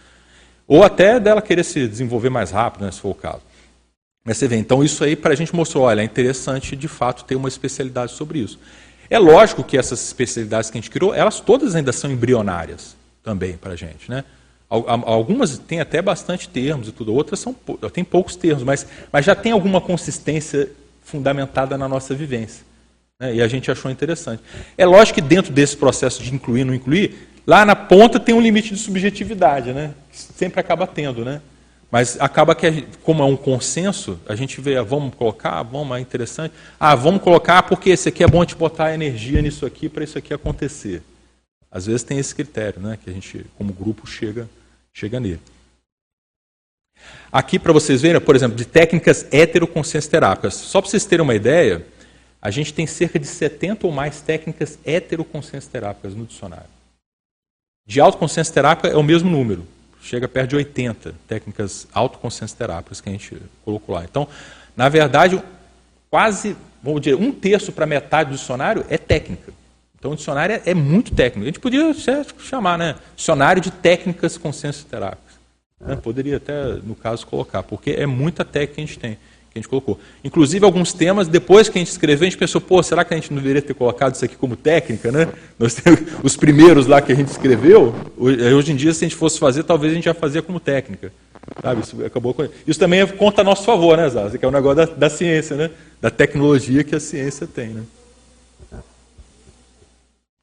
[0.68, 3.42] ou até dela querer se desenvolver mais rápido, né, se for o caso.
[4.24, 7.26] Mas você vê, então isso aí para a gente mostrou, olha, é interessante de fato
[7.26, 8.60] ter uma especialidade sobre isso.
[9.10, 13.58] É lógico que essas especialidades que a gente criou, elas todas ainda são embrionárias também
[13.58, 14.10] para a gente.
[14.10, 14.24] Né?
[15.06, 17.56] Algumas têm até bastante termos e tudo, outras são,
[17.92, 20.70] têm poucos termos, mas, mas já tem alguma consistência
[21.04, 22.66] fundamentada na nossa vivência.
[23.20, 23.36] Né?
[23.36, 24.42] E a gente achou interessante.
[24.78, 28.42] É lógico que dentro desse processo de incluir não incluir, Lá na ponta tem um
[28.42, 29.94] limite de subjetividade, né?
[30.12, 31.42] Sempre acaba tendo, né?
[31.92, 36.00] Mas acaba que, como é um consenso, a gente vê, ah, vamos colocar, vamos, é
[36.00, 36.54] interessante.
[36.80, 40.18] Ah, vamos colocar porque esse aqui é bom te botar energia nisso aqui para isso
[40.18, 41.04] aqui acontecer.
[41.70, 42.98] Às vezes tem esse critério, né?
[43.04, 44.48] Que a gente, como grupo, chega,
[44.94, 45.42] chega nele.
[47.32, 50.54] Aqui, para vocês verem, por exemplo, de técnicas heteroconsciência terápicas.
[50.54, 51.86] Só para vocês terem uma ideia,
[52.42, 56.70] a gente tem cerca de 70 ou mais técnicas heteroconsciência terápicas no dicionário.
[57.86, 59.66] De autoconsciência terápica é o mesmo número,
[60.02, 64.04] chega perto de 80 técnicas autoconsciência terápicas que a gente colocou lá.
[64.04, 64.28] Então,
[64.76, 65.42] na verdade,
[66.10, 69.52] quase, vamos dizer, um terço para metade do dicionário é técnica.
[70.04, 71.44] Então, o dicionário é, é muito técnico.
[71.44, 71.96] A gente podia
[72.38, 72.96] chamar, né?
[73.16, 75.36] Dicionário de técnicas consciência terápicas.
[75.80, 75.96] Né?
[75.96, 79.18] Poderia até, no caso, colocar, porque é muita técnica que a gente tem
[79.50, 80.00] que a gente colocou.
[80.24, 83.18] Inclusive, alguns temas, depois que a gente escreveu, a gente pensou, pô, será que a
[83.18, 85.30] gente não deveria ter colocado isso aqui como técnica, né?
[85.60, 89.16] Nós temos os primeiros lá que a gente escreveu, hoje em dia, se a gente
[89.16, 91.14] fosse fazer, talvez a gente já fazia como técnica.
[91.62, 91.82] Sabe?
[91.82, 92.48] Isso, acabou com...
[92.68, 94.40] isso também conta a nosso favor, né, Zaza?
[94.40, 95.70] Que é um negócio da, da ciência, né?
[96.02, 97.84] Da tecnologia que a ciência tem, né?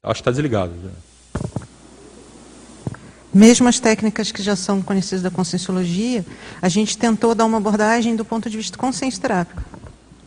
[0.03, 0.73] Acho que está desligado.
[0.83, 0.89] Já
[3.33, 6.25] mesmo as técnicas que já são conhecidas da conscienciologia,
[6.61, 9.63] a gente tentou dar uma abordagem do ponto de vista consciência terápico.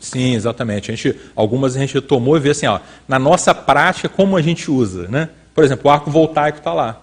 [0.00, 0.90] Sim, exatamente.
[0.90, 4.42] A gente, algumas a gente tomou e vê assim, ó, na nossa prática, como a
[4.42, 5.08] gente usa.
[5.08, 5.28] Né?
[5.54, 7.02] Por exemplo, o arco voltaico está lá.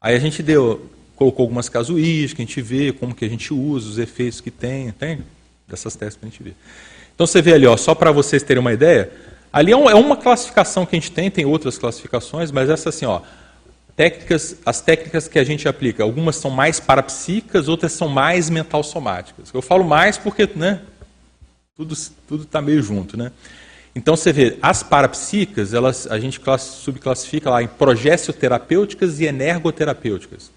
[0.00, 3.88] Aí a gente deu, colocou algumas casuísticas, a gente vê como que a gente usa,
[3.88, 5.20] os efeitos que tem, tem
[5.66, 6.54] dessas testes para a gente ver.
[7.14, 9.10] Então você vê ali, ó, só para vocês terem uma ideia,
[9.52, 13.06] Ali é, é, uma classificação que a gente tem, tem outras classificações, mas essa assim,
[13.06, 13.22] ó,
[13.96, 18.82] técnicas, as técnicas que a gente aplica, algumas são mais parapsíquicas, outras são mais mental
[18.82, 19.50] somáticas.
[19.52, 20.82] Eu falo mais porque, né,
[21.74, 21.96] tudo
[22.26, 23.32] tudo está meio junto, né?
[23.94, 30.52] Então você vê, as parapsíquicas, elas a gente subclassifica lá em progessioterapêuticas e energoterapêuticas.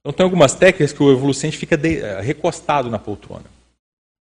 [0.00, 3.46] Então tem algumas técnicas que o evolucente fica de, eh, recostado na poltrona.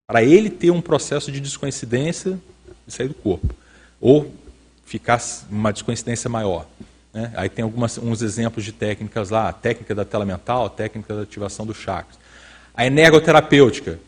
[0.06, 2.38] Para ele ter um processo de descoincidência
[2.88, 3.61] e sair do corpo
[4.02, 4.34] ou
[4.84, 6.66] ficar uma descoincidência maior.
[7.14, 7.32] Né?
[7.36, 11.16] Aí tem alguns uns exemplos de técnicas lá, a técnica da tela mental, a técnica
[11.16, 12.20] da ativação dos chakras.
[12.74, 14.00] A energoterapêutica,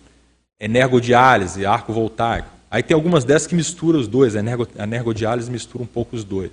[0.59, 2.49] energodiálise, arco voltaico.
[2.71, 6.15] Aí tem algumas dessas que misturam os dois, a, energo, a energodiálise mistura um pouco
[6.15, 6.51] os dois.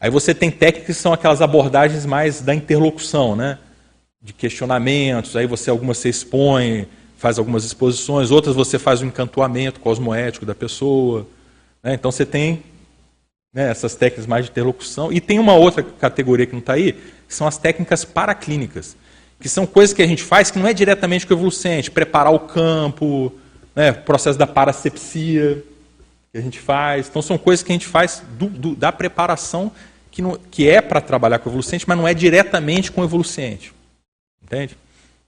[0.00, 3.58] Aí você tem técnicas que são aquelas abordagens mais da interlocução, né?
[4.22, 6.86] de questionamentos, aí você algumas você expõe,
[7.16, 11.26] faz algumas exposições, outras você faz o um encantoamento cosmoético da pessoa.
[11.82, 11.94] Né?
[11.94, 12.62] Então você tem
[13.52, 15.12] né, essas técnicas mais de interlocução.
[15.12, 18.96] E tem uma outra categoria que não está aí, que são as técnicas paraclínicas,
[19.38, 22.32] que são coisas que a gente faz que não é diretamente com o evolucente, preparar
[22.32, 23.32] o campo,
[23.74, 25.62] né, processo da parasepsia
[26.30, 27.08] que a gente faz.
[27.08, 29.70] Então são coisas que a gente faz do, do, da preparação
[30.10, 33.04] que, não, que é para trabalhar com o evolucente, mas não é diretamente com o
[33.04, 33.72] evolucente.
[34.42, 34.76] Entende?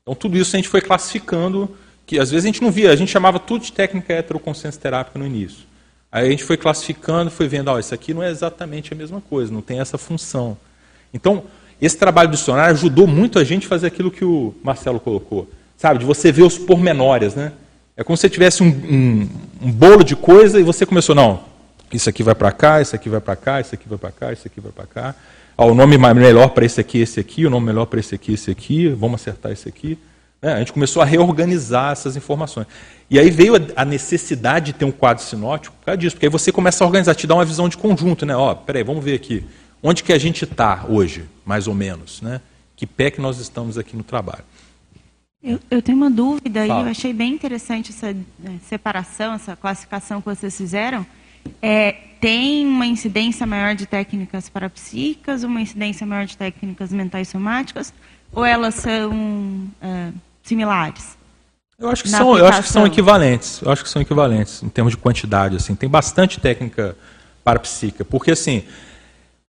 [0.02, 1.76] Então tudo isso a gente foi classificando,
[2.06, 5.18] que às vezes a gente não via, a gente chamava tudo de técnica heteroconsciência terápica
[5.18, 5.64] no início.
[6.15, 9.20] Aí a gente foi classificando, foi vendo, ó, isso aqui não é exatamente a mesma
[9.20, 10.57] coisa, não tem essa função.
[11.12, 11.43] Então,
[11.82, 15.51] esse trabalho do dicionário ajudou muito a gente a fazer aquilo que o Marcelo colocou.
[15.77, 17.51] Sabe, de você ver os pormenores, né?
[17.97, 19.28] É como se você tivesse um, um,
[19.61, 21.43] um bolo de coisa e você começou, não,
[21.93, 24.32] isso aqui vai para cá, isso aqui vai para cá, isso aqui vai para cá,
[24.32, 25.16] isso aqui vai para cá.
[25.59, 28.35] Ó, o nome melhor para esse aqui, esse aqui, o nome melhor para esse aqui,
[28.35, 29.99] esse aqui, vamos acertar esse aqui.
[30.45, 32.66] É, a gente começou a reorganizar essas informações.
[33.09, 36.31] E aí veio a necessidade de ter um quadro sinótico por causa disso, porque aí
[36.31, 38.37] você começa a organizar, te dá uma visão de conjunto, né?
[38.37, 39.43] Ó, peraí, vamos ver aqui.
[39.83, 42.43] Onde que a gente está hoje, mais ou menos, né?
[42.77, 44.45] Que pé que nós estamos aqui no trabalho.
[45.43, 46.83] Eu, eu tenho uma dúvida Fala.
[46.83, 51.07] e eu achei bem interessante essa né, separação, essa classificação que vocês fizeram.
[51.62, 57.95] É, tem uma incidência maior de técnicas parapsíquicas, uma incidência maior de técnicas mentais somáticas,
[58.31, 60.11] ou elas são é,
[60.45, 61.16] similares?
[61.77, 63.61] Eu acho que são, eu acho que são equivalentes.
[63.61, 65.57] Eu acho que são equivalentes em termos de quantidade.
[65.57, 66.97] Assim, tem bastante técnica
[67.43, 68.62] parapsíquica, porque assim,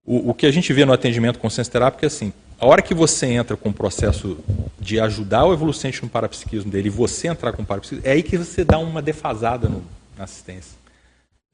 [0.04, 2.94] o, o que a gente vê no atendimento consciência terápico é assim, a hora que
[2.94, 4.38] você entra com o processo
[4.80, 8.24] de ajudar o evolucente no parapsiquismo dele, e você entrar com o parapsiquismo, é aí
[8.24, 9.84] que você dá uma defasada no,
[10.18, 10.78] na assistência.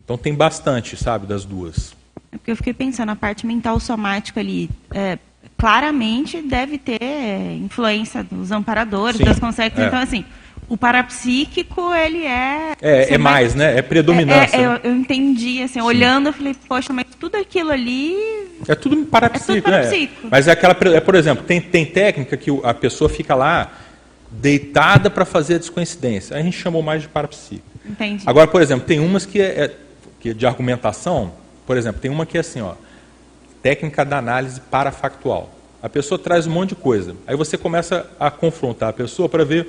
[0.04, 1.94] Então tem bastante, sabe, das duas.
[2.32, 5.18] É porque eu fiquei pensando, a parte mental somática ali, é,
[5.58, 9.86] claramente deve ter é, influência dos amparadores, Sim, das consequências.
[9.86, 9.88] É.
[9.88, 10.26] Então, assim,
[10.68, 12.74] o parapsíquico, ele é...
[12.82, 13.78] É, é mais, né?
[13.78, 14.56] É predominância.
[14.56, 15.82] É, é, eu, eu, entendi, assim, Sim.
[15.82, 18.16] olhando, eu falei, poxa, mas tudo aquilo ali...
[18.68, 20.28] É tudo parapsíquico, é tudo parapsíquico.
[20.32, 20.76] Mas é aquela...
[20.96, 23.72] É, por exemplo, tem, tem técnica que a pessoa fica lá
[24.32, 26.36] deitada para fazer a descoincidência.
[26.38, 27.68] A gente chamou mais de parapsíquico.
[27.86, 28.24] Entendi.
[28.26, 29.76] Agora, por exemplo, tem umas que é, é
[30.20, 31.34] que de argumentação,
[31.66, 32.74] por exemplo, tem uma que é assim, ó,
[33.62, 35.50] técnica da análise parafactual.
[35.82, 37.16] A pessoa traz um monte de coisa.
[37.26, 39.68] Aí você começa a confrontar a pessoa para ver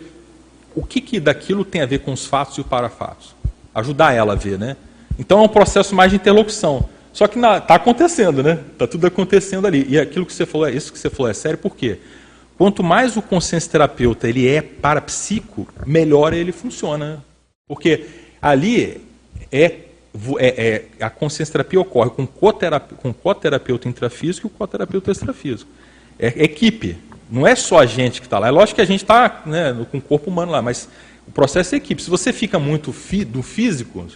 [0.74, 3.34] o que, que daquilo tem a ver com os fatos e os parafatos.
[3.74, 4.76] Ajudar ela a ver, né?
[5.18, 6.88] Então é um processo mais de interlocução.
[7.12, 8.58] Só que está acontecendo, né?
[8.72, 9.86] Está tudo acontecendo ali.
[9.88, 11.98] E aquilo que você falou, é isso que você falou é sério, por quê?
[12.56, 17.24] Quanto mais o consciência terapeuta ele é parapsíquico, melhor ele funciona.
[17.66, 18.06] Porque
[18.40, 19.02] ali
[19.50, 19.76] é,
[20.38, 25.70] é, é a consciência terapia ocorre com coterapeuta, com coterapeuta intrafísico e o coterapeuta extrafísico.
[26.18, 26.98] É, equipe.
[27.30, 28.48] Não é só a gente que está lá.
[28.48, 30.88] É lógico que a gente está né, com o corpo humano lá, mas
[31.26, 32.02] o processo é equipe.
[32.02, 34.06] Se você fica muito fi, do físico,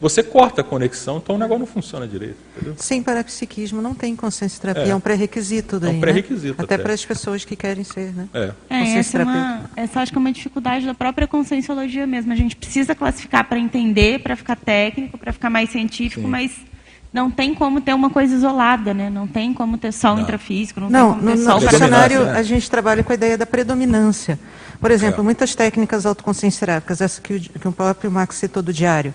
[0.00, 2.36] você corta a conexão, então o negócio não funciona direito.
[2.56, 2.74] Entendeu?
[2.76, 6.58] Sem parapsiquismo não tem consciência terapia, é, é um pré-requisito daí, É um pré-requisito.
[6.58, 6.64] Né?
[6.64, 8.28] Até, até, para as pessoas que querem ser, né?
[8.34, 12.32] É, é essa, é uma, essa acho que é uma dificuldade da própria conscienciologia mesmo.
[12.32, 16.28] A gente precisa classificar para entender, para ficar técnico, para ficar mais científico, Sim.
[16.28, 16.52] mas
[17.14, 19.08] não tem como ter uma coisa isolada, né?
[19.08, 21.64] Não tem como ter só o intrafísico, não, não tem como ter no, só no
[21.64, 24.36] o dicionário a gente trabalha com a ideia da predominância.
[24.80, 25.22] Por exemplo, é.
[25.22, 29.14] muitas técnicas autoconscienciáticas, essa que o, que o próprio Max citou do diário,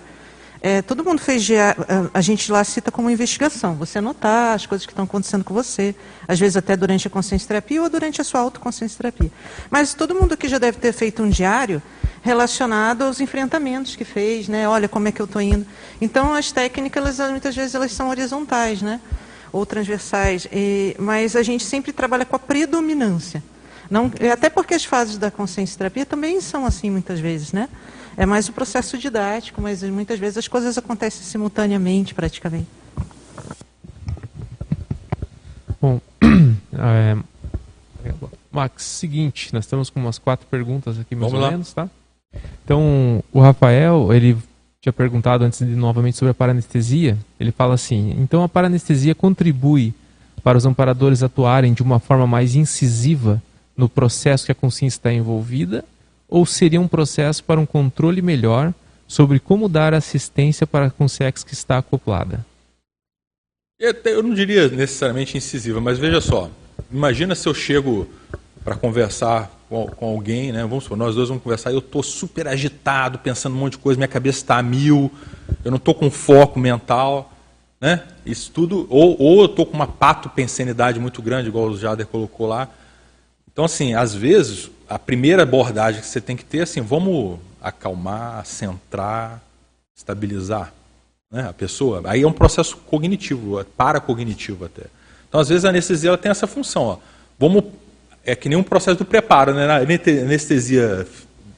[0.62, 4.86] é, todo mundo fez diário, a gente lá cita como investigação, você anotar as coisas
[4.86, 5.96] que estão acontecendo com você,
[6.28, 9.32] às vezes até durante a consciência terapia ou durante a sua autoconsciência terapia.
[9.70, 11.82] Mas todo mundo aqui já deve ter feito um diário
[12.22, 14.68] relacionado aos enfrentamentos que fez, né?
[14.68, 15.66] Olha como é que eu estou indo.
[16.02, 19.00] Então as técnicas, elas, muitas vezes, elas são horizontais, né?
[19.54, 20.46] Ou transversais.
[20.52, 23.42] E, mas a gente sempre trabalha com a predominância.
[23.90, 27.70] Não, até porque as fases da consciência terapia também são assim muitas vezes, né?
[28.20, 32.68] É mais um processo didático, mas muitas vezes as coisas acontecem simultaneamente, praticamente.
[35.82, 36.02] Bom,
[36.78, 37.16] é,
[38.52, 41.52] Max, seguinte, nós estamos com umas quatro perguntas aqui, mais Vamos ou lá.
[41.52, 41.90] menos, tá?
[42.66, 44.38] Então, o Rafael, ele
[44.82, 47.18] tinha perguntado antes de, novamente sobre a paranestesia.
[47.40, 49.94] Ele fala assim: então a paranestesia contribui
[50.44, 53.42] para os amparadores atuarem de uma forma mais incisiva
[53.78, 55.86] no processo que a consciência está envolvida
[56.30, 58.74] ou seria um processo para um controle melhor
[59.08, 62.46] sobre como dar assistência para a consciência que está acoplada?
[63.80, 66.50] Eu não diria necessariamente incisiva, mas veja só.
[66.92, 68.08] Imagina se eu chego
[68.64, 70.62] para conversar com, alguém, né?
[70.64, 73.98] Vamos supor, nós dois vamos conversar eu estou super agitado, pensando um monte de coisa,
[73.98, 75.12] minha cabeça está a mil,
[75.64, 77.32] eu não estou com foco mental,
[77.80, 78.04] né?
[78.26, 82.48] Isso tudo, ou, ou eu estou com uma pato-pensenidade muito grande, igual o Jader colocou
[82.48, 82.68] lá.
[83.52, 87.40] Então, assim, às vezes, a primeira abordagem que você tem que ter é assim, vamos
[87.62, 89.40] acalmar, centrar,
[89.96, 90.74] estabilizar
[91.32, 92.02] né, a pessoa.
[92.06, 94.88] Aí é um processo cognitivo, é paracognitivo até.
[95.28, 96.84] Então, às vezes, a anestesia ela tem essa função.
[96.84, 96.98] Ó.
[97.38, 97.66] Vamos,
[98.26, 99.54] é que nem um processo do preparo.
[99.54, 99.68] Né?
[99.68, 101.08] Na anestesia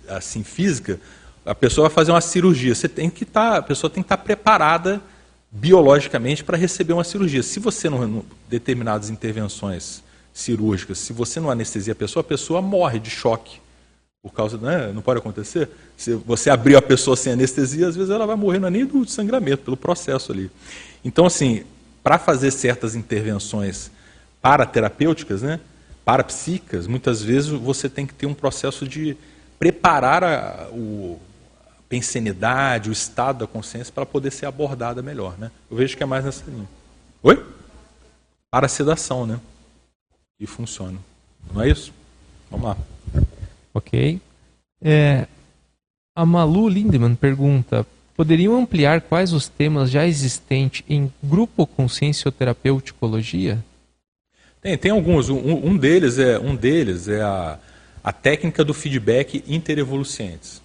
[0.09, 0.99] assim, física,
[1.45, 2.75] a pessoa vai fazer uma cirurgia.
[2.75, 5.01] Você tem que estar, tá, a pessoa tem que estar tá preparada
[5.49, 7.41] biologicamente para receber uma cirurgia.
[7.41, 10.03] Se você não determinadas intervenções
[10.33, 13.59] cirúrgicas, se você não anestesia a pessoa, a pessoa morre de choque
[14.21, 15.67] por causa, né, não pode acontecer.
[15.97, 18.85] Se você abrir a pessoa sem anestesia, às vezes ela vai morrer não é nem
[18.85, 20.51] do sangramento, pelo processo ali.
[21.03, 21.63] Então, assim,
[22.03, 23.89] para fazer certas intervenções
[24.39, 25.59] paraterapêuticas, né,
[26.05, 29.17] parapsíquicas, muitas vezes você tem que ter um processo de
[29.57, 31.19] preparar a, o,
[31.69, 35.37] a o estado da consciência para poder ser abordada melhor.
[35.37, 35.49] Né?
[35.69, 36.67] Eu vejo que é mais nessa linha.
[37.23, 37.43] Oi?
[38.49, 39.39] Para sedação, né?
[40.41, 40.97] E funciona.
[41.53, 41.93] Não é isso?
[42.49, 42.77] Vamos lá.
[43.71, 44.19] Ok.
[44.81, 45.27] É,
[46.15, 47.85] a Malu Lindemann pergunta:
[48.17, 53.63] poderiam ampliar quais os temas já existentes em grupo consciencioterapeuticologia?
[54.59, 55.29] Tem, tem alguns.
[55.29, 57.59] Um, um, deles é um deles é a,
[58.03, 60.59] a técnica do feedback interevolucientes,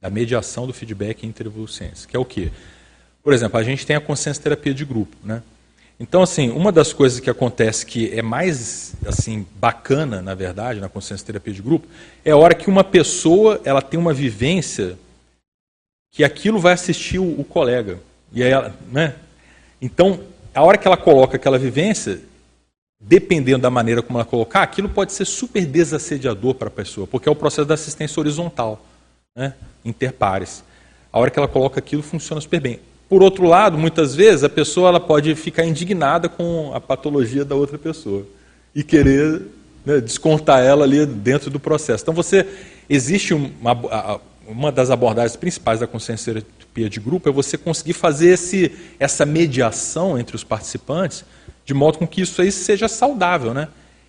[0.00, 2.52] da mediação do feedback interevolucientes, que é o quê?
[3.24, 5.42] Por exemplo, a gente tem a consciência terapia de grupo, né?
[6.02, 10.88] Então, assim, uma das coisas que acontece que é mais assim bacana, na verdade, na
[10.88, 11.86] consciência terapia de grupo,
[12.24, 14.98] é a hora que uma pessoa ela tem uma vivência
[16.10, 17.98] que aquilo vai assistir o, colega.
[18.32, 19.14] E aí ela, né?
[19.80, 20.20] Então,
[20.54, 22.18] a hora que ela coloca aquela vivência,
[22.98, 27.28] dependendo da maneira como ela colocar, aquilo pode ser super desassediador para a pessoa, porque
[27.28, 28.82] é o processo da assistência horizontal,
[29.36, 29.52] né?
[29.84, 30.64] interpares.
[31.12, 32.80] A hora que ela coloca aquilo, funciona super bem.
[33.10, 37.56] Por outro lado, muitas vezes a pessoa ela pode ficar indignada com a patologia da
[37.56, 38.24] outra pessoa
[38.72, 39.42] e querer
[39.84, 42.04] né, descontar ela ali dentro do processo.
[42.04, 42.46] Então você
[42.88, 46.40] existe uma, uma das abordagens principais da consciência
[46.72, 48.70] de grupo é você conseguir fazer esse,
[49.00, 51.24] essa mediação entre os participantes
[51.64, 53.66] de modo com que isso aí seja saudável, né?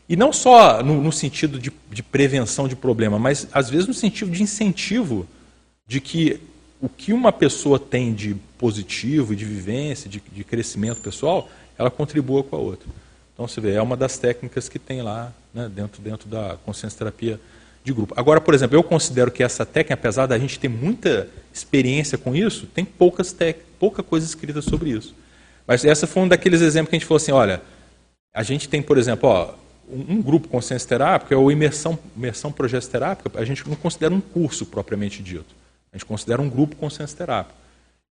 [0.07, 3.95] E não só no, no sentido de, de prevenção de problema, mas às vezes no
[3.95, 5.27] sentido de incentivo
[5.87, 6.39] de que
[6.79, 12.43] o que uma pessoa tem de positivo, de vivência, de, de crescimento pessoal, ela contribua
[12.43, 12.87] com a outra.
[13.33, 16.99] Então, você vê, é uma das técnicas que tem lá né, dentro, dentro da consciência
[16.99, 17.39] terapia
[17.83, 18.13] de grupo.
[18.15, 22.35] Agora, por exemplo, eu considero que essa técnica, apesar da gente ter muita experiência com
[22.35, 23.35] isso, tem poucas
[23.79, 25.15] pouca coisa escrita sobre isso.
[25.65, 27.61] Mas essa foi um daqueles exemplos que a gente falou assim, olha,
[28.31, 29.55] a gente tem, por exemplo, ó,
[29.89, 34.65] um, grupo consciência terápica, ou imersão, imersão projeto terápica, a gente não considera um curso
[34.65, 35.55] propriamente dito.
[35.91, 37.55] A gente considera um grupo consciência terápico.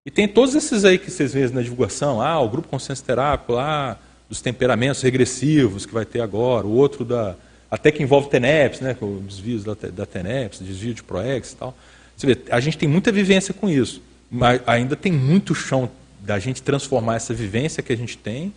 [0.07, 3.53] E tem todos esses aí que vocês veem na divulgação, ah, o grupo consciência terápico
[3.53, 3.99] lá,
[4.29, 7.37] dos temperamentos regressivos que vai ter agora, o outro da.
[7.71, 11.77] Até que envolve TENEPS, né, com desvios da, da TENEPS, desvio de ProEx e tal.
[12.17, 15.89] Você vê, a gente tem muita vivência com isso, mas ainda tem muito chão
[16.21, 18.53] da gente transformar essa vivência que a gente tem,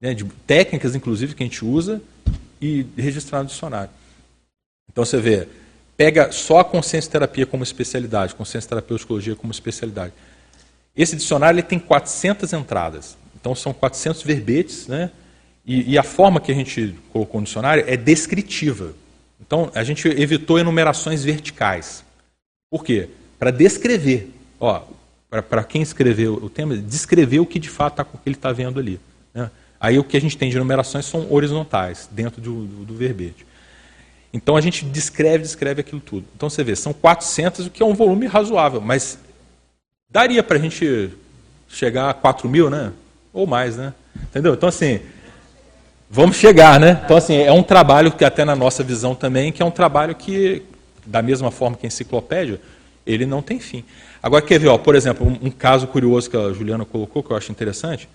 [0.00, 2.02] né, de técnicas inclusive que a gente usa,
[2.60, 3.90] e registrar no dicionário.
[4.90, 5.48] Então você vê,
[5.96, 10.12] pega só a consciência terapia como especialidade, consciência terapêuticologia como especialidade.
[10.96, 13.16] Esse dicionário ele tem 400 entradas.
[13.38, 15.10] Então são 400 verbetes, né?
[15.64, 18.94] E, e, a forma que a gente colocou no dicionário é descritiva.
[19.40, 22.04] Então a gente evitou enumerações verticais.
[22.68, 23.08] Por quê?
[23.38, 24.32] Para descrever.
[25.48, 29.00] Para quem escreveu o tema, descrever o que de fato tá, ele está vendo ali.
[29.32, 29.50] Né?
[29.80, 33.46] Aí o que a gente tem de enumerações são horizontais, dentro do, do, do verbete.
[34.32, 36.26] Então a gente descreve, descreve aquilo tudo.
[36.34, 39.18] Então você vê, são 400, o que é um volume razoável, mas
[40.12, 41.10] daria para a gente
[41.68, 42.92] chegar a 4 mil, né?
[43.32, 43.94] Ou mais, né?
[44.24, 44.54] Entendeu?
[44.54, 45.00] Então assim,
[46.10, 47.00] vamos chegar, né?
[47.04, 50.14] Então assim, é um trabalho que até na nossa visão também, que é um trabalho
[50.14, 50.62] que,
[51.06, 52.60] da mesma forma que a enciclopédia,
[53.06, 53.84] ele não tem fim.
[54.22, 57.32] Agora quer ver, ó, por exemplo, um, um caso curioso que a Juliana colocou, que
[57.32, 58.08] eu acho interessante,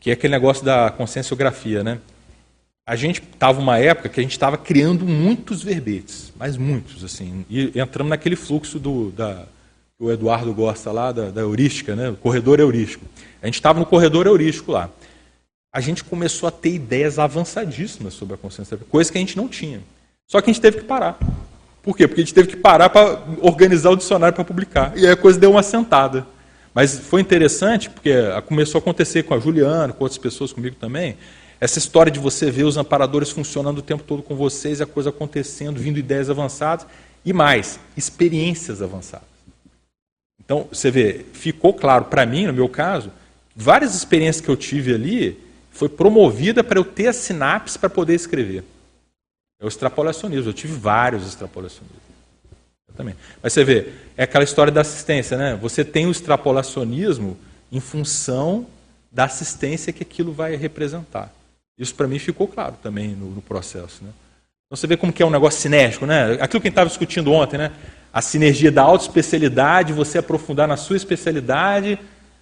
[0.00, 1.98] que é aquele negócio da conscienciografia, né?
[2.88, 7.44] a gente estava uma época que a gente estava criando muitos verbetes, mas muitos, assim,
[7.50, 9.44] e entramos naquele fluxo do, da,
[10.00, 12.10] o Eduardo gosta lá, da, da heurística, né?
[12.10, 13.04] o corredor heurístico.
[13.42, 14.88] A gente estava no corredor heurístico lá.
[15.72, 19.48] A gente começou a ter ideias avançadíssimas sobre a consciência, coisa que a gente não
[19.48, 19.80] tinha.
[20.26, 21.18] Só que a gente teve que parar.
[21.82, 22.06] Por quê?
[22.06, 24.92] Porque a gente teve que parar para organizar o dicionário para publicar.
[24.96, 26.26] E aí a coisa deu uma sentada.
[26.72, 28.12] Mas foi interessante, porque
[28.46, 31.16] começou a acontecer com a Juliana, com outras pessoas comigo também,
[31.60, 35.10] essa história de você ver os amparadores funcionando o tempo todo com vocês, a coisa
[35.10, 36.86] acontecendo, vindo ideias avançadas,
[37.24, 39.37] e mais, experiências avançadas.
[40.42, 43.10] Então, você vê, ficou claro para mim, no meu caso,
[43.54, 45.38] várias experiências que eu tive ali
[45.70, 48.64] foi promovida para eu ter a sinapse para poder escrever.
[49.60, 52.08] É o extrapolacionismo, eu tive vários extrapolacionismos.
[52.96, 53.14] Também.
[53.42, 55.56] Mas você vê, é aquela história da assistência, né?
[55.62, 57.36] Você tem o extrapolacionismo
[57.70, 58.66] em função
[59.10, 61.32] da assistência que aquilo vai representar.
[61.78, 64.02] Isso para mim ficou claro também no, no, processo.
[64.02, 64.10] Né?
[64.66, 66.32] Então você vê como que é um negócio cinético, né?
[66.40, 67.72] Aquilo que a gente estava discutindo ontem, né?
[68.12, 71.98] A sinergia da autoespecialidade, você aprofundar na sua especialidade,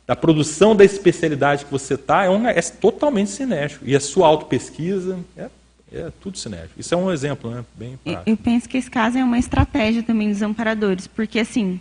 [0.07, 3.85] da produção da especialidade que você está, é, um, é totalmente cinético.
[3.87, 5.49] E a sua autopesquisa, é,
[5.93, 6.79] é tudo cinético.
[6.79, 7.65] Isso é um exemplo, né?
[7.75, 8.31] Bem prático.
[8.31, 11.81] Eu penso que esse caso é uma estratégia também dos amparadores, porque assim,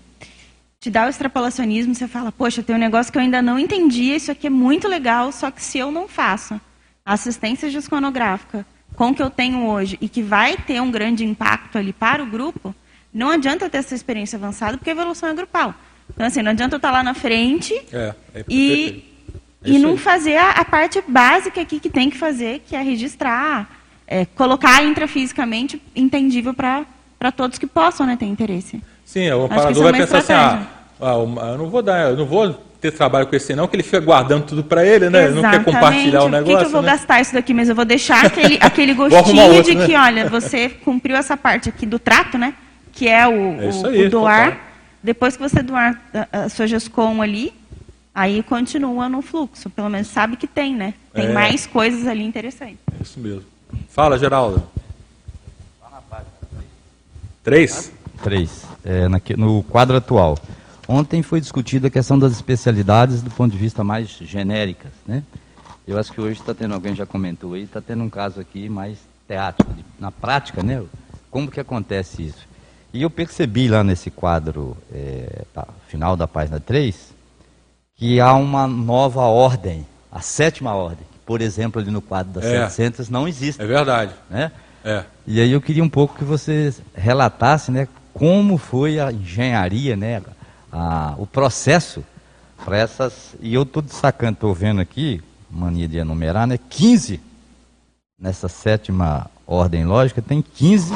[0.80, 4.16] te dá o extrapolacionismo, você fala, poxa, tem um negócio que eu ainda não entendi,
[4.16, 6.60] isso aqui é muito legal, só que se eu não faço
[7.06, 11.78] assistência gesconográfica com o que eu tenho hoje e que vai ter um grande impacto
[11.78, 12.74] ali para o grupo,
[13.16, 15.74] não adianta ter essa experiência avançada, porque a evolução é grupal.
[16.14, 19.06] Então, assim, não adianta eu estar lá na frente é, é e,
[19.64, 19.98] é e não aí.
[19.98, 23.70] fazer a, a, parte básica aqui que tem que fazer, que é registrar,
[24.06, 28.84] é, colocar intrafisicamente entendível para todos que possam né, ter interesse.
[29.06, 30.68] Sim, o operador vai pensar assim, ah,
[31.00, 33.84] ah, eu não vou dar, eu não vou ter trabalho com esse não, que ele
[33.84, 35.28] fica guardando tudo para ele, né?
[35.28, 36.46] Ele não quer compartilhar o negócio.
[36.46, 36.92] Por que, que eu vou né?
[36.92, 37.72] gastar isso daqui mesmo?
[37.72, 39.86] Eu vou deixar aquele, aquele gostinho outro, de né?
[39.86, 42.54] que, olha, você cumpriu essa parte aqui do trato, né?
[42.96, 44.52] Que é o, é o, aí, o doar.
[44.52, 44.66] Total.
[45.04, 47.54] Depois que você doar a, a sua GESCOM ali,
[48.14, 49.70] aí continua no fluxo.
[49.70, 50.96] Pelo menos sabe que tem, né?
[51.14, 51.34] Tem é.
[51.34, 52.80] mais coisas ali interessantes.
[52.98, 53.46] É isso mesmo.
[53.90, 54.64] Fala, Geraldo.
[57.44, 57.92] Três?
[58.24, 58.66] Três.
[58.84, 59.08] É,
[59.38, 60.36] no quadro atual.
[60.88, 65.22] Ontem foi discutida a questão das especialidades do ponto de vista mais genéricas, né?
[65.88, 68.68] Eu acho que hoje está tendo, alguém já comentou aí, está tendo um caso aqui
[68.68, 68.98] mais
[69.28, 69.70] teático,
[70.00, 70.84] na prática, né?
[71.30, 72.48] Como que acontece isso?
[72.96, 77.14] E eu percebi lá nesse quadro, é, tá, final da página 3,
[77.94, 82.46] que há uma nova ordem, a sétima ordem, que, por exemplo, ali no quadro das
[82.46, 83.62] é, 700 não existe.
[83.62, 84.14] É verdade.
[84.30, 84.50] Né?
[84.82, 85.04] É.
[85.28, 90.22] E aí eu queria um pouco que você relatasse, né, como foi a engenharia, né,
[90.72, 92.02] a, o processo
[92.64, 93.36] para essas.
[93.42, 96.58] E eu estou destacando, estou vendo aqui, mania de enumerar, né?
[96.70, 97.20] 15
[98.18, 100.96] nessa sétima ordem lógica, tem 15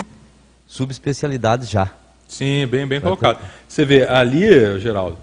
[0.69, 1.89] subespecialidades já.
[2.27, 3.43] Sim, bem, bem colocado.
[3.67, 5.17] Você vê, ali, Geraldo,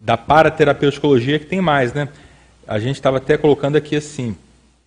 [0.00, 2.08] da paraterapeuticologia que tem mais, né?
[2.66, 4.36] A gente estava até colocando aqui assim,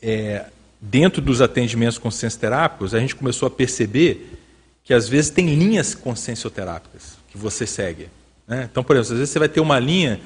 [0.02, 0.46] é,
[0.82, 4.38] dentro dos atendimentos consciencioterápicos, a gente começou a perceber
[4.84, 8.10] que às vezes tem linhas consciencioterápicas que você segue.
[8.46, 8.68] Né?
[8.70, 10.20] Então, por exemplo, às vezes você vai ter uma linha,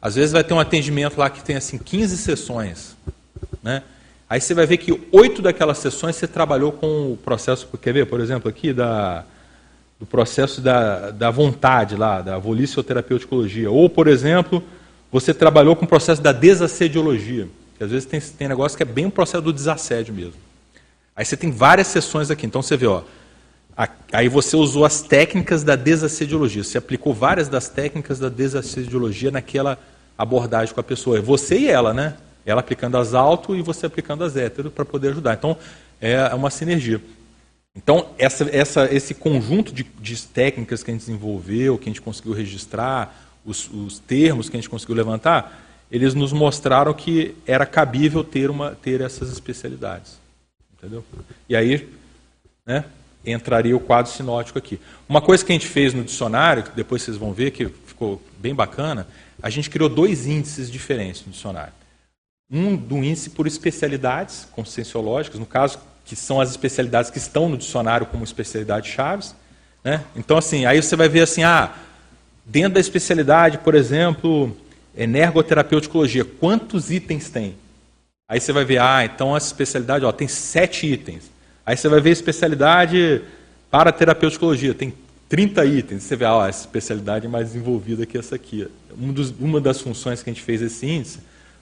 [0.00, 2.96] às vezes vai ter um atendimento lá que tem assim 15 sessões.
[3.60, 3.82] Né?
[4.28, 8.06] Aí você vai ver que oito daquelas sessões você trabalhou com o processo, quer ver,
[8.06, 9.24] por exemplo, aqui da,
[10.00, 13.70] do processo da, da vontade lá, da volicioterapeuticologia.
[13.70, 14.62] Ou, por exemplo,
[15.12, 17.48] você trabalhou com o processo da desassediologia.
[17.78, 20.40] Que às vezes tem, tem negócio que é bem o processo do desassédio mesmo.
[21.14, 22.46] Aí você tem várias sessões aqui.
[22.46, 23.02] Então você vê, ó,
[24.10, 26.64] Aí você usou as técnicas da desassediologia.
[26.64, 29.78] Você aplicou várias das técnicas da desassediologia naquela
[30.16, 31.18] abordagem com a pessoa.
[31.18, 32.14] É você e ela, né?
[32.46, 35.34] Ela aplicando as alto e você aplicando as hétero para poder ajudar.
[35.34, 35.56] Então,
[36.00, 37.00] é uma sinergia.
[37.74, 42.00] Então, essa, essa, esse conjunto de, de, técnicas que a gente desenvolveu, que a gente
[42.00, 43.14] conseguiu registrar,
[43.44, 48.48] os, os, termos que a gente conseguiu levantar, eles nos mostraram que era cabível ter,
[48.48, 50.18] uma, ter essas especialidades.
[50.76, 51.04] Entendeu?
[51.48, 51.86] E aí,
[52.64, 52.84] né,
[53.24, 54.80] entraria o quadro sinótico aqui.
[55.08, 58.22] Uma coisa que a gente fez no dicionário, que depois vocês vão ver que ficou
[58.38, 59.06] bem bacana,
[59.42, 61.72] a gente criou dois índices diferentes no dicionário.
[62.50, 67.56] Um do índice por especialidades conscienciológicas, no caso, que são as especialidades que estão no
[67.56, 69.34] dicionário como especialidades chaves.
[69.82, 70.04] Né?
[70.14, 71.74] Então, assim, aí você vai ver assim, ah,
[72.44, 74.56] dentro da especialidade, por exemplo,
[74.96, 77.56] energoterapeuticologia, quantos itens tem?
[78.28, 81.30] Aí você vai ver, ah, então essa especialidade ó, tem sete itens.
[81.64, 83.22] Aí você vai ver especialidade
[83.70, 84.92] para terapeuticologia, tem
[85.28, 86.04] 30 itens.
[86.04, 88.68] Você vê, ah, essa especialidade é mais desenvolvida que essa aqui.
[88.96, 91.18] Um dos, uma das funções que a gente fez esse índice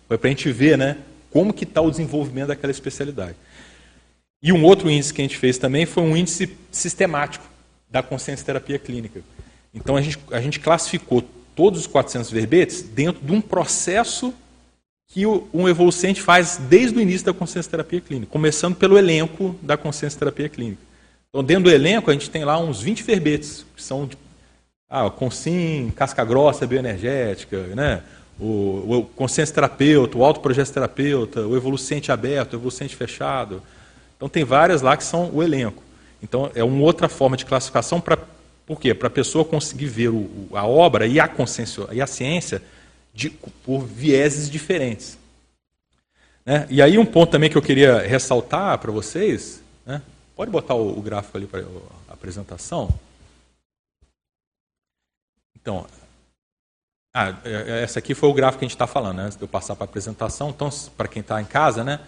[0.08, 0.98] foi para a gente ver né,
[1.30, 3.36] como que está o desenvolvimento daquela especialidade.
[4.42, 7.44] E um outro índice que a gente fez também foi um índice sistemático
[7.90, 9.22] da consciência terapia clínica.
[9.72, 11.24] Então a gente, a gente classificou
[11.54, 14.34] todos os 400 verbetes dentro de um processo
[15.08, 19.56] que o, um evolucente faz desde o início da consciência terapia clínica, começando pelo elenco
[19.62, 20.82] da consciência terapia clínica.
[21.28, 24.16] Então, dentro do elenco, a gente tem lá uns 20 verbetes, que são de,
[24.88, 28.02] ah, Consim, casca grossa bioenergética, né?
[28.38, 33.62] O, o consciência terapeuta, o autoprojeto terapeuta, o evolucente aberto, o evolucente fechado.
[34.16, 35.82] Então, tem várias lá que são o elenco.
[36.22, 38.18] Então, é uma outra forma de classificação para
[38.66, 38.94] por quê?
[38.94, 42.62] Para a pessoa conseguir ver o, a obra e a consciência e a ciência
[43.12, 45.18] de, por vieses diferentes.
[46.44, 46.66] Né?
[46.70, 50.00] E aí um ponto também que eu queria ressaltar para vocês, né?
[50.34, 51.60] pode botar o, o gráfico ali para
[52.08, 52.88] a apresentação.
[55.60, 55.86] Então,
[57.16, 59.24] ah, é, é, essa aqui foi o gráfico que a gente está falando, né?
[59.26, 60.50] antes de eu passar para a apresentação.
[60.50, 62.00] Então, para quem está em casa, né?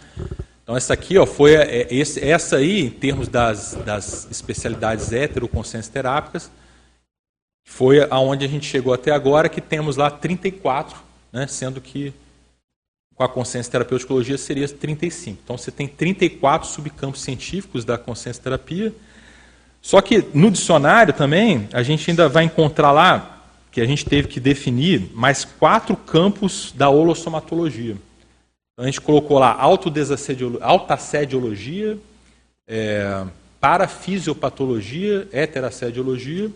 [0.64, 5.08] Então, essa aqui ó, foi é, esse, essa aí, em termos das, das especialidades
[5.92, 6.50] terápicas,
[7.64, 10.98] foi aonde a gente chegou até agora, que temos lá 34,
[11.32, 12.12] né, sendo que
[13.14, 15.40] com a consciência terapeuticologia seria 35.
[15.44, 18.92] Então você tem 34 subcampos científicos da consciência terapia.
[19.80, 23.35] Só que no dicionário também a gente ainda vai encontrar lá
[23.76, 27.94] que a gente teve que definir mais quatro campos da holossomatologia.
[28.72, 31.98] Então a gente colocou lá autoassediologia,
[32.66, 33.26] é,
[33.60, 36.50] parafisiopatologia, heterasediologia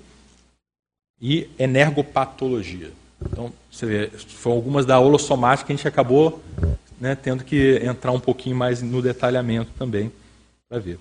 [1.20, 2.90] e energopatologia.
[3.20, 6.42] Então, você vê, foram algumas da holossomática que a gente acabou
[6.98, 10.10] né, tendo que entrar um pouquinho mais no detalhamento também
[10.66, 10.98] para ver.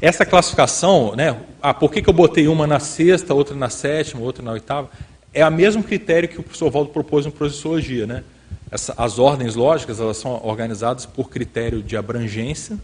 [0.00, 4.22] Essa classificação, né, ah, por que, que eu botei uma na sexta, outra na sétima,
[4.22, 4.88] outra na oitava?
[5.32, 8.06] É o mesmo critério que o professor Valdo propôs no Projeciologia.
[8.06, 8.24] Né?
[8.70, 12.76] Essa, as ordens lógicas elas são organizadas por critério de abrangência,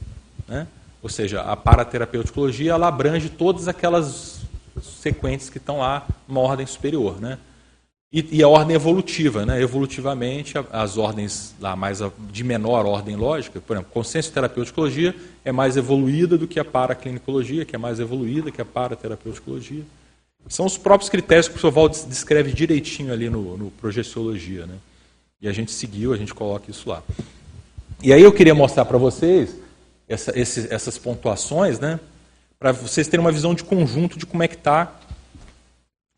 [0.46, 0.66] né?
[1.02, 4.40] ou seja, a paraterapeuticologia ela abrange todas aquelas
[4.80, 7.20] sequentes que estão lá numa ordem superior.
[7.20, 7.38] Né?
[8.12, 9.60] E, e a ordem evolutiva, né?
[9.60, 12.00] evolutivamente, as ordens lá mais
[12.30, 15.14] de menor ordem lógica, por exemplo, consciência terapeuticologia
[15.44, 19.82] é mais evoluída do que a paraclinicologia, que é mais evoluída que a paraterapeuticologia.
[20.48, 24.66] São os próprios critérios que o professor Val descreve direitinho ali no, no Projeciologia.
[24.66, 24.76] Né?
[25.40, 27.02] E a gente seguiu, a gente coloca isso lá.
[28.02, 29.56] E aí eu queria mostrar para vocês
[30.08, 31.98] essa, essas pontuações, né?
[32.58, 35.00] para vocês terem uma visão de conjunto de como é que está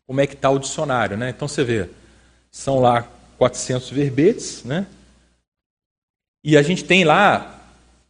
[0.05, 1.15] como é que está o dicionário.
[1.15, 1.29] Né?
[1.29, 1.87] Então você vê,
[2.51, 3.07] são lá
[3.37, 4.87] 400 verbetes, né?
[6.43, 7.58] e a gente tem lá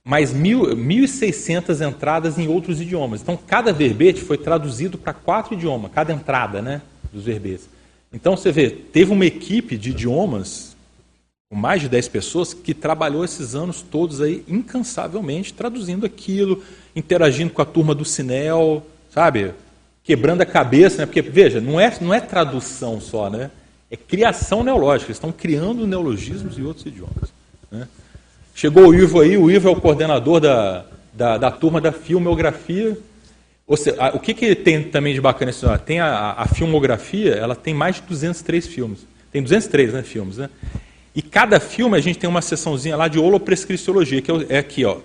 [0.03, 3.21] mais 1.600 entradas em outros idiomas.
[3.21, 6.81] Então cada verbete foi traduzido para quatro idiomas, cada entrada né,
[7.11, 7.69] dos verbetes.
[8.11, 10.75] Então você vê, teve uma equipe de idiomas,
[11.49, 16.63] com mais de 10 pessoas, que trabalhou esses anos todos aí incansavelmente, traduzindo aquilo,
[16.95, 19.53] interagindo com a turma do Sinel, sabe?
[20.03, 21.05] Quebrando a cabeça, né?
[21.05, 23.51] Porque, veja, não é, não é tradução só, né?
[23.91, 25.09] É criação neológica.
[25.09, 27.31] Eles estão criando neologismos em outros idiomas.
[27.71, 27.87] Né?
[28.59, 30.83] Chegou o Ivo aí, o Ivo é o coordenador da,
[31.13, 32.97] da, da turma da filmografia.
[33.77, 37.55] Seja, a, o que, que tem também de bacana nesse Tem a, a, filmografia, ela
[37.55, 39.07] tem mais de 203 filmes.
[39.31, 40.49] Tem 203 né, filmes, né?
[41.15, 44.83] E cada filme a gente tem uma seçãozinha lá de holoprescriciologia, que é, é aqui,
[44.83, 44.97] ó.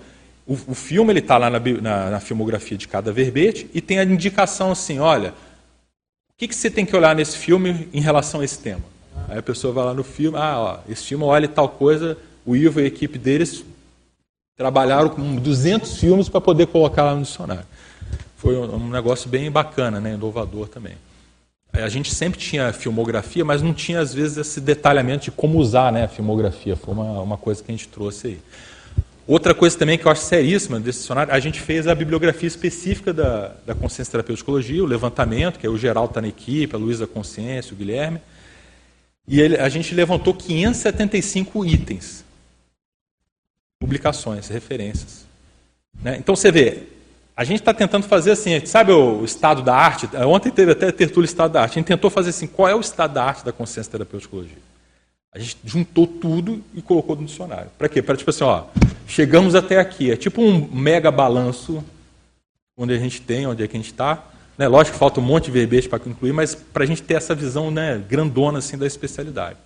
[0.45, 3.99] O, o filme ele está lá na, na, na, filmografia de cada verbete e tem
[3.99, 8.41] a indicação assim, olha, o que, que você tem que olhar nesse filme em relação
[8.41, 8.83] a esse tema?
[9.29, 12.55] Aí a pessoa vai lá no filme, ah, ó, esse filme olha tal coisa, o
[12.55, 13.63] Ivo e a equipe deles
[14.55, 17.65] trabalharam com 200 filmes para poder colocar lá no dicionário.
[18.37, 20.93] Foi um, negócio bem bacana, né, inovador também.
[21.73, 25.91] A gente sempre tinha filmografia, mas não tinha, às vezes, esse detalhamento de como usar
[25.91, 26.75] né, a filmografia.
[26.75, 28.39] Foi uma, uma coisa que a gente trouxe aí.
[29.27, 33.11] Outra coisa também que eu acho seríssima desse dicionário, a gente fez a bibliografia específica
[33.11, 37.07] da, da consciência terapêutica o levantamento, que é o Geraldo está na equipe, a Luísa
[37.07, 38.21] Consciência, o Guilherme.
[39.27, 42.24] E ele, a gente levantou 575 itens.
[43.79, 45.25] Publicações, referências.
[46.01, 46.17] Né?
[46.17, 46.83] Então você vê,
[47.35, 50.07] a gente está tentando fazer assim, sabe o estado da arte?
[50.25, 51.73] Ontem teve até tertúlia Estado da Arte.
[51.73, 54.37] A gente tentou fazer assim, qual é o estado da arte da consciência terapêutica
[55.33, 57.69] A gente juntou tudo e colocou no dicionário.
[57.77, 58.01] Para quê?
[58.01, 58.63] Para tipo assim, ó,
[59.05, 60.11] chegamos até aqui.
[60.11, 61.83] É tipo um mega balanço
[62.77, 64.23] onde a gente tem, onde é que a gente está.
[64.57, 64.67] Né?
[64.67, 67.35] Lógico que falta um monte de verbete para concluir, mas para a gente ter essa
[67.35, 69.57] visão né, grandona assim, da especialidade.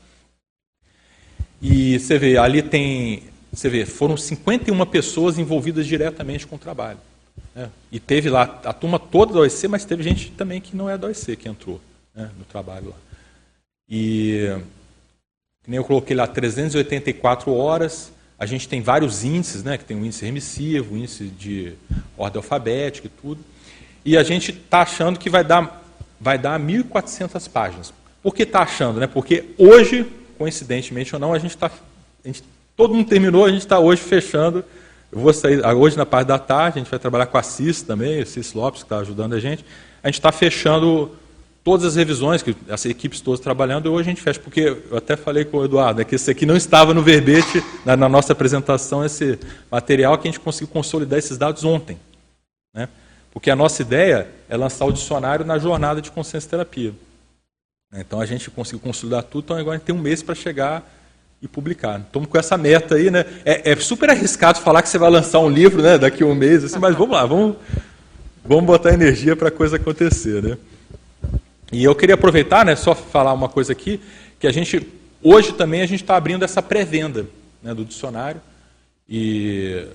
[1.62, 3.24] E você vê, ali tem.
[3.52, 7.00] Você vê, foram 51 pessoas envolvidas diretamente com o trabalho.
[7.56, 7.70] Né?
[7.92, 10.98] E teve lá a turma toda da OEC, mas teve gente também que não é
[10.98, 11.82] da OEC que entrou
[12.16, 12.96] né, no trabalho lá.
[13.90, 14.56] E
[15.68, 18.12] nem eu coloquei lá 384 horas,
[18.42, 21.74] A gente tem vários índices, né, que tem o índice remissivo, o índice de
[22.18, 23.44] ordem alfabética e tudo.
[24.06, 25.84] E a gente está achando que vai dar,
[26.20, 27.94] vai dar 1.400 páginas.
[28.24, 29.00] Por que está achando?
[29.00, 29.08] Né?
[29.08, 30.06] Porque hoje,
[30.38, 31.70] coincidentemente ou não, a gente está.
[32.80, 34.64] Todo mundo terminou, a gente está hoje fechando.
[35.12, 37.82] Eu vou sair hoje na parte da tarde, a gente vai trabalhar com a CIS
[37.82, 39.66] também, o CIS Lopes, que está ajudando a gente.
[40.02, 41.12] A gente está fechando
[41.62, 44.96] todas as revisões, que as equipes todas trabalhando, e hoje a gente fecha, porque eu
[44.96, 48.08] até falei com o Eduardo, é que esse aqui não estava no verbete, na, na,
[48.08, 49.38] nossa apresentação, esse
[49.70, 52.00] material que a gente conseguiu consolidar esses dados ontem.
[52.74, 52.88] Né?
[53.34, 56.94] Porque a nossa ideia é lançar o dicionário na jornada de consciência terapia.
[57.94, 60.99] Então a gente conseguiu consolidar tudo, então agora a gente tem um mês para chegar
[61.42, 62.00] e publicar.
[62.00, 63.26] Estamos com essa meta aí, né?
[63.46, 66.36] É, é, super arriscado falar que você vai lançar um livro né, daqui a um
[66.36, 67.56] mês, assim, mas vamos lá, vamos,
[68.44, 70.58] vamos botar energia para a coisa acontecer, né?
[71.72, 74.02] E eu queria aproveitar, né, só falar uma coisa aqui,
[74.40, 74.86] que a gente,
[75.22, 77.28] hoje também a gente está abrindo essa pré-venda
[77.62, 78.42] né, do dicionário,
[79.08, 79.86] e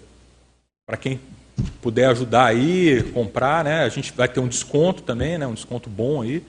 [0.87, 1.21] para quem
[1.83, 5.91] puder ajudar aí, comprar, né, a gente vai ter um desconto também, né, um desconto
[5.91, 6.43] bom aí,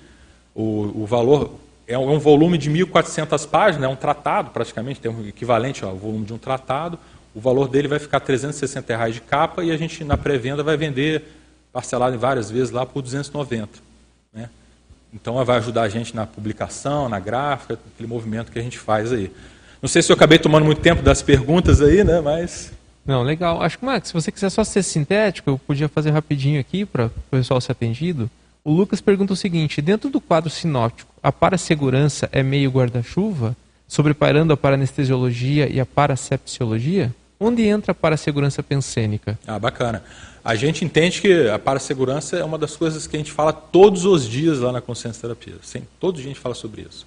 [0.53, 4.99] o, o valor é um, é um volume de 1.400 páginas, é um tratado praticamente,
[4.99, 6.97] tem um equivalente ao volume de um tratado,
[7.33, 10.77] o valor dele vai ficar 360 reais de capa e a gente na pré-venda vai
[10.77, 11.23] vender
[11.71, 13.69] parcelado em várias vezes lá por 290.
[14.33, 14.49] Né?
[15.13, 19.11] Então vai ajudar a gente na publicação, na gráfica, aquele movimento que a gente faz
[19.11, 19.29] aí.
[19.81, 22.21] Não sei se eu acabei tomando muito tempo das perguntas aí, né?
[22.21, 22.71] Mas.
[23.05, 23.61] Não, legal.
[23.61, 27.05] Acho que, Max, se você quiser só ser sintético, eu podia fazer rapidinho aqui para
[27.05, 28.29] o pessoal ser atendido.
[28.65, 33.55] O Lucas pergunta o seguinte: dentro do quadro sinóptico, a parasegurança é meio guarda-chuva,
[33.87, 37.13] sobreparando a paranestesiologia e a parasepsiologia?
[37.39, 39.37] Onde entra a parasegurança pensênica?
[39.45, 40.03] Ah, bacana.
[40.43, 44.03] A gente entende que a parasegurança é uma das coisas que a gente fala todos
[44.03, 45.55] os dias lá na consciência terapia.
[45.61, 47.05] Sim, todo dia a gente fala sobre isso.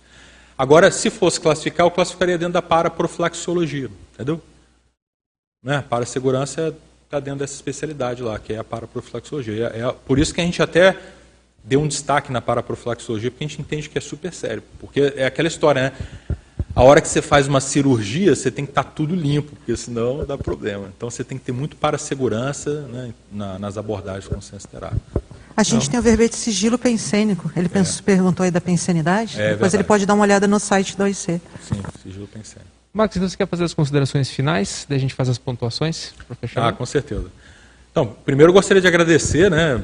[0.57, 4.41] Agora, se fosse classificar, eu classificaria dentro da paraprofilaxiologia, entendeu?
[5.63, 5.83] Né?
[5.89, 9.73] Parasegurança está dentro dessa especialidade lá, que é a paraprofilaxiologia.
[9.75, 10.97] É, é por isso que a gente até
[11.69, 14.63] deu um destaque na paraprofilaxologia, porque a gente entende que é super sério.
[14.81, 15.93] Porque é aquela história, né?
[16.75, 19.77] A hora que você faz uma cirurgia, você tem que estar tá tudo limpo, porque
[19.77, 20.91] senão dá problema.
[20.97, 25.01] Então você tem que ter muito para segurança né, na, nas abordagens com ciência terápica.
[25.57, 27.51] A gente então, tem o verbete sigilo pensênico.
[27.57, 28.03] Ele é.
[28.03, 29.35] perguntou aí da pensenidade.
[29.35, 29.77] É, Depois verdade.
[29.77, 31.17] ele pode dar uma olhada no site do OIC.
[31.17, 31.41] Sim,
[32.01, 32.71] sigilo pensênico.
[32.93, 34.87] Max, então você quer fazer as considerações finais?
[34.89, 36.69] Daí a gente faz as pontuações para fechar?
[36.69, 37.27] Ah, com certeza.
[37.91, 39.83] Então, primeiro eu gostaria de agradecer, né,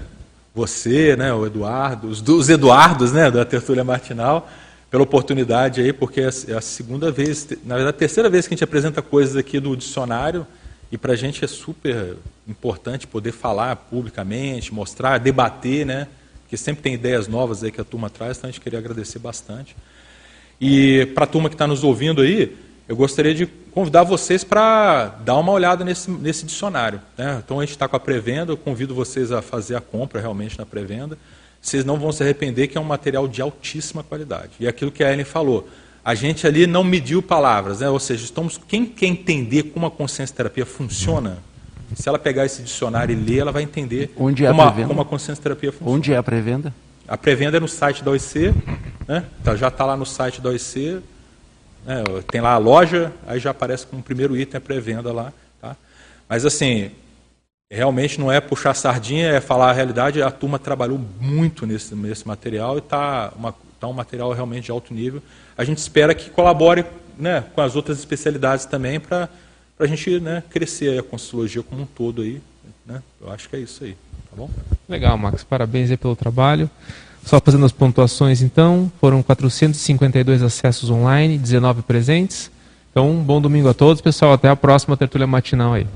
[0.54, 4.48] você, né, o Eduardo, os, os Eduardos, né, da Tertúlia Martinal,
[4.90, 8.54] pela oportunidade aí, porque é, é a segunda vez, na verdade, a terceira vez que
[8.54, 10.46] a gente apresenta coisas aqui do dicionário,
[10.92, 12.16] e para a gente é super
[12.46, 16.06] importante poder falar publicamente, mostrar, debater, né,
[16.42, 19.18] porque sempre tem ideias novas aí que a turma traz, então a gente queria agradecer
[19.18, 19.74] bastante.
[20.60, 22.56] E para a turma que está nos ouvindo aí,
[22.86, 27.00] eu gostaria de convidar vocês para dar uma olhada nesse, nesse dicionário.
[27.16, 27.42] Né?
[27.44, 30.58] Então a gente está com a pré-venda, eu convido vocês a fazer a compra realmente
[30.58, 31.18] na pré-venda.
[31.60, 34.52] Vocês não vão se arrepender que é um material de altíssima qualidade.
[34.60, 35.66] E aquilo que a Ellen falou,
[36.04, 37.88] a gente ali não mediu palavras, né?
[37.88, 41.38] ou seja, estamos, quem quer entender como a consciência terapia funciona,
[41.94, 45.00] se ela pegar esse dicionário e ler, ela vai entender Onde é como, a, como
[45.00, 45.96] a consciência terapia funciona.
[45.96, 46.74] Onde é a pré-venda?
[47.08, 48.52] A pré-venda é no site da OIC,
[49.06, 49.24] né?
[49.40, 51.02] Então, já está lá no site da OIC,
[51.84, 52.02] né?
[52.30, 55.32] Tem lá a loja, aí já aparece como primeiro item a pré-venda lá.
[55.60, 55.76] Tá?
[56.28, 56.90] Mas assim,
[57.70, 60.22] realmente não é puxar sardinha, é falar a realidade.
[60.22, 63.32] A turma trabalhou muito nesse, nesse material e está
[63.80, 65.22] tá um material realmente de alto nível.
[65.56, 66.84] A gente espera que colabore
[67.18, 69.28] né, com as outras especialidades também para
[69.78, 72.40] a gente né, crescer a Consciologia como um todo aí.
[72.86, 73.02] Né?
[73.20, 73.96] Eu acho que é isso aí.
[74.30, 74.50] Tá bom?
[74.88, 75.44] Legal, Max.
[75.44, 76.68] Parabéns pelo trabalho.
[77.24, 82.50] Só fazendo as pontuações então, foram 452 acessos online, 19 presentes.
[82.90, 84.34] Então, um bom domingo a todos, pessoal.
[84.34, 85.86] Até a próxima tertúlia matinal aí.